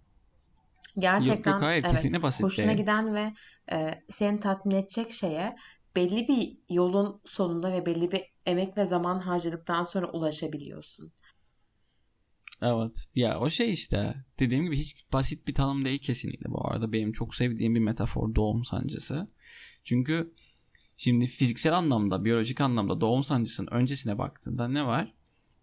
gerçekten 0.99 1.53
yok, 1.53 1.63
yok, 1.63 1.69
hayır, 1.69 1.85
evet, 1.89 2.23
basit 2.23 2.45
hoşuna 2.45 2.67
değil. 2.67 2.79
giden 2.79 3.15
ve 3.15 3.33
e, 3.73 4.03
seni 4.11 4.41
tatmin 4.41 4.77
edecek 4.77 5.13
şeye 5.13 5.57
belli 5.97 6.29
bir 6.29 6.59
yolun 6.75 7.21
sonunda 7.25 7.73
ve 7.73 7.87
belli 7.87 8.11
bir 8.13 8.36
emek 8.47 8.77
ve 8.77 8.85
zaman 8.85 9.21
harcadıktan 9.21 9.83
sonra 9.83 10.11
ulaşabiliyorsun. 10.11 11.13
Evet. 12.63 13.05
Ya 13.15 13.41
o 13.41 13.51
şey 13.51 13.73
işte 13.73 14.15
dediğim 14.41 14.65
gibi 14.65 14.77
hiç 14.77 15.05
basit 15.13 15.49
bir 15.49 15.55
tanım 15.55 15.85
değil 15.85 15.99
kesinlikle 15.99 16.51
bu 16.51 16.67
arada. 16.67 16.93
Benim 16.93 17.13
çok 17.13 17.35
sevdiğim 17.35 17.75
bir 17.75 17.81
metafor 17.81 18.35
doğum 18.35 18.65
sancısı. 18.65 19.29
Çünkü 19.85 20.35
şimdi 20.97 21.27
fiziksel 21.27 21.77
anlamda, 21.77 22.25
biyolojik 22.25 22.61
anlamda 22.61 23.01
doğum 23.01 23.23
sancısının 23.23 23.69
öncesine 23.71 24.19
baktığında 24.19 24.69
ne 24.69 24.87
var? 24.87 25.17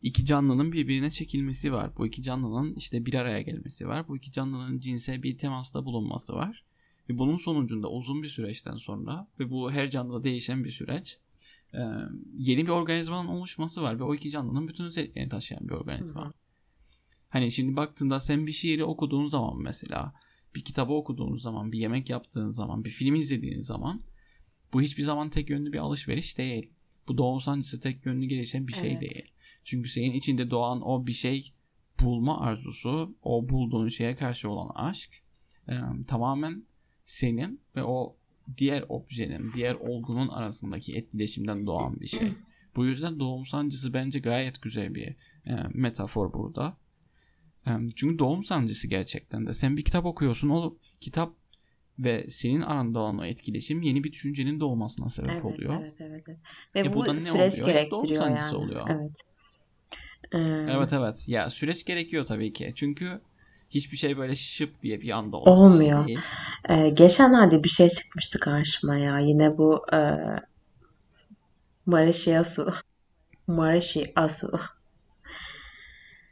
iki 0.04 0.26
canlının 0.26 0.72
birbirine 0.72 1.12
çekilmesi 1.12 1.74
var. 1.74 1.92
Bu 1.98 2.08
iki 2.08 2.24
canlının 2.24 2.76
işte 2.76 3.06
bir 3.06 3.14
araya 3.14 3.42
gelmesi 3.42 3.88
var. 3.88 4.08
Bu 4.08 4.18
iki 4.18 4.32
canlının 4.32 4.80
cinsel 4.80 5.24
bir 5.24 5.38
temasta 5.38 5.86
bulunması 5.86 6.34
var. 6.34 6.64
Ve 7.10 7.18
bunun 7.18 7.36
sonucunda 7.36 7.90
uzun 7.90 8.24
bir 8.24 8.28
süreçten 8.28 8.76
sonra 8.76 9.28
ve 9.40 9.50
bu 9.50 9.72
her 9.72 9.90
canlıda 9.90 10.24
değişen 10.24 10.64
bir 10.64 10.70
süreç 10.70 11.18
e, 11.74 11.82
yeni 12.38 12.66
bir 12.66 12.72
organizmanın 12.72 13.28
oluşması 13.28 13.82
var 13.82 14.00
ve 14.00 14.04
o 14.04 14.16
iki 14.16 14.32
canlının 14.32 14.68
bütün 14.68 14.84
özelliklerini 14.84 15.30
taşıyan 15.30 15.68
bir 15.70 15.74
organizma. 15.74 16.26
Hı 16.26 16.30
hı. 16.30 16.34
Hani 17.30 17.52
şimdi 17.52 17.76
baktığında 17.76 18.20
sen 18.20 18.48
bir 18.48 18.52
şiiri 18.52 18.84
okuduğun 18.84 19.28
zaman 19.28 19.62
mesela 19.62 20.14
bir 20.56 20.64
kitabı 20.64 20.94
okuduğun 20.94 21.38
zaman, 21.38 21.72
bir 21.72 21.80
yemek 21.80 22.10
yaptığın 22.10 22.52
zaman, 22.52 22.86
bir 22.86 22.90
film 22.90 23.16
izlediğin 23.16 23.60
zaman 23.60 24.02
bu 24.74 24.82
hiçbir 24.82 25.04
zaman 25.04 25.30
tek 25.30 25.50
yönlü 25.50 25.74
bir 25.74 25.78
alışveriş 25.78 26.38
değil. 26.38 26.70
Bu 27.08 27.18
doğum 27.18 27.40
sancısı 27.40 27.80
tek 27.80 28.06
yönlü 28.06 28.26
gelişen 28.26 28.68
bir 28.68 28.74
şey 28.74 28.92
evet. 28.92 29.02
değil. 29.02 29.32
Çünkü 29.64 29.90
senin 29.90 30.12
içinde 30.12 30.50
doğan 30.50 30.82
o 30.82 31.08
bir 31.08 31.14
şey 31.14 31.54
bulma 32.02 32.40
arzusu, 32.40 33.16
o 33.22 33.50
bulduğun 33.50 33.88
şeye 33.88 34.16
karşı 34.16 34.50
olan 34.50 34.70
aşk 34.76 35.24
e, 35.68 35.74
tamamen 36.08 36.64
senin 37.06 37.62
ve 37.76 37.84
o 37.84 38.18
diğer 38.58 38.86
objenin, 38.90 39.52
diğer 39.56 39.76
olgunun 39.76 40.28
arasındaki 40.28 40.96
etkileşimden 40.96 41.66
doğan 41.66 42.00
bir 42.00 42.08
şey. 42.08 42.34
Bu 42.76 42.86
yüzden 42.86 43.20
doğum 43.20 43.46
sancısı 43.46 43.94
bence 43.94 44.20
gayet 44.20 44.62
güzel 44.62 44.96
bir 44.96 45.08
e, 45.48 45.56
metafor 45.74 46.34
burada. 46.34 46.78
Çünkü 47.96 48.20
doğum 48.20 48.44
sancısı 48.44 48.88
gerçekten 48.88 49.48
de. 49.48 49.54
Sen 49.54 49.78
bir 49.78 49.86
kitap 49.86 50.06
okuyorsun. 50.06 50.50
O 50.50 50.78
kitap 51.00 51.34
ve 52.00 52.30
senin 52.30 52.62
aranda 52.62 53.00
olan 53.00 53.18
o 53.20 53.26
etkileşim 53.26 53.82
yeni 53.82 54.04
bir 54.04 54.12
düşüncenin 54.12 54.60
doğmasına 54.60 55.10
sebep 55.10 55.30
Evet, 55.32 55.46
oluyor. 55.46 55.82
evet, 55.82 55.94
evet, 56.00 56.24
evet. 56.30 56.40
Ve 56.76 56.80
E 56.80 56.94
bu 56.94 56.98
bu 56.98 57.06
da 57.06 57.14
ne 57.14 57.20
süreç 57.20 57.54
oluyor? 57.54 57.68
Doğum 57.68 57.76
gerektiriyor 57.76 58.24
sancısı 58.24 58.56
yani. 58.56 58.64
oluyor. 58.64 58.88
Evet. 58.90 59.18
Ee, 60.34 60.38
Evet 60.72 60.94
evet. 60.94 61.26
Ya 61.28 61.50
süreç 61.50 61.86
gerekiyor 61.86 62.26
tabii 62.26 62.54
ki. 62.54 62.72
Çünkü 62.76 63.18
hiçbir 63.74 63.98
şey 63.98 64.18
böyle 64.18 64.36
şıp 64.36 64.82
diye 64.82 65.02
bir 65.02 65.10
anda 65.10 65.38
şey 65.44 65.54
olmuyor. 65.54 66.08
değil. 66.08 66.20
Ee, 66.70 66.90
geçenlerde 66.90 67.64
bir 67.64 67.70
şey 67.70 67.90
çıkmıştı 67.90 68.40
karşıma 68.40 68.96
ya. 68.96 69.20
Yine 69.20 69.58
bu 69.58 69.86
e, 69.94 70.00
Marashi 71.86 72.40
Asu. 72.40 72.74
Marashi 73.48 74.12
Asu. 74.16 74.60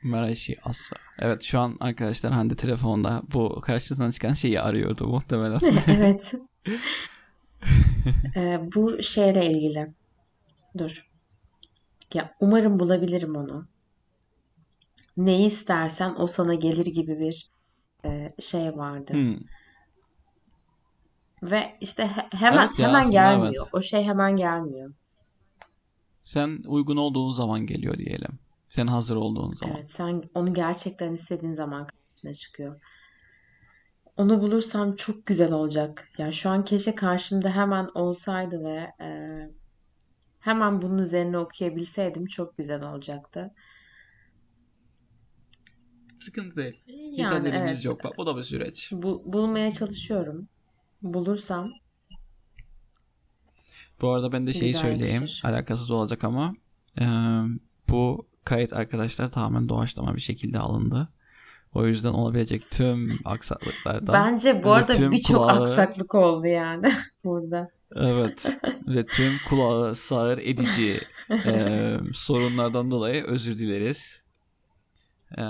Marashi 0.04 0.58
Asa. 0.64 0.96
Evet 1.20 1.44
şu 1.44 1.60
an 1.60 1.78
arkadaşlar 1.80 2.32
Hande 2.32 2.56
telefonda 2.56 3.22
bu 3.34 3.62
karşısından 3.62 4.12
çıkan 4.12 4.34
şeyi 4.34 4.62
arıyordu 4.62 5.08
muhtemelen. 5.08 5.60
Evet. 5.88 6.34
Ee, 8.36 8.60
bu 8.76 9.04
şeyle 9.04 9.46
ilgili. 9.46 9.94
Dur. 10.78 11.06
Ya 12.14 12.36
umarım 12.40 12.80
bulabilirim 12.80 13.36
onu. 13.36 13.68
Neyi 15.26 15.46
istersen 15.46 16.16
o 16.18 16.28
sana 16.28 16.54
gelir 16.54 16.86
gibi 16.86 17.20
bir 17.20 17.52
e, 18.06 18.34
şey 18.40 18.78
vardı. 18.78 19.14
Hmm. 19.14 19.38
Ve 21.44 21.78
işte 21.82 22.08
he- 22.08 22.38
hemen 22.38 22.66
Evet 22.66 22.80
ya 22.80 22.88
hemen 22.88 23.12
gelmiyor. 23.12 23.50
evet. 23.66 23.70
O 23.74 23.82
şey 23.82 24.04
hemen 24.04 24.38
gelmiyor. 24.38 24.94
Sen 26.22 26.60
uygun 26.68 26.98
olduğun 26.98 27.32
zaman 27.32 27.66
geliyor 27.66 27.98
diyelim. 27.98 28.40
Sen 28.70 28.88
hazır 28.88 29.16
olduğun 29.16 29.54
zaman. 29.54 29.76
Evet, 29.76 29.92
sen 29.92 30.22
onu 30.36 30.54
gerçekten 30.54 31.14
istediğin 31.14 31.54
zaman 31.54 31.88
karşına 31.88 32.34
çıkıyor. 32.34 32.82
Onu 34.18 34.42
bulursam 34.42 34.96
çok 34.96 35.26
güzel 35.26 35.52
olacak. 35.52 36.08
Ya 36.18 36.32
şu 36.32 36.50
an 36.50 36.66
keşke 36.66 36.96
karşımda 36.96 37.50
hemen 37.50 37.88
olsaydı 37.96 38.64
ve 38.64 38.92
e, 39.06 39.08
hemen 40.40 40.82
bunun 40.82 40.98
üzerine 40.98 41.38
okuyabilseydim 41.38 42.26
çok 42.26 42.58
güzel 42.58 42.86
olacaktı. 42.86 43.52
Sıkıntı 46.22 46.56
değil. 46.56 46.82
Yani 47.18 47.36
acelemiz 47.36 47.76
evet, 47.76 47.86
yok. 47.86 48.04
Bak 48.04 48.14
o 48.18 48.26
da 48.26 48.38
bir 48.38 48.44
süreç. 48.44 48.90
bu, 48.92 49.24
bulmaya 49.26 49.74
çalışıyorum. 49.74 50.48
Bulursam 51.02 51.72
Bu 54.02 54.10
arada 54.10 54.32
ben 54.32 54.48
de 54.48 54.54
şeyi 54.54 54.74
söyleyeyim. 54.74 55.26
Alakasız 55.44 55.92
olacak 55.92 56.24
ama 56.24 56.54
eee, 57.02 57.08
bu 57.90 58.28
kayıt 58.46 58.74
arkadaşlar 58.74 59.32
tamamen 59.32 59.70
doğaçlama 59.70 60.16
bir 60.16 60.22
şekilde 60.22 60.60
alındı. 60.60 61.10
O 61.74 61.86
yüzden 61.86 62.10
olabilecek 62.10 62.72
tüm 62.72 63.20
aksaklıklardan 63.26 64.14
Bence 64.14 64.64
bu 64.64 64.72
arada 64.72 65.12
birçok 65.12 65.38
kulağı 65.38 65.64
aksaklık 65.64 66.16
oldu 66.16 66.48
yani 66.48 66.94
burada. 67.24 67.70
evet 67.96 68.58
ve 68.88 69.08
tüm 69.08 69.38
kulağı 69.50 69.96
sağır 69.96 70.38
edici 70.38 71.00
eee, 71.30 72.00
sorunlardan 72.14 72.92
dolayı 72.92 73.24
özür 73.24 73.58
dileriz. 73.58 74.24
Eee, 75.38 75.44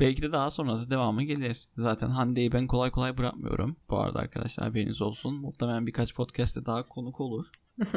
belki 0.00 0.22
de 0.22 0.32
daha 0.32 0.50
sonrası 0.50 0.90
devamı 0.90 1.22
gelir. 1.22 1.68
Zaten 1.76 2.10
Hande'yi 2.10 2.52
ben 2.52 2.66
kolay 2.66 2.90
kolay 2.90 3.18
bırakmıyorum. 3.18 3.76
Bu 3.90 3.98
arada 3.98 4.18
arkadaşlar 4.18 4.68
haberiniz 4.68 5.02
olsun. 5.02 5.34
Muhtemelen 5.34 5.86
birkaç 5.86 6.14
podcast'te 6.14 6.66
daha 6.66 6.88
konuk 6.88 7.20
olur. 7.20 7.50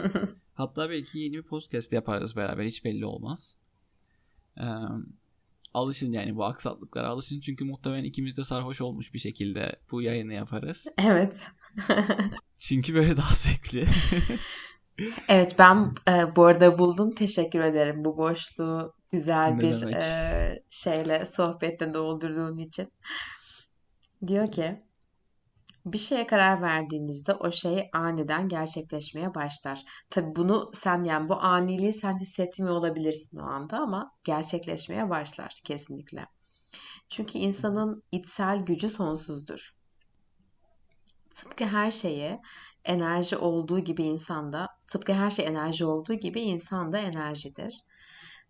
Hatta 0.54 0.90
belki 0.90 1.20
yeni 1.20 1.34
bir 1.34 1.44
podcast 1.44 1.94
yaparız 1.94 2.36
beraber. 2.36 2.66
Hiç 2.66 2.86
belli 2.86 3.06
olmaz. 3.06 3.58
Ee, 4.58 4.64
alışın 5.74 6.12
yani 6.12 6.36
bu 6.36 6.46
aksaklıklara 6.46 7.08
alışın. 7.08 7.40
Çünkü 7.40 7.66
muhtemelen 7.66 8.04
ikimiz 8.04 8.38
de 8.38 8.44
sarhoş 8.44 8.82
olmuş 8.82 9.14
bir 9.14 9.20
şekilde 9.20 9.76
bu 9.92 10.02
yayını 10.02 10.34
yaparız. 10.34 10.88
Evet. 10.98 11.48
Çünkü 12.58 12.94
böyle 12.96 13.18
daha 13.18 13.36
zevkli. 13.36 13.86
Evet 15.28 15.56
ben 15.60 15.92
e, 16.08 16.36
bu 16.36 16.46
arada 16.46 16.80
buldum. 16.80 17.12
Teşekkür 17.12 17.60
ederim 17.60 18.06
bu 18.06 18.18
boşluğu 18.18 18.94
güzel 19.12 19.50
ne 19.50 19.62
bir 19.62 19.82
demek? 19.82 20.04
e, 20.04 20.60
şeyle 20.70 21.26
sohbette 21.26 21.94
doldurduğun 21.94 22.58
için. 22.58 22.92
Diyor 24.28 24.52
ki 24.52 24.84
bir 25.86 25.98
şeye 25.98 26.28
karar 26.28 26.62
verdiğinizde 26.62 27.34
o 27.34 27.52
şey 27.52 27.90
aniden 27.94 28.48
gerçekleşmeye 28.48 29.36
başlar. 29.36 29.84
Tabii 30.10 30.36
bunu 30.36 30.72
sen 30.74 31.04
yani 31.04 31.30
bu 31.30 31.36
aniliği 31.36 31.94
sen 31.94 32.20
hissetmiyor 32.20 32.74
olabilirsin 32.76 33.40
o 33.40 33.44
anda 33.44 33.78
ama 33.78 34.12
gerçekleşmeye 34.24 35.10
başlar 35.10 35.54
kesinlikle. 35.64 36.26
Çünkü 37.10 37.38
insanın 37.38 38.04
içsel 38.12 38.60
gücü 38.60 38.90
sonsuzdur. 38.90 39.76
Tıpkı 41.32 41.66
her 41.66 41.92
şeye 41.92 42.42
enerji 42.86 43.38
olduğu 43.38 43.80
gibi 43.80 44.04
insanda, 44.04 44.68
tıpkı 44.88 45.14
her 45.14 45.30
şey 45.30 45.48
enerji 45.48 45.86
olduğu 45.86 46.14
gibi 46.14 46.42
insanda 46.42 46.98
enerjidir. 46.98 47.82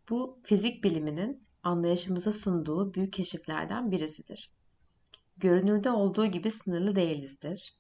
Bu 0.09 0.39
fizik 0.43 0.83
biliminin 0.83 1.47
anlayışımıza 1.63 2.31
sunduğu 2.31 2.93
büyük 2.93 3.13
keşiflerden 3.13 3.91
birisidir. 3.91 4.51
Görünürde 5.37 5.91
olduğu 5.91 6.25
gibi 6.25 6.51
sınırlı 6.51 6.95
değilizdir. 6.95 7.73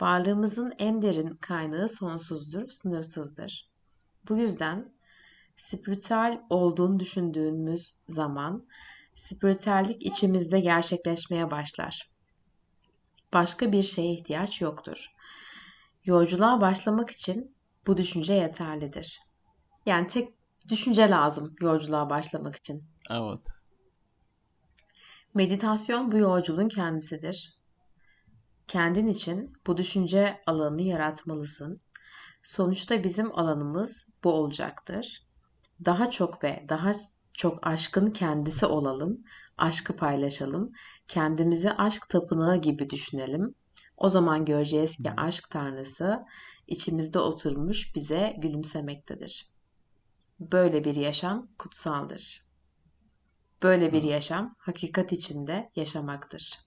Varlığımızın 0.00 0.72
en 0.78 1.02
derin 1.02 1.28
kaynağı 1.28 1.88
sonsuzdur, 1.88 2.68
sınırsızdır. 2.68 3.70
Bu 4.28 4.36
yüzden 4.36 4.92
spiritüel 5.56 6.40
olduğunu 6.50 7.00
düşündüğümüz 7.00 7.94
zaman 8.08 8.66
spiritüellik 9.14 10.06
içimizde 10.06 10.60
gerçekleşmeye 10.60 11.50
başlar. 11.50 12.10
Başka 13.32 13.72
bir 13.72 13.82
şeye 13.82 14.12
ihtiyaç 14.12 14.60
yoktur. 14.60 15.06
Yolculuğa 16.08 16.60
başlamak 16.60 17.10
için 17.10 17.56
bu 17.86 17.96
düşünce 17.96 18.34
yeterlidir. 18.34 19.20
Yani 19.86 20.06
tek 20.06 20.28
düşünce 20.68 21.10
lazım 21.10 21.54
yolculuğa 21.60 22.10
başlamak 22.10 22.56
için. 22.56 22.84
evet. 23.10 23.48
Meditasyon 25.34 26.12
bu 26.12 26.18
yolculuğun 26.18 26.68
kendisidir. 26.68 27.58
Kendin 28.68 29.06
için 29.06 29.52
bu 29.66 29.76
düşünce 29.76 30.40
alanını 30.46 30.82
yaratmalısın. 30.82 31.80
Sonuçta 32.42 33.04
bizim 33.04 33.38
alanımız 33.38 34.06
bu 34.24 34.32
olacaktır. 34.32 35.26
Daha 35.84 36.10
çok 36.10 36.44
ve 36.44 36.66
daha 36.68 36.92
çok 37.34 37.66
aşkın 37.66 38.10
kendisi 38.10 38.66
olalım, 38.66 39.24
aşkı 39.58 39.96
paylaşalım, 39.96 40.72
kendimizi 41.08 41.72
aşk 41.72 42.08
tapınağı 42.08 42.56
gibi 42.56 42.90
düşünelim. 42.90 43.54
O 43.98 44.08
zaman 44.08 44.44
göreceğiz 44.44 44.96
ki 44.96 45.10
aşk 45.16 45.50
tanrısı 45.50 46.24
içimizde 46.66 47.18
oturmuş 47.18 47.94
bize 47.94 48.36
gülümsemektedir. 48.38 49.48
Böyle 50.40 50.84
bir 50.84 50.96
yaşam 50.96 51.48
kutsaldır. 51.58 52.42
Böyle 53.62 53.92
bir 53.92 54.02
yaşam 54.02 54.56
hakikat 54.58 55.12
içinde 55.12 55.70
yaşamaktır. 55.76 56.58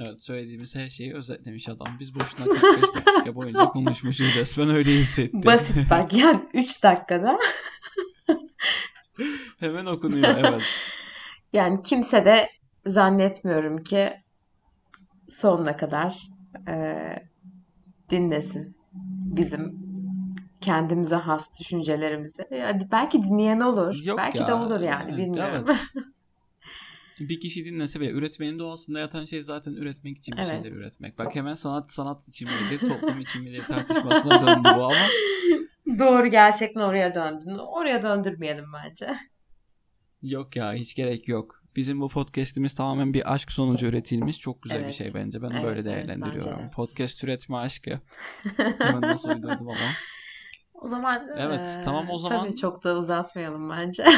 Evet 0.00 0.20
söylediğimiz 0.20 0.76
her 0.76 0.88
şeyi 0.88 1.14
özetlemiş 1.14 1.68
adam. 1.68 1.96
Biz 2.00 2.14
boşuna 2.14 2.44
45 2.44 2.94
dakika 2.94 3.34
boyunca 3.34 3.64
konuşmuşuz 3.64 4.36
resmen 4.36 4.68
öyle 4.68 4.90
hissettim. 4.90 5.42
Basit 5.44 5.90
bak 5.90 6.12
yani 6.12 6.48
3 6.54 6.82
dakikada 6.82 7.38
Hemen 9.60 9.86
okunuyor 9.86 10.38
evet. 10.38 10.62
yani 11.52 11.82
kimse 11.82 12.24
de 12.24 12.48
zannetmiyorum 12.86 13.84
ki 13.84 14.12
sonuna 15.28 15.76
kadar 15.76 16.16
eee, 16.68 17.22
dinlesin 18.10 18.76
bizim 19.36 19.78
kendimize 20.60 21.16
has 21.16 21.60
düşüncelerimizi. 21.60 22.44
Yani 22.50 22.82
belki 22.92 23.22
dinleyen 23.22 23.60
olur. 23.60 23.96
Yok 24.04 24.18
belki 24.18 24.38
de 24.38 24.54
ya. 24.54 24.56
olur 24.56 24.80
yani 24.80 25.08
evet, 25.10 25.18
bilmiyorum. 25.18 25.66
evet. 25.66 25.68
Bir 27.20 27.40
kişi 27.40 27.64
dinlese 27.64 28.00
bile 28.00 28.10
üretmenin 28.10 28.58
doğasında 28.58 28.98
yatan 28.98 29.24
şey 29.24 29.42
zaten 29.42 29.72
üretmek 29.72 30.18
için 30.18 30.36
bir 30.36 30.42
Evet. 30.42 30.44
şeyler 30.44 30.72
üretmek. 30.72 31.18
Bak 31.18 31.34
hemen 31.34 31.54
sanat 31.54 31.92
sanat 31.92 32.28
için 32.28 32.48
midir, 32.52 32.84
toplum 32.84 33.20
için 33.20 33.42
midir 33.42 33.66
tartışmasına 33.66 34.40
döndü 34.40 34.72
bu 34.72 34.84
ama 34.84 35.16
Doğru 35.98 36.26
gerçekten 36.26 36.80
oraya 36.80 37.14
döndün. 37.14 37.58
Oraya 37.58 38.02
döndürmeyelim 38.02 38.64
bence. 38.72 39.16
yok 40.22 40.56
ya 40.56 40.72
hiç 40.74 40.94
gerek 40.94 41.28
yok. 41.28 41.61
Bizim 41.76 42.00
bu 42.00 42.08
podcast'imiz 42.08 42.74
tamamen 42.74 43.14
bir 43.14 43.32
aşk 43.32 43.52
sonucu 43.52 43.86
üretilmiş. 43.86 44.38
Çok 44.40 44.62
güzel 44.62 44.78
bir 44.78 44.82
Evet. 44.84 44.94
şey 44.94 45.14
bence. 45.14 45.42
Ben 45.42 45.50
Evet, 45.50 45.64
böyle 45.64 45.74
evet, 45.80 45.84
değerlendiriyorum. 45.84 46.52
bence 46.52 46.64
de. 46.66 46.70
Podcast 46.70 47.24
üretme 47.24 47.56
aşkı. 47.56 48.00
Hemen 48.78 49.00
nasıl 49.00 49.28
uydurdum 49.30 49.68
ama. 49.68 49.78
O 50.74 50.88
zaman 50.88 51.26
Evet, 51.36 51.66
eee, 51.78 51.82
tamam 51.84 52.10
o 52.10 52.18
zaman- 52.18 52.44
tabii 52.46 52.56
çok 52.56 52.84
da 52.84 52.96
uzatmayalım 52.98 53.70
bence. 53.70 54.04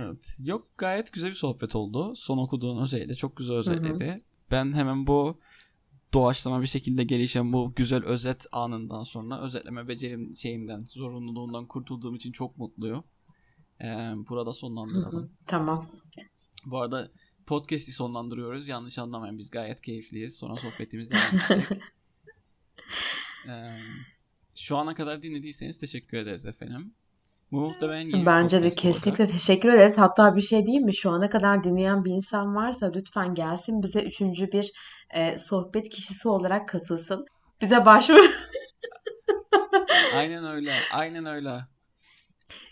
Evet. 0.00 0.36
Yok 0.44 0.68
gayet 0.78 1.12
güzel 1.12 1.28
bir 1.30 1.34
sohbet 1.34 1.76
oldu. 1.76 2.12
Son 2.16 2.38
okuduğun 2.38 2.82
özellikle 2.82 3.14
çok 3.14 3.36
güzel 3.36 3.56
özetledi. 3.56 4.24
Ben 4.50 4.72
hemen 4.72 5.06
bu 5.06 5.40
doğaçlama 6.14 6.62
bir 6.62 6.66
şekilde 6.66 7.04
gelişen 7.04 7.52
bu 7.52 7.72
güzel 7.76 8.04
özet 8.04 8.46
anından 8.52 9.02
sonra 9.02 9.40
özetleme 9.40 9.88
becerim 9.88 10.36
şeyimden, 10.36 10.84
zorunluluğundan 10.84 11.66
kurtulduğum 11.66 12.14
için 12.14 12.32
çok 12.32 12.58
mutluyum. 12.58 13.04
Ee, 13.84 14.12
burada 14.28 14.52
sonlandıralım. 14.52 15.32
Tamam. 15.46 15.86
Bu 16.66 16.80
arada 16.80 17.10
podcast'i 17.46 17.92
sonlandırıyoruz. 17.92 18.68
Yanlış 18.68 18.98
anlamayın 18.98 19.38
biz 19.38 19.50
gayet 19.50 19.80
keyifliyiz. 19.80 20.36
Sonra 20.36 20.56
sohbetimiz 20.56 21.10
devam 21.10 21.56
edecek. 21.58 21.78
ee, 23.48 23.78
şu 24.54 24.76
ana 24.76 24.94
kadar 24.94 25.22
dinlediyseniz 25.22 25.78
teşekkür 25.78 26.18
ederiz 26.18 26.46
efendim. 26.46 26.94
Bu 27.52 27.60
muhtemelen 27.60 28.08
yeni 28.08 28.26
Bence 28.26 28.62
de 28.62 28.70
kesinlikle 28.70 29.22
olacak. 29.22 29.38
teşekkür 29.38 29.68
ederiz. 29.68 29.98
Hatta 29.98 30.36
bir 30.36 30.42
şey 30.42 30.66
diyeyim 30.66 30.84
mi? 30.84 30.94
Şu 30.94 31.10
ana 31.10 31.30
kadar 31.30 31.64
dinleyen 31.64 32.04
bir 32.04 32.10
insan 32.10 32.54
varsa 32.54 32.92
lütfen 32.94 33.34
gelsin 33.34 33.82
bize 33.82 34.02
üçüncü 34.02 34.52
bir 34.52 34.72
e, 35.10 35.38
sohbet 35.38 35.88
kişisi 35.88 36.28
olarak 36.28 36.68
katılsın. 36.68 37.26
Bize 37.60 37.86
başvur. 37.86 38.30
aynen 40.14 40.46
öyle. 40.46 40.74
Aynen 40.92 41.26
öyle. 41.26 41.60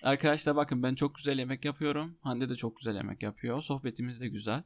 Arkadaşlar 0.02 0.56
bakın 0.56 0.82
ben 0.82 0.94
çok 0.94 1.14
güzel 1.14 1.38
yemek 1.38 1.64
yapıyorum. 1.64 2.18
Hande 2.22 2.48
de 2.48 2.56
çok 2.56 2.76
güzel 2.76 2.94
yemek 2.94 3.22
yapıyor. 3.22 3.62
Sohbetimiz 3.62 4.20
de 4.20 4.28
güzel. 4.28 4.62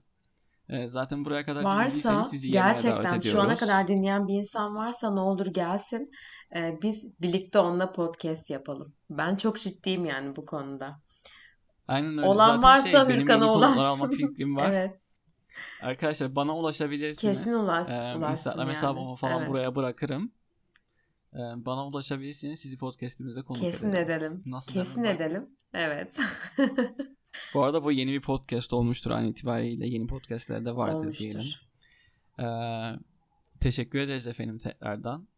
Ee, 0.69 0.87
zaten 0.87 1.25
buraya 1.25 1.45
kadar 1.45 1.63
varsa 1.65 2.25
sizi 2.25 2.51
gerçekten 2.51 3.21
şu 3.21 3.41
ana 3.41 3.57
kadar 3.57 3.89
dinleyen 3.89 4.29
bir 4.29 4.35
insan 4.35 4.77
varsa 4.77 5.15
ne 5.15 5.21
olur 5.21 5.47
gelsin. 5.47 6.11
Ee, 6.57 6.79
biz 6.83 7.21
birlikte 7.21 7.59
onunla 7.59 7.93
podcast 7.93 8.51
yapalım. 8.51 8.95
Ben 9.11 9.37
çok 9.37 9.61
ciddiyim 9.61 10.05
yani 10.05 10.37
bu 10.37 10.47
konuda. 10.47 11.01
Aynen 11.89 12.19
öyle. 12.19 12.27
Olan 12.27 12.47
Zaten 12.47 12.63
varsa 12.63 13.09
şey, 13.09 13.17
Hırkan'a 13.17 13.53
ulaşsın. 13.53 14.11
fikrim 14.11 14.57
var. 14.57 14.71
evet. 14.71 14.99
Arkadaşlar 15.83 16.37
bana 16.37 16.57
ulaşabilirsiniz. 16.57 17.39
Kesin 17.39 17.59
ulaş, 17.59 17.89
ee, 17.91 17.93
ulaşsın 17.93 18.31
Instagram 18.31 18.67
yani. 18.67 18.71
hesabımı 18.71 19.15
falan 19.17 19.39
evet. 19.39 19.51
buraya 19.51 19.75
bırakırım. 19.75 20.33
Ee, 21.35 21.39
bana 21.39 21.87
ulaşabilirsiniz. 21.87 22.61
Sizi 22.61 22.79
podcast'imize 22.79 23.43
konuk 23.43 23.63
Kesin 23.63 23.89
edelim. 23.93 24.07
edelim. 24.07 24.43
Nasıl 24.47 24.73
Kesin 24.73 25.05
edelim. 25.05 25.49
Evet. 25.75 26.19
bu 27.55 27.63
arada 27.63 27.85
bu 27.85 27.93
yeni 27.93 28.13
bir 28.13 28.21
podcast 28.23 28.73
olmuştur 28.73 29.11
an 29.11 29.25
itibariyle. 29.25 29.89
Yeni 29.89 30.07
podcastlerde 30.07 30.77
vardır 30.77 30.95
olmuştur. 30.95 31.25
diyelim. 31.25 31.43
Ee, 32.41 32.45
teşekkür 33.61 33.99
ederiz 33.99 34.27
efendim 34.27 34.59
tekrardan. 34.59 35.29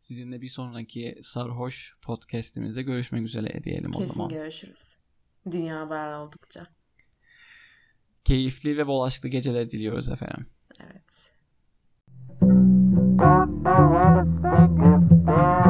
Sizinle 0.00 0.40
bir 0.40 0.48
sonraki 0.48 1.18
Sarhoş 1.22 1.96
podcastimizde 2.02 2.82
görüşmek 2.82 3.22
üzere 3.22 3.64
diyelim 3.64 3.92
Kesin 3.92 4.10
o 4.10 4.12
zaman. 4.12 4.28
Kesin 4.28 4.42
görüşürüz. 4.42 4.96
Dünya 5.50 5.88
var 5.88 6.12
oldukça. 6.12 6.66
Keyifli 8.24 8.76
ve 8.76 8.86
bol 8.86 9.02
aşklı 9.02 9.28
geceler 9.28 9.70
diliyoruz 9.70 10.08
efendim. 10.08 10.46
Evet. 10.80 11.32
no 13.66 13.96
other 13.96 14.24
thing 14.42 14.78
is 14.94 15.26
there. 15.26 15.65